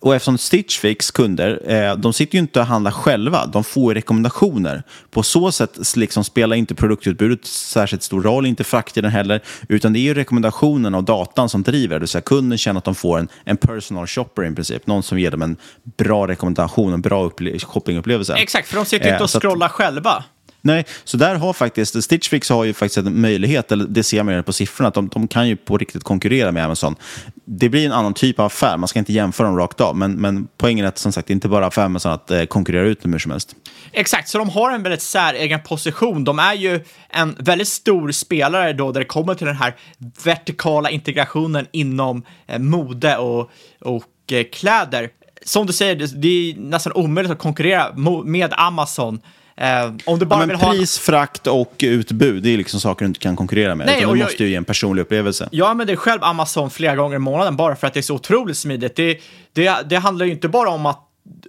och 0.00 0.14
eftersom 0.14 0.38
Stitch 0.38 0.78
Fix 0.78 1.10
kunder, 1.10 1.72
eh, 1.72 1.96
de 1.96 2.12
sitter 2.12 2.34
ju 2.34 2.40
inte 2.40 2.60
och 2.60 2.66
handlar 2.66 2.90
själva, 2.90 3.46
de 3.46 3.64
får 3.64 3.94
rekommendationer. 3.94 4.82
På 5.10 5.22
så 5.22 5.52
sätt 5.52 5.96
liksom 5.96 6.24
spelar 6.24 6.56
inte 6.56 6.74
produktutbudet 6.74 7.44
särskilt 7.44 8.02
stor 8.02 8.22
roll, 8.22 8.46
inte 8.46 8.64
frakttiden 8.64 9.10
heller, 9.10 9.40
utan 9.68 9.92
det 9.92 9.98
är 9.98 10.00
ju 10.00 10.14
rekommendationen 10.14 10.94
och 10.94 11.04
datan 11.04 11.48
som 11.48 11.62
driver, 11.62 11.94
det 11.94 12.00
vill 12.00 12.08
säga 12.08 12.22
kunden 12.22 12.58
känner 12.58 12.78
att 12.78 12.84
de 12.84 12.94
får 12.94 13.18
en, 13.18 13.28
en 13.44 13.56
personal 13.56 14.06
shopper 14.06 14.44
i 14.44 14.54
princip, 14.54 14.86
någon 14.86 15.02
som 15.02 15.18
ger 15.18 15.30
dem 15.30 15.42
en 15.42 15.56
bra 15.96 16.26
rekommendation, 16.26 16.92
en 16.92 17.00
bra 17.00 17.30
shoppingupplevelse. 17.58 18.34
Exakt, 18.34 18.68
för 18.68 18.76
de 18.76 18.84
sitter 18.84 19.12
inte 19.12 19.24
och 19.24 19.34
eh, 19.34 19.40
scrollar 19.40 19.66
att, 19.66 19.72
själva. 19.72 20.24
Nej, 20.68 20.84
så 21.04 21.16
där 21.16 21.34
har 21.34 21.52
faktiskt, 21.52 22.04
Stitch 22.04 22.28
Fix 22.28 22.50
har 22.50 22.64
ju 22.64 22.74
faktiskt 22.74 22.98
en 22.98 23.20
möjlighet, 23.20 23.72
eller 23.72 23.84
det 23.84 24.02
ser 24.02 24.22
man 24.22 24.34
ju 24.34 24.42
på 24.42 24.52
siffrorna, 24.52 24.88
att 24.88 24.94
de, 24.94 25.08
de, 25.08 25.28
kan 25.28 25.48
ju 25.48 25.56
på 25.56 25.78
riktigt 25.78 26.02
konkurrera 26.02 26.52
med 26.52 26.64
Amazon. 26.64 26.96
Det 27.44 27.68
blir 27.68 27.86
en 27.86 27.92
annan 27.92 28.14
typ 28.14 28.38
av 28.38 28.46
affär, 28.46 28.76
man 28.76 28.88
ska 28.88 28.98
inte 28.98 29.12
jämföra 29.12 29.46
dem 29.46 29.56
rakt 29.56 29.80
av, 29.80 29.96
men, 29.96 30.12
men 30.12 30.48
poängen 30.56 30.84
är 30.84 30.88
att 30.88 30.98
som 30.98 31.12
sagt, 31.12 31.30
inte 31.30 31.48
bara 31.48 31.70
för 31.70 31.82
Amazon 31.82 32.12
att 32.12 32.30
eh, 32.30 32.44
konkurrera 32.44 32.82
ut 32.82 33.02
dem 33.02 33.12
hur 33.12 33.18
som 33.18 33.30
helst. 33.30 33.54
Exakt, 33.92 34.28
så 34.28 34.38
de 34.38 34.48
har 34.48 34.72
en 34.72 34.82
väldigt 34.82 35.02
säregen 35.02 35.60
position. 35.62 36.24
De 36.24 36.38
är 36.38 36.54
ju 36.54 36.80
en 37.08 37.36
väldigt 37.38 37.68
stor 37.68 38.12
spelare 38.12 38.72
då, 38.72 38.92
där 38.92 39.00
det 39.00 39.06
kommer 39.06 39.34
till 39.34 39.46
den 39.46 39.56
här 39.56 39.76
vertikala 40.24 40.90
integrationen 40.90 41.66
inom 41.72 42.22
eh, 42.46 42.58
mode 42.58 43.16
och, 43.16 43.50
och 43.80 44.32
eh, 44.32 44.44
kläder. 44.52 45.10
Som 45.44 45.66
du 45.66 45.72
säger, 45.72 45.96
det, 45.96 46.22
det 46.22 46.28
är 46.28 46.56
nästan 46.56 46.92
omöjligt 46.92 47.32
att 47.32 47.38
konkurrera 47.38 47.92
med 48.24 48.54
Amazon 48.56 49.20
Eh, 49.60 49.92
om 50.04 50.18
du 50.18 50.26
bara 50.26 50.40
ja, 50.40 50.46
vill 50.46 50.56
pris, 50.56 50.98
ha... 50.98 51.02
frakt 51.02 51.46
och 51.46 51.74
utbud, 51.78 52.42
det 52.42 52.50
är 52.50 52.56
liksom 52.56 52.80
saker 52.80 53.04
du 53.04 53.06
inte 53.06 53.20
kan 53.20 53.36
konkurrera 53.36 53.74
med. 53.74 53.86
Nej, 53.86 53.98
utan 53.98 54.18
du 54.18 54.24
måste 54.24 54.44
ju 54.44 54.50
ge 54.50 54.56
en 54.56 54.64
personlig 54.64 55.02
upplevelse. 55.02 55.48
Jag 55.52 55.70
använder 55.70 55.96
själv 55.96 56.24
Amazon 56.24 56.70
flera 56.70 56.96
gånger 56.96 57.16
i 57.16 57.18
månaden 57.18 57.56
bara 57.56 57.76
för 57.76 57.86
att 57.86 57.94
det 57.94 58.00
är 58.00 58.02
så 58.02 58.14
otroligt 58.14 58.56
smidigt. 58.56 58.96
Det, 58.96 59.20
det, 59.52 59.76
det 59.88 59.96
handlar 59.96 60.26
ju 60.26 60.32
inte 60.32 60.48
bara 60.48 60.68
om 60.68 60.86
att 60.86 61.04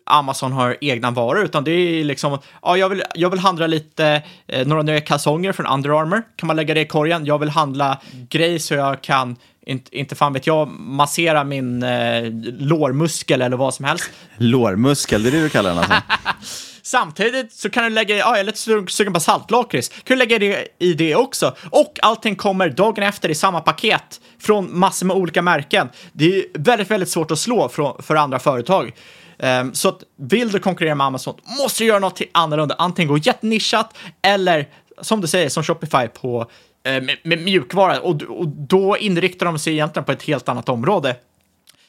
Amazon 0.05 0.51
har 0.51 0.77
egna 0.81 1.11
varor, 1.11 1.45
utan 1.45 1.63
det 1.63 1.71
är 1.71 2.03
liksom, 2.03 2.39
ja, 2.61 2.77
jag 2.77 2.89
vill, 2.89 3.03
jag 3.15 3.29
vill 3.29 3.39
handla 3.39 3.67
lite, 3.67 4.21
eh, 4.47 4.67
några 4.67 4.83
nya 4.83 5.01
kalsonger 5.01 5.51
från 5.51 5.65
Under 5.67 6.01
Armour, 6.01 6.23
kan 6.35 6.47
man 6.47 6.55
lägga 6.55 6.73
det 6.73 6.81
i 6.81 6.87
korgen. 6.87 7.25
Jag 7.25 7.39
vill 7.39 7.49
handla 7.49 7.97
grej 8.29 8.59
så 8.59 8.73
jag 8.73 9.01
kan, 9.01 9.35
inte, 9.65 9.97
inte 9.97 10.15
fan 10.15 10.33
vet 10.33 10.47
jag, 10.47 10.69
massera 10.69 11.43
min 11.43 11.83
eh, 11.83 12.23
lårmuskel 12.59 13.41
eller 13.41 13.57
vad 13.57 13.73
som 13.73 13.85
helst. 13.85 14.09
Lårmuskel, 14.37 15.23
det 15.23 15.29
är 15.29 15.31
det 15.31 15.41
du 15.41 15.49
kallar 15.49 15.69
den 15.69 15.79
alltså? 15.79 15.95
Samtidigt 16.89 17.53
så 17.53 17.69
kan 17.69 17.83
du 17.83 17.89
lägga, 17.89 18.17
ja, 18.17 18.25
ah, 18.25 18.29
jag 18.29 18.39
är 18.39 18.43
lite 18.43 18.91
sugen 18.91 19.13
på 19.13 19.19
saltlakrits, 19.19 19.89
kan 19.89 20.03
du 20.03 20.15
lägga 20.15 20.39
det 20.39 20.67
i 20.79 20.93
det 20.93 21.15
också. 21.15 21.55
Och 21.69 21.99
allting 22.01 22.35
kommer 22.35 22.69
dagen 22.69 23.03
efter 23.03 23.29
i 23.29 23.35
samma 23.35 23.61
paket 23.61 24.21
från 24.39 24.79
massor 24.79 25.05
med 25.05 25.15
olika 25.15 25.41
märken. 25.41 25.89
Det 26.13 26.25
är 26.25 26.45
väldigt, 26.53 26.91
väldigt 26.91 27.09
svårt 27.09 27.31
att 27.31 27.39
slå 27.39 27.69
för, 27.69 28.01
för 28.01 28.15
andra 28.15 28.39
företag. 28.39 28.91
Um, 29.37 29.73
så 29.73 29.89
att 29.89 30.03
vill 30.17 30.51
du 30.51 30.59
konkurrera 30.59 30.95
med 30.95 31.07
Amazon 31.07 31.35
måste 31.61 31.83
du 31.83 31.87
göra 31.87 31.99
något 31.99 32.21
annorlunda. 32.31 32.75
Antingen 32.77 33.09
gå 33.09 33.17
jättenischat 33.17 33.97
eller 34.21 34.67
som 35.01 35.21
du 35.21 35.27
säger, 35.27 35.49
som 35.49 35.63
Shopify 35.63 36.07
på 36.07 36.41
uh, 36.41 36.47
med, 36.83 37.17
med, 37.23 37.39
mjukvara 37.41 37.99
och, 37.99 38.21
och 38.21 38.47
då 38.47 38.97
inriktar 38.97 39.45
de 39.45 39.59
sig 39.59 39.73
egentligen 39.73 40.05
på 40.05 40.11
ett 40.11 40.23
helt 40.23 40.49
annat 40.49 40.69
område. 40.69 41.15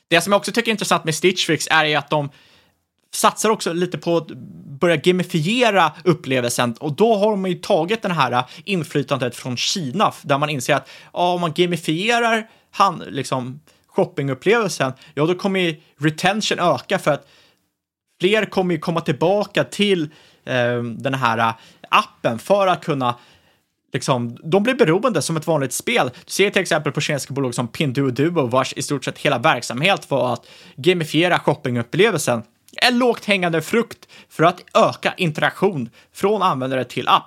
Det 0.09 0.21
som 0.21 0.33
jag 0.33 0.39
också 0.39 0.53
tycker 0.53 0.69
är 0.69 0.73
intressant 0.73 1.05
med 1.05 1.15
Stitchfix 1.15 1.69
är 1.71 1.85
är 1.85 1.99
att 1.99 2.11
de 2.11 2.31
satsar 3.15 3.51
också 3.51 3.73
lite 3.73 3.99
på 3.99 4.17
att 4.17 4.29
börja 4.81 4.97
gamifiera 4.97 5.93
upplevelsen 6.05 6.73
och 6.73 6.93
då 6.93 7.17
har 7.17 7.37
man 7.37 7.51
ju 7.51 7.57
tagit 7.57 8.03
den 8.03 8.11
här 8.11 8.45
inflytandet 8.65 9.37
från 9.37 9.57
Kina 9.57 10.13
där 10.23 10.39
man 10.39 10.51
inser 10.51 10.75
att 10.75 10.89
ja, 11.13 11.33
om 11.33 11.41
man 11.41 11.53
gamifierar 11.53 12.49
han, 12.71 12.99
liksom, 13.09 13.61
shoppingupplevelsen, 13.87 14.93
ja 15.15 15.27
då 15.27 15.35
kommer 15.35 15.61
ju 15.61 15.81
retention 15.99 16.59
öka 16.59 16.99
för 16.99 17.11
att 17.11 17.29
fler 18.21 18.45
kommer 18.45 18.75
ju 18.75 18.81
komma 18.81 19.01
tillbaka 19.01 19.65
till 19.65 20.03
eh, 20.45 20.83
den 20.83 21.15
här 21.15 21.55
appen 21.89 22.39
för 22.39 22.67
att 22.67 22.85
kunna 22.85 23.15
liksom, 23.93 24.39
de 24.43 24.63
blir 24.63 24.75
beroende 24.75 25.23
som 25.23 25.37
ett 25.37 25.47
vanligt 25.47 25.73
spel. 25.73 26.11
Du 26.25 26.31
ser 26.31 26.51
till 26.51 26.63
exempel 26.63 26.93
på 26.93 27.01
kinesiska 27.01 27.35
bolag 27.35 27.55
som 27.55 27.69
Pinduoduo, 27.69 28.47
vars 28.47 28.73
i 28.73 28.83
stort 28.83 29.05
sett 29.05 29.19
hela 29.19 29.39
verksamhet 29.39 30.11
var 30.11 30.33
att 30.33 30.47
gamifiera 30.77 31.39
shoppingupplevelsen. 31.39 32.43
En 32.77 32.99
lågt 32.99 33.25
hängande 33.25 33.63
frukt 33.63 34.09
för 34.29 34.45
att 34.45 34.61
öka 34.75 35.15
interaktion 35.17 35.91
från 36.13 36.43
användare 36.43 36.85
till 36.85 37.09
app. 37.09 37.25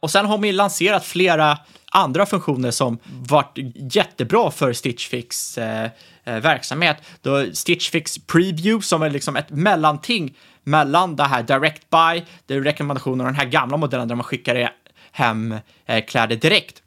Och 0.00 0.10
sen 0.10 0.26
har 0.26 0.38
man 0.38 0.56
lanserat 0.56 1.04
flera 1.04 1.58
andra 1.92 2.26
funktioner 2.26 2.70
som 2.70 2.98
varit 3.28 3.58
jättebra 3.94 4.50
för 4.50 4.72
Stitchfix 4.72 5.58
eh, 5.58 5.90
eh, 6.24 6.36
verksamhet. 6.36 6.96
Då 7.20 7.46
Stitchfix 7.52 8.18
Preview 8.18 8.82
som 8.82 9.02
är 9.02 9.10
liksom 9.10 9.36
ett 9.36 9.50
mellanting 9.50 10.36
mellan 10.64 11.16
det 11.16 11.24
här 11.24 11.42
Direct 11.42 11.90
Buy, 11.90 12.22
det 12.46 12.54
är 12.54 12.60
rekommendationer 12.60 13.24
och 13.24 13.30
den 13.30 13.40
här 13.40 13.46
gamla 13.46 13.76
modellen 13.76 14.08
där 14.08 14.14
man 14.14 14.24
skickar 14.24 14.72
hem 15.12 15.54
eh, 15.86 16.04
kläder 16.04 16.36
direkt. 16.36 16.82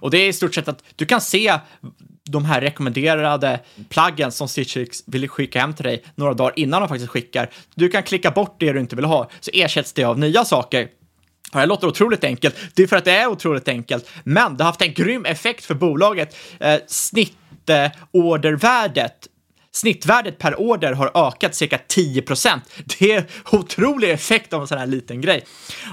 Och 0.00 0.10
det 0.10 0.18
är 0.18 0.28
i 0.28 0.32
stort 0.32 0.54
sett 0.54 0.68
att 0.68 0.82
du 0.96 1.06
kan 1.06 1.20
se 1.20 1.58
de 2.30 2.44
här 2.44 2.60
rekommenderade 2.60 3.60
plaggen 3.88 4.32
som 4.32 4.48
Stitchix 4.48 5.02
vill 5.06 5.28
skicka 5.28 5.60
hem 5.60 5.74
till 5.74 5.84
dig 5.84 6.04
några 6.14 6.34
dagar 6.34 6.52
innan 6.56 6.82
de 6.82 6.88
faktiskt 6.88 7.10
skickar. 7.10 7.50
Du 7.74 7.88
kan 7.88 8.02
klicka 8.02 8.30
bort 8.30 8.56
det 8.58 8.72
du 8.72 8.80
inte 8.80 8.96
vill 8.96 9.04
ha, 9.04 9.30
så 9.40 9.50
ersätts 9.54 9.92
det 9.92 10.04
av 10.04 10.18
nya 10.18 10.44
saker. 10.44 10.88
Det 11.52 11.58
här 11.58 11.66
låter 11.66 11.86
otroligt 11.86 12.24
enkelt. 12.24 12.56
Det 12.74 12.82
är 12.82 12.86
för 12.86 12.96
att 12.96 13.04
det 13.04 13.12
är 13.12 13.26
otroligt 13.26 13.68
enkelt, 13.68 14.10
men 14.24 14.56
det 14.56 14.64
har 14.64 14.68
haft 14.68 14.82
en 14.82 14.94
grym 14.94 15.24
effekt 15.24 15.64
för 15.64 15.74
bolaget. 15.74 16.36
Eh, 16.60 16.76
Snittordervärdet 16.86 19.26
eh, 19.26 19.30
snittvärdet 19.74 20.38
per 20.38 20.60
order 20.60 20.92
har 20.92 21.28
ökat 21.28 21.54
cirka 21.54 21.78
10 21.88 22.22
procent. 22.22 22.64
Det 22.98 23.12
är 23.12 23.24
otrolig 23.52 24.10
effekt 24.10 24.52
av 24.52 24.60
en 24.60 24.68
sån 24.68 24.78
här 24.78 24.86
liten 24.86 25.20
grej. 25.20 25.44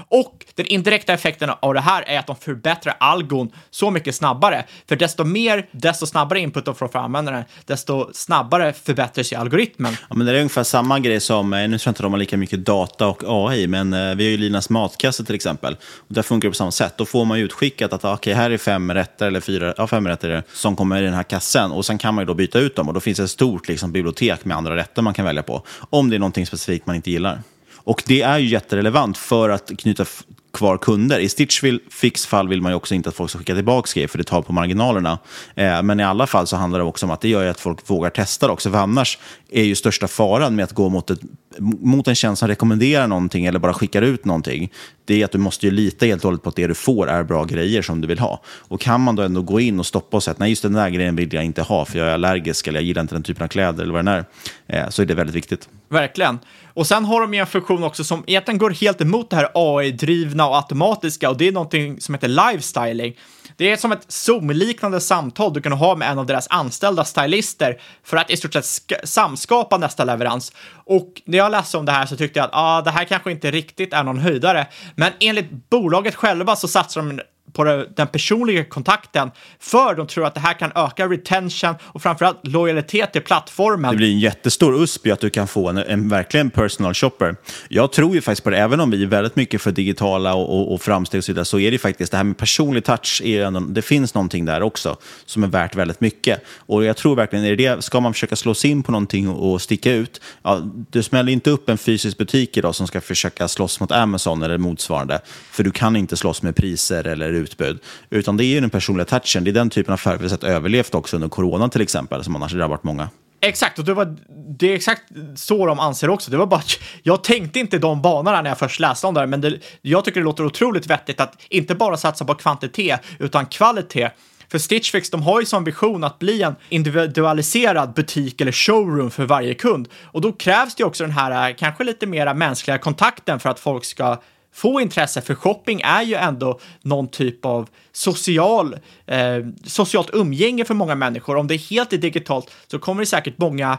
Och 0.08 0.44
den 0.54 0.66
indirekta 0.66 1.12
effekten 1.12 1.50
av 1.60 1.74
det 1.74 1.80
här 1.80 2.02
är 2.06 2.18
att 2.18 2.26
de 2.26 2.36
förbättrar 2.36 2.96
algon 3.00 3.52
så 3.70 3.90
mycket 3.90 4.14
snabbare. 4.14 4.64
För 4.88 4.96
desto 4.96 5.24
mer, 5.24 5.68
desto 5.72 6.06
snabbare 6.06 6.40
input 6.40 6.64
de 6.64 6.74
får 6.74 6.88
från 6.88 7.04
användaren, 7.04 7.44
desto 7.66 8.10
snabbare 8.12 8.72
förbättras 8.72 9.32
ju 9.32 9.36
algoritmen. 9.36 9.96
Ja, 10.08 10.16
men 10.16 10.26
det 10.26 10.32
är 10.32 10.36
ungefär 10.36 10.62
samma 10.62 10.98
grej 10.98 11.20
som, 11.20 11.52
eh, 11.52 11.68
nu 11.68 11.78
tror 11.78 11.88
jag 11.88 11.90
inte 11.90 12.02
de 12.02 12.12
har 12.12 12.18
lika 12.18 12.36
mycket 12.36 12.64
data 12.64 13.08
och 13.08 13.22
AI, 13.26 13.66
men 13.66 13.92
eh, 13.92 14.14
vi 14.14 14.24
har 14.24 14.30
ju 14.30 14.36
Linas 14.36 14.70
matkasse 14.70 15.24
till 15.24 15.34
exempel. 15.34 15.76
Och 16.08 16.14
där 16.14 16.22
funkar 16.22 16.48
det 16.48 16.50
på 16.50 16.56
samma 16.56 16.70
sätt. 16.70 16.94
Då 16.96 17.04
får 17.04 17.24
man 17.24 17.38
ju 17.38 17.44
utskickat 17.44 17.92
att 17.92 18.04
ah, 18.04 18.14
okay, 18.14 18.34
här 18.34 18.50
är 18.50 18.58
fem 18.58 18.94
rätter, 18.94 19.26
eller 19.26 19.40
fyra, 19.40 19.74
ja, 19.76 19.86
fem 19.86 20.08
rätter 20.08 20.42
som 20.52 20.76
kommer 20.76 21.02
i 21.02 21.04
den 21.04 21.14
här 21.14 21.22
kassen. 21.22 21.72
Och 21.72 21.86
sen 21.86 21.98
kan 21.98 22.14
man 22.14 22.22
ju 22.22 22.26
då 22.26 22.34
byta 22.34 22.58
ut 22.58 22.76
dem 22.76 22.88
och 22.88 22.94
då 22.94 23.00
finns 23.00 23.18
det 23.18 23.24
ett 23.24 23.30
stort 23.30 23.71
liksom, 23.72 23.92
bibliotek 23.92 24.44
med 24.44 24.56
andra 24.56 24.76
rätter 24.76 25.02
man 25.02 25.14
kan 25.14 25.24
välja 25.24 25.42
på. 25.42 25.62
Om 25.90 26.10
det 26.10 26.16
är 26.16 26.20
någonting 26.20 26.46
specifikt 26.46 26.86
man 26.86 26.96
inte 26.96 27.10
gillar. 27.10 27.42
Och 27.76 28.02
det 28.06 28.22
är 28.22 28.38
ju 28.38 28.48
jätterelevant 28.48 29.18
för 29.18 29.48
att 29.48 29.70
knyta 29.78 30.04
kvar 30.52 30.78
kunder. 30.78 31.18
I 31.18 31.28
Stitchville 31.28 31.78
Fix 31.90 32.26
fall 32.26 32.48
vill 32.48 32.62
man 32.62 32.72
ju 32.72 32.76
också 32.76 32.94
inte 32.94 33.08
att 33.08 33.14
folk 33.14 33.30
ska 33.30 33.38
skicka 33.38 33.54
tillbaka 33.54 33.90
grejer, 33.94 34.08
för 34.08 34.18
det 34.18 34.24
tar 34.24 34.42
på 34.42 34.52
marginalerna. 34.52 35.18
Eh, 35.54 35.82
men 35.82 36.00
i 36.00 36.04
alla 36.04 36.26
fall 36.26 36.46
så 36.46 36.56
handlar 36.56 36.78
det 36.78 36.84
också 36.84 37.06
om 37.06 37.10
att 37.10 37.20
det 37.20 37.28
gör 37.28 37.46
att 37.46 37.60
folk 37.60 37.90
vågar 37.90 38.10
testa 38.10 38.46
det 38.46 38.52
också. 38.52 38.70
För 38.70 38.78
annars 38.78 39.18
är 39.50 39.64
ju 39.64 39.74
största 39.74 40.08
faran 40.08 40.56
med 40.56 40.64
att 40.64 40.72
gå 40.72 40.88
mot, 40.88 41.10
ett, 41.10 41.20
mot 41.58 42.08
en 42.08 42.14
tjänst 42.14 42.40
som 42.40 42.48
rekommenderar 42.48 43.06
någonting 43.06 43.46
eller 43.46 43.58
bara 43.58 43.74
skickar 43.74 44.02
ut 44.02 44.24
någonting, 44.24 44.72
det 45.04 45.20
är 45.20 45.24
att 45.24 45.32
du 45.32 45.38
måste 45.38 45.66
ju 45.66 45.72
lita 45.72 46.06
helt 46.06 46.24
och 46.24 46.28
hållet 46.28 46.42
på 46.42 46.48
att 46.48 46.56
det 46.56 46.66
du 46.66 46.74
får 46.74 47.08
är 47.08 47.22
bra 47.22 47.44
grejer 47.44 47.82
som 47.82 48.00
du 48.00 48.08
vill 48.08 48.18
ha. 48.18 48.42
Och 48.44 48.80
kan 48.80 49.00
man 49.00 49.16
då 49.16 49.22
ändå 49.22 49.42
gå 49.42 49.60
in 49.60 49.78
och 49.78 49.86
stoppa 49.86 50.16
och 50.16 50.22
säga 50.22 50.32
att 50.32 50.38
nej, 50.38 50.50
just 50.50 50.62
den 50.62 50.72
där 50.72 50.90
grejen 50.90 51.16
vill 51.16 51.34
jag 51.34 51.44
inte 51.44 51.62
ha, 51.62 51.84
för 51.84 51.98
jag 51.98 52.08
är 52.08 52.12
allergisk 52.12 52.66
eller 52.66 52.80
jag 52.80 52.86
gillar 52.86 53.02
inte 53.02 53.14
den 53.14 53.22
typen 53.22 53.44
av 53.44 53.48
kläder 53.48 53.82
eller 53.82 53.92
vad 53.92 54.04
det 54.04 54.24
är, 54.66 54.84
eh, 54.84 54.88
så 54.88 55.02
är 55.02 55.06
det 55.06 55.14
väldigt 55.14 55.36
viktigt. 55.36 55.68
Verkligen. 55.88 56.38
Och 56.74 56.86
sen 56.86 57.04
har 57.04 57.20
de 57.20 57.34
ju 57.34 57.40
en 57.40 57.46
funktion 57.46 57.84
också 57.84 58.04
som 58.04 58.24
egentligen 58.26 58.58
går 58.58 58.70
helt 58.70 59.00
emot 59.00 59.30
det 59.30 59.36
här 59.36 59.48
AI-drivna 59.54 60.41
och 60.46 60.56
automatiska 60.56 61.30
och 61.30 61.36
det 61.36 61.48
är 61.48 61.52
någonting 61.52 62.00
som 62.00 62.14
heter 62.14 62.28
livestyling. 62.28 63.16
Det 63.56 63.70
är 63.70 63.76
som 63.76 63.92
ett 63.92 64.04
Zoom-liknande 64.08 65.00
samtal 65.00 65.52
du 65.52 65.62
kan 65.62 65.72
ha 65.72 65.96
med 65.96 66.10
en 66.10 66.18
av 66.18 66.26
deras 66.26 66.46
anställda 66.50 67.04
stylister 67.04 67.80
för 68.04 68.16
att 68.16 68.30
i 68.30 68.36
stort 68.36 68.52
sett 68.52 68.92
samskapa 69.04 69.78
nästa 69.78 70.04
leverans. 70.04 70.52
Och 70.84 71.22
när 71.24 71.38
jag 71.38 71.50
läste 71.50 71.78
om 71.78 71.84
det 71.84 71.92
här 71.92 72.06
så 72.06 72.16
tyckte 72.16 72.38
jag 72.38 72.44
att 72.44 72.50
ah, 72.52 72.82
det 72.82 72.90
här 72.90 73.04
kanske 73.04 73.30
inte 73.30 73.50
riktigt 73.50 73.92
är 73.92 74.04
någon 74.04 74.18
höjdare, 74.18 74.66
men 74.96 75.12
enligt 75.20 75.70
bolaget 75.70 76.14
själva 76.14 76.56
så 76.56 76.68
satsar 76.68 77.02
de 77.02 77.20
på 77.52 77.86
den 77.96 78.06
personliga 78.06 78.64
kontakten 78.64 79.30
för 79.58 79.94
de 79.94 80.06
tror 80.06 80.26
att 80.26 80.34
det 80.34 80.40
här 80.40 80.54
kan 80.54 80.72
öka 80.74 81.08
retention 81.08 81.74
och 81.82 82.02
framförallt 82.02 82.46
lojalitet 82.46 83.12
till 83.12 83.22
plattformen. 83.22 83.90
Det 83.90 83.96
blir 83.96 84.10
en 84.10 84.20
jättestor 84.20 84.82
USP 84.82 85.06
att 85.06 85.20
du 85.20 85.30
kan 85.30 85.48
få 85.48 85.68
en, 85.68 85.78
en 85.78 86.08
verkligen 86.08 86.50
personal 86.50 86.94
shopper. 86.94 87.36
Jag 87.68 87.92
tror 87.92 88.14
ju 88.14 88.20
faktiskt 88.20 88.44
på 88.44 88.50
det, 88.50 88.58
även 88.58 88.80
om 88.80 88.90
vi 88.90 89.02
är 89.02 89.06
väldigt 89.06 89.36
mycket 89.36 89.62
för 89.62 89.72
digitala 89.72 90.34
och, 90.34 90.60
och, 90.60 90.74
och 90.74 90.82
framsteg 90.82 91.18
och 91.18 91.24
så 91.24 91.32
vidare, 91.32 91.44
så 91.44 91.58
är 91.58 91.70
det 91.70 91.78
faktiskt 91.78 92.10
det 92.10 92.16
här 92.16 92.24
med 92.24 92.36
personlig 92.36 92.84
touch, 92.84 93.22
är 93.24 93.44
ändå, 93.44 93.60
det 93.60 93.82
finns 93.82 94.14
någonting 94.14 94.44
där 94.44 94.62
också 94.62 94.96
som 95.26 95.44
är 95.44 95.48
värt 95.48 95.76
väldigt 95.76 96.00
mycket. 96.00 96.42
Och 96.56 96.84
jag 96.84 96.96
tror 96.96 97.16
verkligen, 97.16 97.44
är 97.44 97.56
det, 97.56 97.84
ska 97.84 98.00
man 98.00 98.12
försöka 98.12 98.36
slå 98.36 98.54
sig 98.54 98.70
in 98.70 98.82
på 98.82 98.92
någonting 98.92 99.28
och, 99.28 99.52
och 99.52 99.62
sticka 99.62 99.92
ut, 99.92 100.20
ja, 100.42 100.60
du 100.90 101.02
smäller 101.02 101.32
inte 101.32 101.50
upp 101.50 101.68
en 101.68 101.78
fysisk 101.78 102.18
butik 102.18 102.56
idag 102.56 102.74
som 102.74 102.86
ska 102.86 103.00
försöka 103.00 103.48
slåss 103.48 103.80
mot 103.80 103.92
Amazon 103.92 104.42
eller 104.42 104.58
motsvarande, 104.58 105.20
för 105.50 105.64
du 105.64 105.70
kan 105.70 105.96
inte 105.96 106.16
slåss 106.16 106.42
med 106.42 106.56
priser 106.56 107.06
eller 107.06 107.32
utbud. 107.42 107.78
Utan 108.10 108.36
det 108.36 108.44
är 108.44 108.46
ju 108.46 108.60
den 108.60 108.70
personliga 108.70 109.04
touchen. 109.04 109.44
Det 109.44 109.50
är 109.50 109.52
den 109.52 109.70
typen 109.70 109.92
av 109.92 109.94
affärer 109.94 110.16
vi 110.16 110.24
har 110.24 110.28
sett 110.28 110.44
överlevt 110.44 110.94
också 110.94 111.16
under 111.16 111.28
coronan 111.28 111.70
till 111.70 111.80
exempel, 111.80 112.24
som 112.24 112.36
annars 112.36 112.52
drabbat 112.52 112.84
många. 112.84 113.08
Exakt, 113.44 113.78
och 113.78 113.84
det, 113.84 113.94
var, 113.94 114.16
det 114.58 114.66
är 114.66 114.74
exakt 114.74 115.02
så 115.34 115.66
de 115.66 115.80
anser 115.80 116.10
också. 116.10 116.30
Det 116.30 116.36
var 116.36 116.46
bara, 116.46 116.62
jag 117.02 117.24
tänkte 117.24 117.60
inte 117.60 117.78
de 117.78 118.02
banorna 118.02 118.42
när 118.42 118.50
jag 118.50 118.58
först 118.58 118.80
läste 118.80 119.06
om 119.06 119.14
det 119.14 119.20
här, 119.20 119.26
men 119.26 119.40
det, 119.40 119.58
jag 119.82 120.04
tycker 120.04 120.20
det 120.20 120.24
låter 120.24 120.44
otroligt 120.44 120.86
vettigt 120.86 121.20
att 121.20 121.42
inte 121.48 121.74
bara 121.74 121.96
satsa 121.96 122.24
på 122.24 122.34
kvantitet, 122.34 123.00
utan 123.18 123.46
kvalitet. 123.46 124.10
För 124.48 124.58
Stitch 124.58 124.90
Fix, 124.90 125.10
de 125.10 125.22
har 125.22 125.40
ju 125.40 125.46
som 125.46 125.64
vision 125.64 126.04
att 126.04 126.18
bli 126.18 126.42
en 126.42 126.56
individualiserad 126.68 127.92
butik 127.92 128.40
eller 128.40 128.52
showroom 128.52 129.10
för 129.10 129.24
varje 129.24 129.54
kund. 129.54 129.88
Och 130.02 130.20
då 130.20 130.32
krävs 130.32 130.74
det 130.74 130.84
också 130.84 131.04
den 131.04 131.12
här 131.12 131.50
eh, 131.50 131.56
kanske 131.56 131.84
lite 131.84 132.06
mera 132.06 132.34
mänskliga 132.34 132.78
kontakten 132.78 133.40
för 133.40 133.50
att 133.50 133.60
folk 133.60 133.84
ska 133.84 134.22
få 134.52 134.80
intresse, 134.80 135.20
för 135.20 135.34
shopping 135.34 135.80
är 135.80 136.02
ju 136.02 136.14
ändå 136.14 136.60
någon 136.82 137.08
typ 137.08 137.44
av 137.44 137.68
social, 137.92 138.76
eh, 139.06 139.38
socialt 139.64 140.10
umgänge 140.12 140.64
för 140.64 140.74
många 140.74 140.94
människor. 140.94 141.36
Om 141.36 141.46
det 141.46 141.54
är 141.54 141.70
helt 141.70 141.90
digitalt 141.90 142.50
så 142.66 142.78
kommer 142.78 143.02
det 143.02 143.06
säkert 143.06 143.38
många 143.38 143.78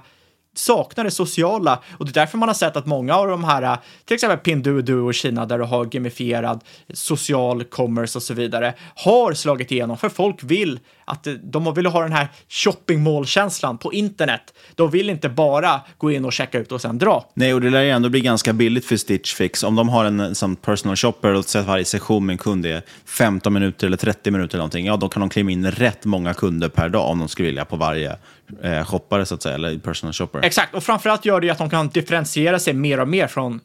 saknar 0.53 1.03
det 1.03 1.11
sociala 1.11 1.79
och 1.97 2.05
det 2.05 2.11
är 2.11 2.13
därför 2.13 2.37
man 2.37 2.49
har 2.49 2.53
sett 2.53 2.77
att 2.77 2.85
många 2.85 3.15
av 3.15 3.27
de 3.27 3.43
här, 3.43 3.77
till 4.05 4.15
exempel 4.15 4.37
Pinduoduo 4.37 5.09
i 5.11 5.13
Kina 5.13 5.45
där 5.45 5.57
du 5.57 5.63
har 5.63 5.85
gamifierad 5.85 6.63
social 6.93 7.63
commerce 7.63 8.17
och 8.17 8.23
så 8.23 8.33
vidare, 8.33 8.73
har 8.95 9.33
slagit 9.33 9.71
igenom 9.71 9.97
för 9.97 10.09
folk 10.09 10.43
vill 10.43 10.79
att 11.05 11.27
de 11.43 11.73
vill 11.73 11.85
ha 11.85 12.01
den 12.01 12.13
här 12.13 12.27
shopping 12.49 13.03
mall-känslan 13.03 13.77
på 13.77 13.93
internet. 13.93 14.53
De 14.75 14.89
vill 14.89 15.09
inte 15.09 15.29
bara 15.29 15.81
gå 15.97 16.11
in 16.11 16.25
och 16.25 16.33
checka 16.33 16.59
ut 16.59 16.71
och 16.71 16.81
sen 16.81 16.97
dra. 16.97 17.29
Nej, 17.33 17.53
och 17.53 17.61
det 17.61 17.69
lär 17.69 17.81
ju 17.81 17.89
ändå 17.89 18.09
bli 18.09 18.21
ganska 18.21 18.53
billigt 18.53 18.85
för 18.85 18.97
Stitch 18.97 19.33
Fix. 19.33 19.63
Om 19.63 19.75
de 19.75 19.89
har 19.89 20.05
en 20.05 20.35
som 20.35 20.55
personal 20.55 20.95
shopper 20.95 21.33
och 21.33 21.45
säger 21.45 21.63
att 21.63 21.67
varje 21.67 21.85
session 21.85 22.25
med 22.25 22.33
en 22.33 22.37
kund 22.37 22.65
är 22.65 22.81
15 23.05 23.53
minuter 23.53 23.87
eller 23.87 23.97
30 23.97 24.31
minuter 24.31 24.55
eller 24.55 24.61
någonting, 24.61 24.85
ja, 24.85 24.97
då 24.97 25.09
kan 25.09 25.19
de 25.19 25.29
klämma 25.29 25.51
in 25.51 25.71
rätt 25.71 26.05
många 26.05 26.33
kunder 26.33 26.69
per 26.69 26.89
dag 26.89 27.09
om 27.09 27.19
de 27.19 27.27
skulle 27.27 27.45
vilja 27.45 27.65
på 27.65 27.75
varje 27.75 28.17
eh, 28.63 28.85
shoppare 28.85 29.25
så 29.25 29.35
att 29.35 29.43
säga, 29.43 29.55
eller 29.55 29.77
personal 29.77 30.13
shopper. 30.13 30.39
Exakt, 30.39 30.73
och 30.75 30.83
framförallt 30.83 31.25
gör 31.25 31.41
det 31.41 31.47
ju 31.47 31.51
att 31.51 31.57
de 31.57 31.69
kan 31.69 31.87
differentiera 31.87 32.59
sig 32.59 32.73
mer 32.73 32.99
och 32.99 33.07
mer 33.07 33.27
från 33.27 33.59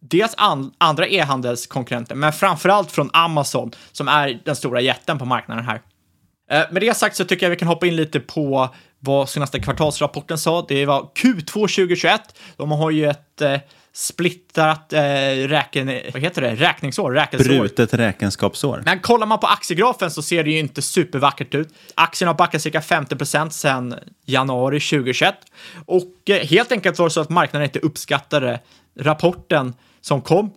dels 0.00 0.34
an 0.36 0.72
andra 0.78 1.06
e-handelskonkurrenter, 1.06 2.14
men 2.14 2.32
framförallt 2.32 2.90
från 2.90 3.10
Amazon 3.12 3.70
som 3.92 4.08
är 4.08 4.40
den 4.44 4.56
stora 4.56 4.80
jätten 4.80 5.18
på 5.18 5.24
marknaden 5.24 5.64
här. 5.64 5.80
Eh, 6.50 6.72
med 6.72 6.82
det 6.82 6.96
sagt 6.96 7.16
så 7.16 7.24
tycker 7.24 7.46
jag 7.46 7.50
vi 7.50 7.56
kan 7.56 7.68
hoppa 7.68 7.86
in 7.86 7.96
lite 7.96 8.20
på 8.20 8.74
vad 8.98 9.28
senaste 9.28 9.60
kvartalsrapporten 9.60 10.38
sa. 10.38 10.64
Det 10.68 10.86
var 10.86 11.00
Q2 11.00 11.52
2021. 11.52 12.20
De 12.56 12.70
har 12.70 12.90
ju 12.90 13.10
ett 13.10 13.40
eh, 13.40 13.60
splittrat 13.96 14.92
eh, 14.92 15.00
räken, 15.48 15.86
vad 16.12 16.22
heter 16.22 16.42
det? 16.42 16.54
räkningsår, 16.54 17.12
räkensår. 17.12 17.48
Brutet 17.48 17.94
räkenskapsår. 17.94 18.82
Men 18.84 19.00
kollar 19.00 19.26
man 19.26 19.38
på 19.38 19.46
aktiegrafen 19.46 20.10
så 20.10 20.22
ser 20.22 20.44
det 20.44 20.50
ju 20.50 20.58
inte 20.58 20.82
supervackert 20.82 21.54
ut. 21.54 21.68
Aktien 21.94 22.28
har 22.28 22.34
backat 22.34 22.62
cirka 22.62 22.80
50 22.80 23.16
procent 23.16 23.52
sedan 23.52 23.94
januari 24.24 24.80
2021 24.80 25.34
och 25.86 26.30
eh, 26.30 26.46
helt 26.46 26.72
enkelt 26.72 26.98
var 26.98 27.06
det 27.06 27.10
så 27.10 27.20
att 27.20 27.30
marknaden 27.30 27.68
inte 27.68 27.78
uppskattade 27.78 28.60
rapporten 28.98 29.74
som 30.00 30.22
kom 30.22 30.50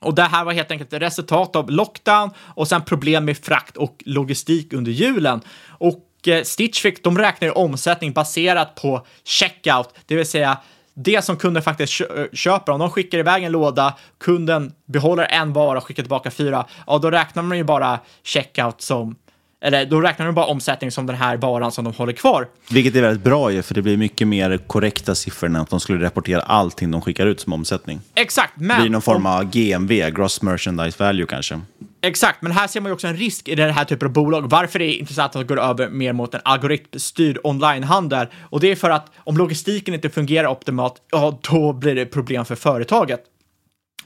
och 0.00 0.14
det 0.14 0.22
här 0.22 0.44
var 0.44 0.52
helt 0.52 0.70
enkelt 0.70 0.92
ett 0.92 1.02
resultat 1.02 1.56
av 1.56 1.70
lockdown 1.70 2.30
och 2.36 2.68
sen 2.68 2.82
problem 2.82 3.24
med 3.24 3.38
frakt 3.38 3.76
och 3.76 4.02
logistik 4.06 4.72
under 4.72 4.92
julen. 4.92 5.40
Och 5.68 6.28
eh, 6.28 6.42
Stitch 6.42 6.82
fick, 6.82 7.04
de 7.04 7.18
räknar 7.18 7.58
omsättning 7.58 8.12
baserat 8.12 8.74
på 8.74 9.06
checkout, 9.24 9.94
det 10.06 10.16
vill 10.16 10.26
säga 10.26 10.58
det 10.94 11.24
som 11.24 11.36
kunden 11.36 11.62
faktiskt 11.62 11.92
köper. 12.32 12.72
Om 12.72 12.78
de 12.78 12.90
skickar 12.90 13.18
iväg 13.18 13.44
en 13.44 13.52
låda, 13.52 13.94
kunden 14.20 14.72
behåller 14.86 15.26
en 15.30 15.52
vara 15.52 15.78
och 15.78 15.84
skickar 15.84 16.02
tillbaka 16.02 16.30
fyra, 16.30 16.66
ja, 16.86 16.98
då 16.98 17.10
räknar 17.10 17.42
man 17.42 17.58
ju 17.58 17.64
bara 17.64 18.00
checkout 18.22 18.80
som 18.80 19.16
eller 19.64 19.86
då 19.86 20.00
räknar 20.00 20.26
de 20.26 20.34
bara 20.34 20.46
omsättning 20.46 20.90
som 20.90 21.06
den 21.06 21.16
här 21.16 21.36
varan 21.36 21.72
som 21.72 21.84
de 21.84 21.94
håller 21.94 22.12
kvar. 22.12 22.48
Vilket 22.70 22.96
är 22.96 23.02
väldigt 23.02 23.24
bra 23.24 23.50
ju, 23.50 23.62
för 23.62 23.74
det 23.74 23.82
blir 23.82 23.96
mycket 23.96 24.28
mer 24.28 24.56
korrekta 24.56 25.14
siffror 25.14 25.48
än 25.48 25.56
att 25.56 25.70
de 25.70 25.80
skulle 25.80 26.04
rapportera 26.04 26.40
allting 26.40 26.90
de 26.90 27.00
skickar 27.00 27.26
ut 27.26 27.40
som 27.40 27.52
omsättning. 27.52 28.00
Exakt, 28.14 28.52
men... 28.56 28.68
Det 28.68 28.82
blir 28.82 28.90
någon 28.90 29.02
form 29.02 29.26
av 29.26 29.44
GMV, 29.44 30.10
Gross 30.10 30.42
Merchandise 30.42 31.04
Value 31.04 31.26
kanske. 31.26 31.60
Exakt, 32.04 32.42
men 32.42 32.52
här 32.52 32.66
ser 32.66 32.80
man 32.80 32.90
ju 32.90 32.94
också 32.94 33.06
en 33.06 33.16
risk 33.16 33.48
i 33.48 33.54
den 33.54 33.70
här 33.70 33.84
typen 33.84 34.08
av 34.08 34.12
bolag. 34.12 34.50
Varför 34.50 34.78
det 34.78 34.84
är 34.84 34.98
intressant 34.98 35.36
att 35.36 35.46
gå 35.46 35.60
över 35.60 35.88
mer 35.88 36.12
mot 36.12 36.34
en 36.34 36.40
algoritmstyrd 36.44 37.38
onlinehandel. 37.44 38.26
Och 38.50 38.60
det 38.60 38.70
är 38.70 38.76
för 38.76 38.90
att 38.90 39.10
om 39.16 39.36
logistiken 39.36 39.94
inte 39.94 40.10
fungerar 40.10 40.48
optimalt, 40.48 40.94
ja, 41.10 41.38
då 41.50 41.72
blir 41.72 41.94
det 41.94 42.06
problem 42.06 42.44
för 42.44 42.54
företaget. 42.54 43.20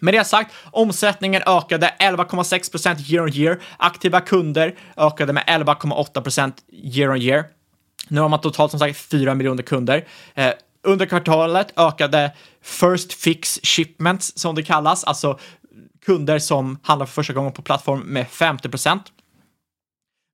Med 0.00 0.14
det 0.14 0.24
sagt, 0.24 0.54
omsättningen 0.70 1.42
ökade 1.46 1.94
11,6 1.98 3.12
year 3.12 3.24
on 3.24 3.32
year. 3.32 3.60
Aktiva 3.76 4.20
kunder 4.20 4.74
ökade 4.96 5.32
med 5.32 5.44
11,8 5.46 6.52
year 6.72 7.10
on 7.10 7.20
year. 7.20 7.44
Nu 8.08 8.20
har 8.20 8.28
man 8.28 8.40
totalt 8.40 8.70
som 8.70 8.80
sagt 8.80 8.98
4 8.98 9.34
miljoner 9.34 9.62
kunder. 9.62 10.04
Eh, 10.34 10.52
under 10.86 11.06
kvartalet 11.06 11.72
ökade 11.76 12.32
First 12.62 13.12
Fix 13.12 13.60
Shipments, 13.62 14.38
som 14.38 14.54
det 14.54 14.62
kallas, 14.62 15.04
alltså 15.04 15.38
kunder 16.06 16.38
som 16.38 16.78
handlar 16.82 17.06
för 17.06 17.12
första 17.12 17.32
gången 17.32 17.52
på 17.52 17.62
plattform 17.62 18.00
med 18.00 18.26
50% 18.26 19.00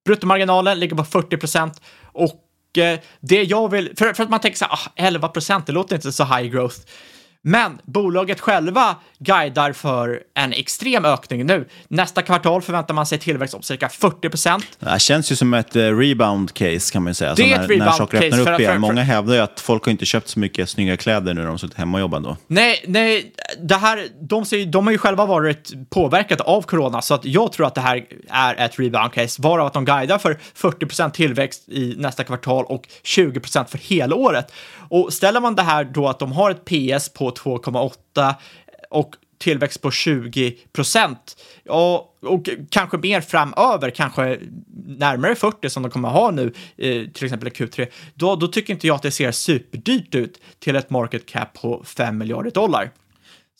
Bruttomarginalen 0.05 0.81
ligger 0.81 0.97
på 0.97 1.05
40% 1.05 1.81
och 2.05 2.79
eh, 2.79 3.01
det 3.21 3.43
jag 3.43 3.71
vill, 3.71 3.97
för, 3.97 4.13
för 4.13 4.23
att 4.23 4.31
man 4.31 4.41
tänker 4.41 4.59
så 4.59 4.65
här, 4.65 4.73
ah, 4.73 4.93
11 4.97 5.33
det 5.67 5.73
låter 5.73 5.97
inte 5.97 6.13
så 6.13 6.25
high 6.25 6.51
growth. 6.53 6.77
Men 7.45 7.79
bolaget 7.85 8.41
själva 8.41 8.97
guidar 9.19 9.73
för 9.73 10.23
en 10.35 10.53
extrem 10.53 11.05
ökning 11.05 11.47
nu. 11.47 11.69
Nästa 11.89 12.23
kvartal 12.23 12.63
förväntar 12.63 12.95
man 12.95 13.07
sig 13.07 13.19
tillväxt 13.19 13.55
om 13.55 13.63
cirka 13.63 13.89
40 13.89 14.29
procent. 14.29 14.65
Det 14.79 15.01
känns 15.01 15.33
ju 15.33 15.37
som 15.37 15.55
ett 15.55 15.77
uh, 15.77 15.99
rebound 15.99 16.55
case 16.55 16.93
kan 16.93 17.03
man 17.03 17.11
ju 17.11 17.15
säga. 17.15 17.35
Det 17.35 17.53
är 17.53 17.59
alltså 17.59 17.73
ett 17.73 17.79
när, 17.79 17.87
när 17.87 17.93
saker 17.93 18.21
rebound 18.21 18.35
öppnar 18.35 18.39
case 18.47 18.51
upp 18.51 18.57
för- 18.57 18.61
igen. 18.61 18.73
för- 18.73 18.79
Många 18.79 19.03
hävdar 19.03 19.35
ju 19.35 19.41
att 19.41 19.61
folk 19.61 19.85
har 19.85 19.91
inte 19.93 20.07
köpt 20.07 20.29
så 20.29 20.39
mycket 20.39 20.69
snygga 20.69 20.97
kläder 20.97 21.35
nu 21.35 21.41
när 21.41 21.49
de 21.49 21.59
suttit 21.59 21.77
hemma 21.79 21.97
och 21.99 22.01
jobbat 22.01 22.17
ändå. 22.19 22.37
Nej, 22.47 22.85
nej, 22.87 23.33
det 23.63 23.77
här, 23.77 24.07
de, 24.21 24.45
ser, 24.45 24.67
de 24.67 24.87
har 24.87 24.93
ju 24.93 24.99
själva 24.99 25.27
varit 25.27 25.73
påverkade 25.91 26.43
av 26.43 26.63
corona, 26.63 27.03
så 27.03 27.15
att 27.15 27.25
jag 27.25 27.53
tror 27.53 27.67
att 27.67 27.75
det 27.75 27.81
här 27.81 28.07
är 28.29 28.55
ett 28.67 28.79
rebound 28.79 29.13
case, 29.13 29.43
varav 29.43 29.67
att 29.67 29.73
de 29.73 29.85
guidar 29.85 30.19
för 30.19 30.39
40% 30.57 31.11
tillväxt 31.11 31.69
i 31.69 31.95
nästa 31.99 32.25
kvartal 32.25 32.65
och 32.65 32.89
20% 33.05 33.65
för 33.65 33.79
hela 33.79 34.15
året. 34.15 34.53
Och 34.89 35.13
ställer 35.13 35.41
man 35.41 35.55
det 35.55 35.63
här 35.63 35.85
då 35.85 36.09
att 36.09 36.19
de 36.19 36.33
har 36.33 36.51
ett 36.51 36.65
PS 36.65 37.09
på 37.09 37.32
2,8 37.35 38.35
och 38.91 39.17
tillväxt 39.39 39.83
på 39.83 39.91
20 39.91 40.57
procent, 40.73 41.37
ja, 41.65 42.13
och 42.23 42.49
kanske 42.71 42.99
mer 42.99 43.21
framöver, 43.21 43.91
kanske 43.91 44.39
närmare 44.87 45.35
40 45.35 45.71
som 45.71 45.83
de 45.83 45.91
kommer 45.91 46.09
ha 46.09 46.31
nu, 46.31 46.53
eh, 46.77 47.09
till 47.09 47.25
exempel 47.25 47.49
i 47.49 47.51
Q3, 47.51 47.87
då, 48.15 48.37
då 48.37 48.49
tycker 48.49 48.73
inte 48.73 48.87
jag 48.87 48.95
att 48.95 49.03
det 49.03 49.11
ser 49.11 49.33
superdyrt 49.33 50.15
ut 50.15 50.41
till 50.59 50.77
ett 50.77 50.91
market 50.91 51.27
cap 51.27 51.53
på 51.53 51.85
5 51.85 52.19
miljarder 52.19 52.51
dollar. 52.51 52.91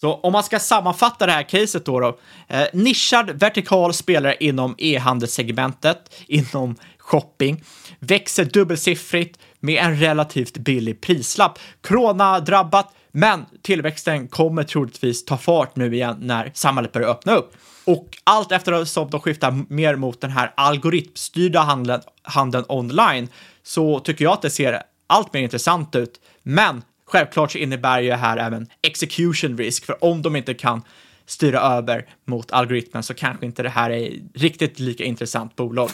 Så 0.01 0.15
om 0.15 0.33
man 0.33 0.43
ska 0.45 0.59
sammanfatta 0.59 1.27
det 1.27 1.33
här 1.33 1.43
caset 1.43 1.85
då, 1.85 2.01
då 2.01 2.19
eh, 2.49 2.67
nischad 2.73 3.31
vertikal 3.31 3.95
spelare 3.95 4.37
inom 4.41 4.75
e-handelssegmentet, 4.79 6.15
inom 6.27 6.77
shopping, 6.99 7.65
växer 7.99 8.45
dubbelsiffrigt 8.45 9.39
med 9.61 9.85
en 9.85 9.97
relativt 9.97 10.59
billig 10.59 11.01
prislapp. 11.01 11.59
Corona-drabbat, 11.81 12.95
men 13.13 13.45
tillväxten 13.63 14.29
kommer 14.29 14.63
troligtvis 14.63 15.25
ta 15.25 15.39
fart 15.39 15.77
nu 15.77 15.95
igen 15.95 16.17
när 16.21 16.51
samhället 16.55 16.93
börjar 16.93 17.09
öppna 17.09 17.35
upp. 17.35 17.53
Och 17.85 18.19
allt 18.25 18.53
eftersom 18.53 19.11
de 19.11 19.21
skiftar 19.21 19.65
mer 19.69 19.97
mot 19.97 20.21
den 20.21 20.31
här 20.31 20.53
algoritmstyrda 20.57 21.61
handeln, 21.61 22.03
handeln 22.23 22.65
online 22.69 23.29
så 23.63 24.01
tycker 24.01 24.25
jag 24.25 24.33
att 24.33 24.43
det 24.43 24.51
ser 24.51 24.83
allt 25.07 25.33
mer 25.33 25.43
intressant 25.43 25.97
ut. 25.97 26.21
Men 26.43 26.83
självklart 27.07 27.53
så 27.53 27.59
innebär 27.59 28.01
ju 28.01 28.09
det 28.09 28.17
här 28.17 28.37
även 28.37 28.67
execution 28.83 29.59
risk, 29.59 29.85
för 29.85 30.05
om 30.05 30.23
de 30.23 30.37
inte 30.37 30.55
kan 30.55 30.83
styra 31.27 31.61
över 31.61 32.07
mot 32.25 32.53
algoritmen 32.53 33.03
så 33.03 33.15
kanske 33.15 33.47
inte 33.47 33.63
det 33.63 33.69
här 33.69 33.91
är 33.91 34.13
riktigt 34.35 34.79
lika 34.79 35.05
intressant 35.05 35.57
bolag. 35.57 35.91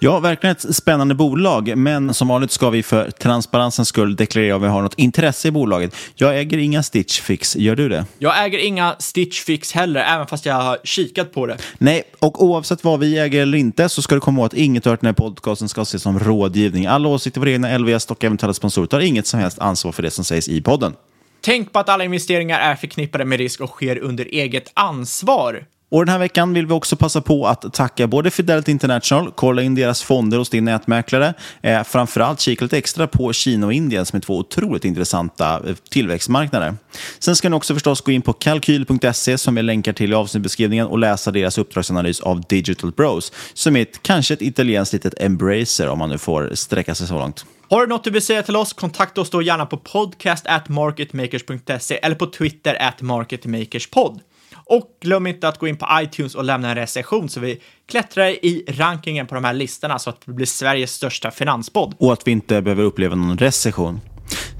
Ja, 0.00 0.18
verkligen 0.18 0.56
ett 0.56 0.74
spännande 0.76 1.14
bolag, 1.14 1.76
men 1.76 2.14
som 2.14 2.28
vanligt 2.28 2.50
ska 2.50 2.70
vi 2.70 2.82
för 2.82 3.10
transparensens 3.10 3.88
skull 3.88 4.16
deklarera 4.16 4.56
om 4.56 4.62
vi 4.62 4.68
har 4.68 4.82
något 4.82 4.94
intresse 4.94 5.48
i 5.48 5.50
bolaget. 5.50 5.96
Jag 6.14 6.38
äger 6.38 6.58
inga 6.58 6.82
Stitch 6.82 7.20
Fix, 7.20 7.56
gör 7.56 7.76
du 7.76 7.88
det? 7.88 8.04
Jag 8.18 8.44
äger 8.44 8.58
inga 8.58 8.96
Stitch 8.98 9.42
Fix 9.42 9.72
heller, 9.72 10.00
även 10.00 10.26
fast 10.26 10.46
jag 10.46 10.54
har 10.54 10.78
kikat 10.84 11.32
på 11.32 11.46
det. 11.46 11.56
Nej, 11.78 12.02
och 12.18 12.44
oavsett 12.44 12.84
vad 12.84 13.00
vi 13.00 13.18
äger 13.18 13.42
eller 13.42 13.58
inte 13.58 13.88
så 13.88 14.02
ska 14.02 14.14
du 14.14 14.20
komma 14.20 14.40
ihåg 14.40 14.46
att 14.46 14.54
inget 14.54 14.86
av 14.86 14.96
den 15.00 15.06
här 15.06 15.12
podcasten 15.12 15.68
ska 15.68 15.82
ses 15.82 16.02
som 16.02 16.18
rådgivning. 16.18 16.86
Alla 16.86 17.08
åsikter, 17.08 17.40
våra 17.40 17.50
egna 17.50 17.78
LVS 17.78 18.06
och 18.06 18.24
eventuella 18.24 18.54
sponsorer 18.54 18.86
tar 18.86 19.00
inget 19.00 19.26
som 19.26 19.40
helst 19.40 19.58
ansvar 19.58 19.92
för 19.92 20.02
det 20.02 20.10
som 20.10 20.24
sägs 20.24 20.48
i 20.48 20.62
podden. 20.62 20.94
Tänk 21.40 21.72
på 21.72 21.78
att 21.78 21.88
alla 21.88 22.04
investeringar 22.04 22.60
är 22.60 22.76
förknippade 22.76 23.24
med 23.24 23.38
risk 23.38 23.60
och 23.60 23.70
sker 23.70 23.98
under 23.98 24.24
eget 24.24 24.72
ansvar. 24.74 25.64
Och 25.90 26.06
den 26.06 26.12
här 26.12 26.18
veckan 26.18 26.54
vill 26.54 26.66
vi 26.66 26.72
också 26.72 26.96
passa 26.96 27.20
på 27.20 27.46
att 27.46 27.74
tacka 27.74 28.06
både 28.06 28.30
Fidelity 28.30 28.72
International, 28.72 29.32
kolla 29.34 29.62
in 29.62 29.74
deras 29.74 30.02
fonder 30.02 30.38
hos 30.38 30.50
din 30.50 30.64
nätmäklare, 30.64 31.34
eh, 31.62 31.82
framförallt 31.82 32.40
kika 32.40 32.64
lite 32.64 32.78
extra 32.78 33.06
på 33.06 33.32
Kina 33.32 33.66
och 33.66 33.72
Indien 33.72 34.06
som 34.06 34.16
är 34.16 34.20
två 34.20 34.38
otroligt 34.38 34.84
intressanta 34.84 35.62
eh, 35.66 35.74
tillväxtmarknader. 35.90 36.74
Sen 37.18 37.36
ska 37.36 37.48
ni 37.48 37.56
också 37.56 37.74
förstås 37.74 38.00
gå 38.00 38.12
in 38.12 38.22
på 38.22 38.32
kalkyl.se 38.32 39.38
som 39.38 39.54
vi 39.54 39.62
länkar 39.62 39.92
till 39.92 40.12
i 40.12 40.14
avsnittbeskrivningen 40.14 40.86
och 40.86 40.98
läsa 40.98 41.30
deras 41.30 41.58
uppdragsanalys 41.58 42.20
av 42.20 42.42
Digital 42.48 42.92
Bros, 42.92 43.32
som 43.54 43.76
är 43.76 43.82
ett, 43.82 44.02
kanske 44.02 44.34
ett 44.34 44.42
italienskt 44.42 44.92
litet 44.92 45.22
embracer 45.22 45.88
om 45.88 45.98
man 45.98 46.08
nu 46.08 46.18
får 46.18 46.50
sträcka 46.54 46.94
sig 46.94 47.06
så 47.06 47.14
långt. 47.14 47.44
Har 47.70 47.80
du 47.80 47.86
något 47.86 48.04
du 48.04 48.10
vill 48.10 48.22
säga 48.22 48.42
till 48.42 48.56
oss, 48.56 48.72
kontakta 48.72 49.20
oss 49.20 49.30
då 49.30 49.42
gärna 49.42 49.66
på 49.66 49.76
podcast 49.76 50.46
at 50.46 50.68
marketmakers.se 50.68 51.98
eller 52.02 52.16
på 52.16 52.26
Twitter 52.26 52.82
at 52.82 53.02
marketmakerspod. 53.02 54.20
Och 54.68 54.96
glöm 55.00 55.26
inte 55.26 55.48
att 55.48 55.58
gå 55.58 55.68
in 55.68 55.76
på 55.76 55.86
iTunes 55.92 56.34
och 56.34 56.44
lämna 56.44 56.68
en 56.68 56.74
recension 56.74 57.28
så 57.28 57.40
vi 57.40 57.62
klättrar 57.86 58.26
i 58.26 58.64
rankingen 58.68 59.26
på 59.26 59.34
de 59.34 59.44
här 59.44 59.54
listorna 59.54 59.98
så 59.98 60.10
att 60.10 60.20
vi 60.24 60.32
blir 60.32 60.46
Sveriges 60.46 60.94
största 60.94 61.30
finanspodd. 61.30 61.94
och 61.98 62.12
att 62.12 62.26
vi 62.26 62.30
inte 62.30 62.62
behöver 62.62 62.82
uppleva 62.82 63.14
någon 63.14 63.38
recession. 63.38 64.00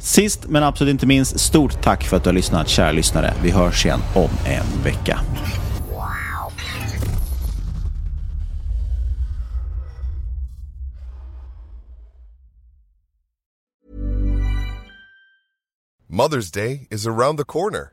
Sist 0.00 0.46
men 0.48 0.62
absolut 0.62 0.92
inte 0.92 1.06
minst, 1.06 1.40
stort 1.40 1.82
tack 1.82 2.04
för 2.04 2.16
att 2.16 2.24
du 2.24 2.28
har 2.28 2.34
lyssnat, 2.34 2.68
kära 2.68 2.92
lyssnare. 2.92 3.34
Vi 3.42 3.50
hörs 3.50 3.84
igen 3.84 4.00
om 4.14 4.30
en 4.46 4.82
vecka. 4.84 5.20
Mother's 16.10 16.50
Day 16.50 16.86
is 16.90 17.06
around 17.06 17.38
the 17.38 17.44
corner. 17.44 17.92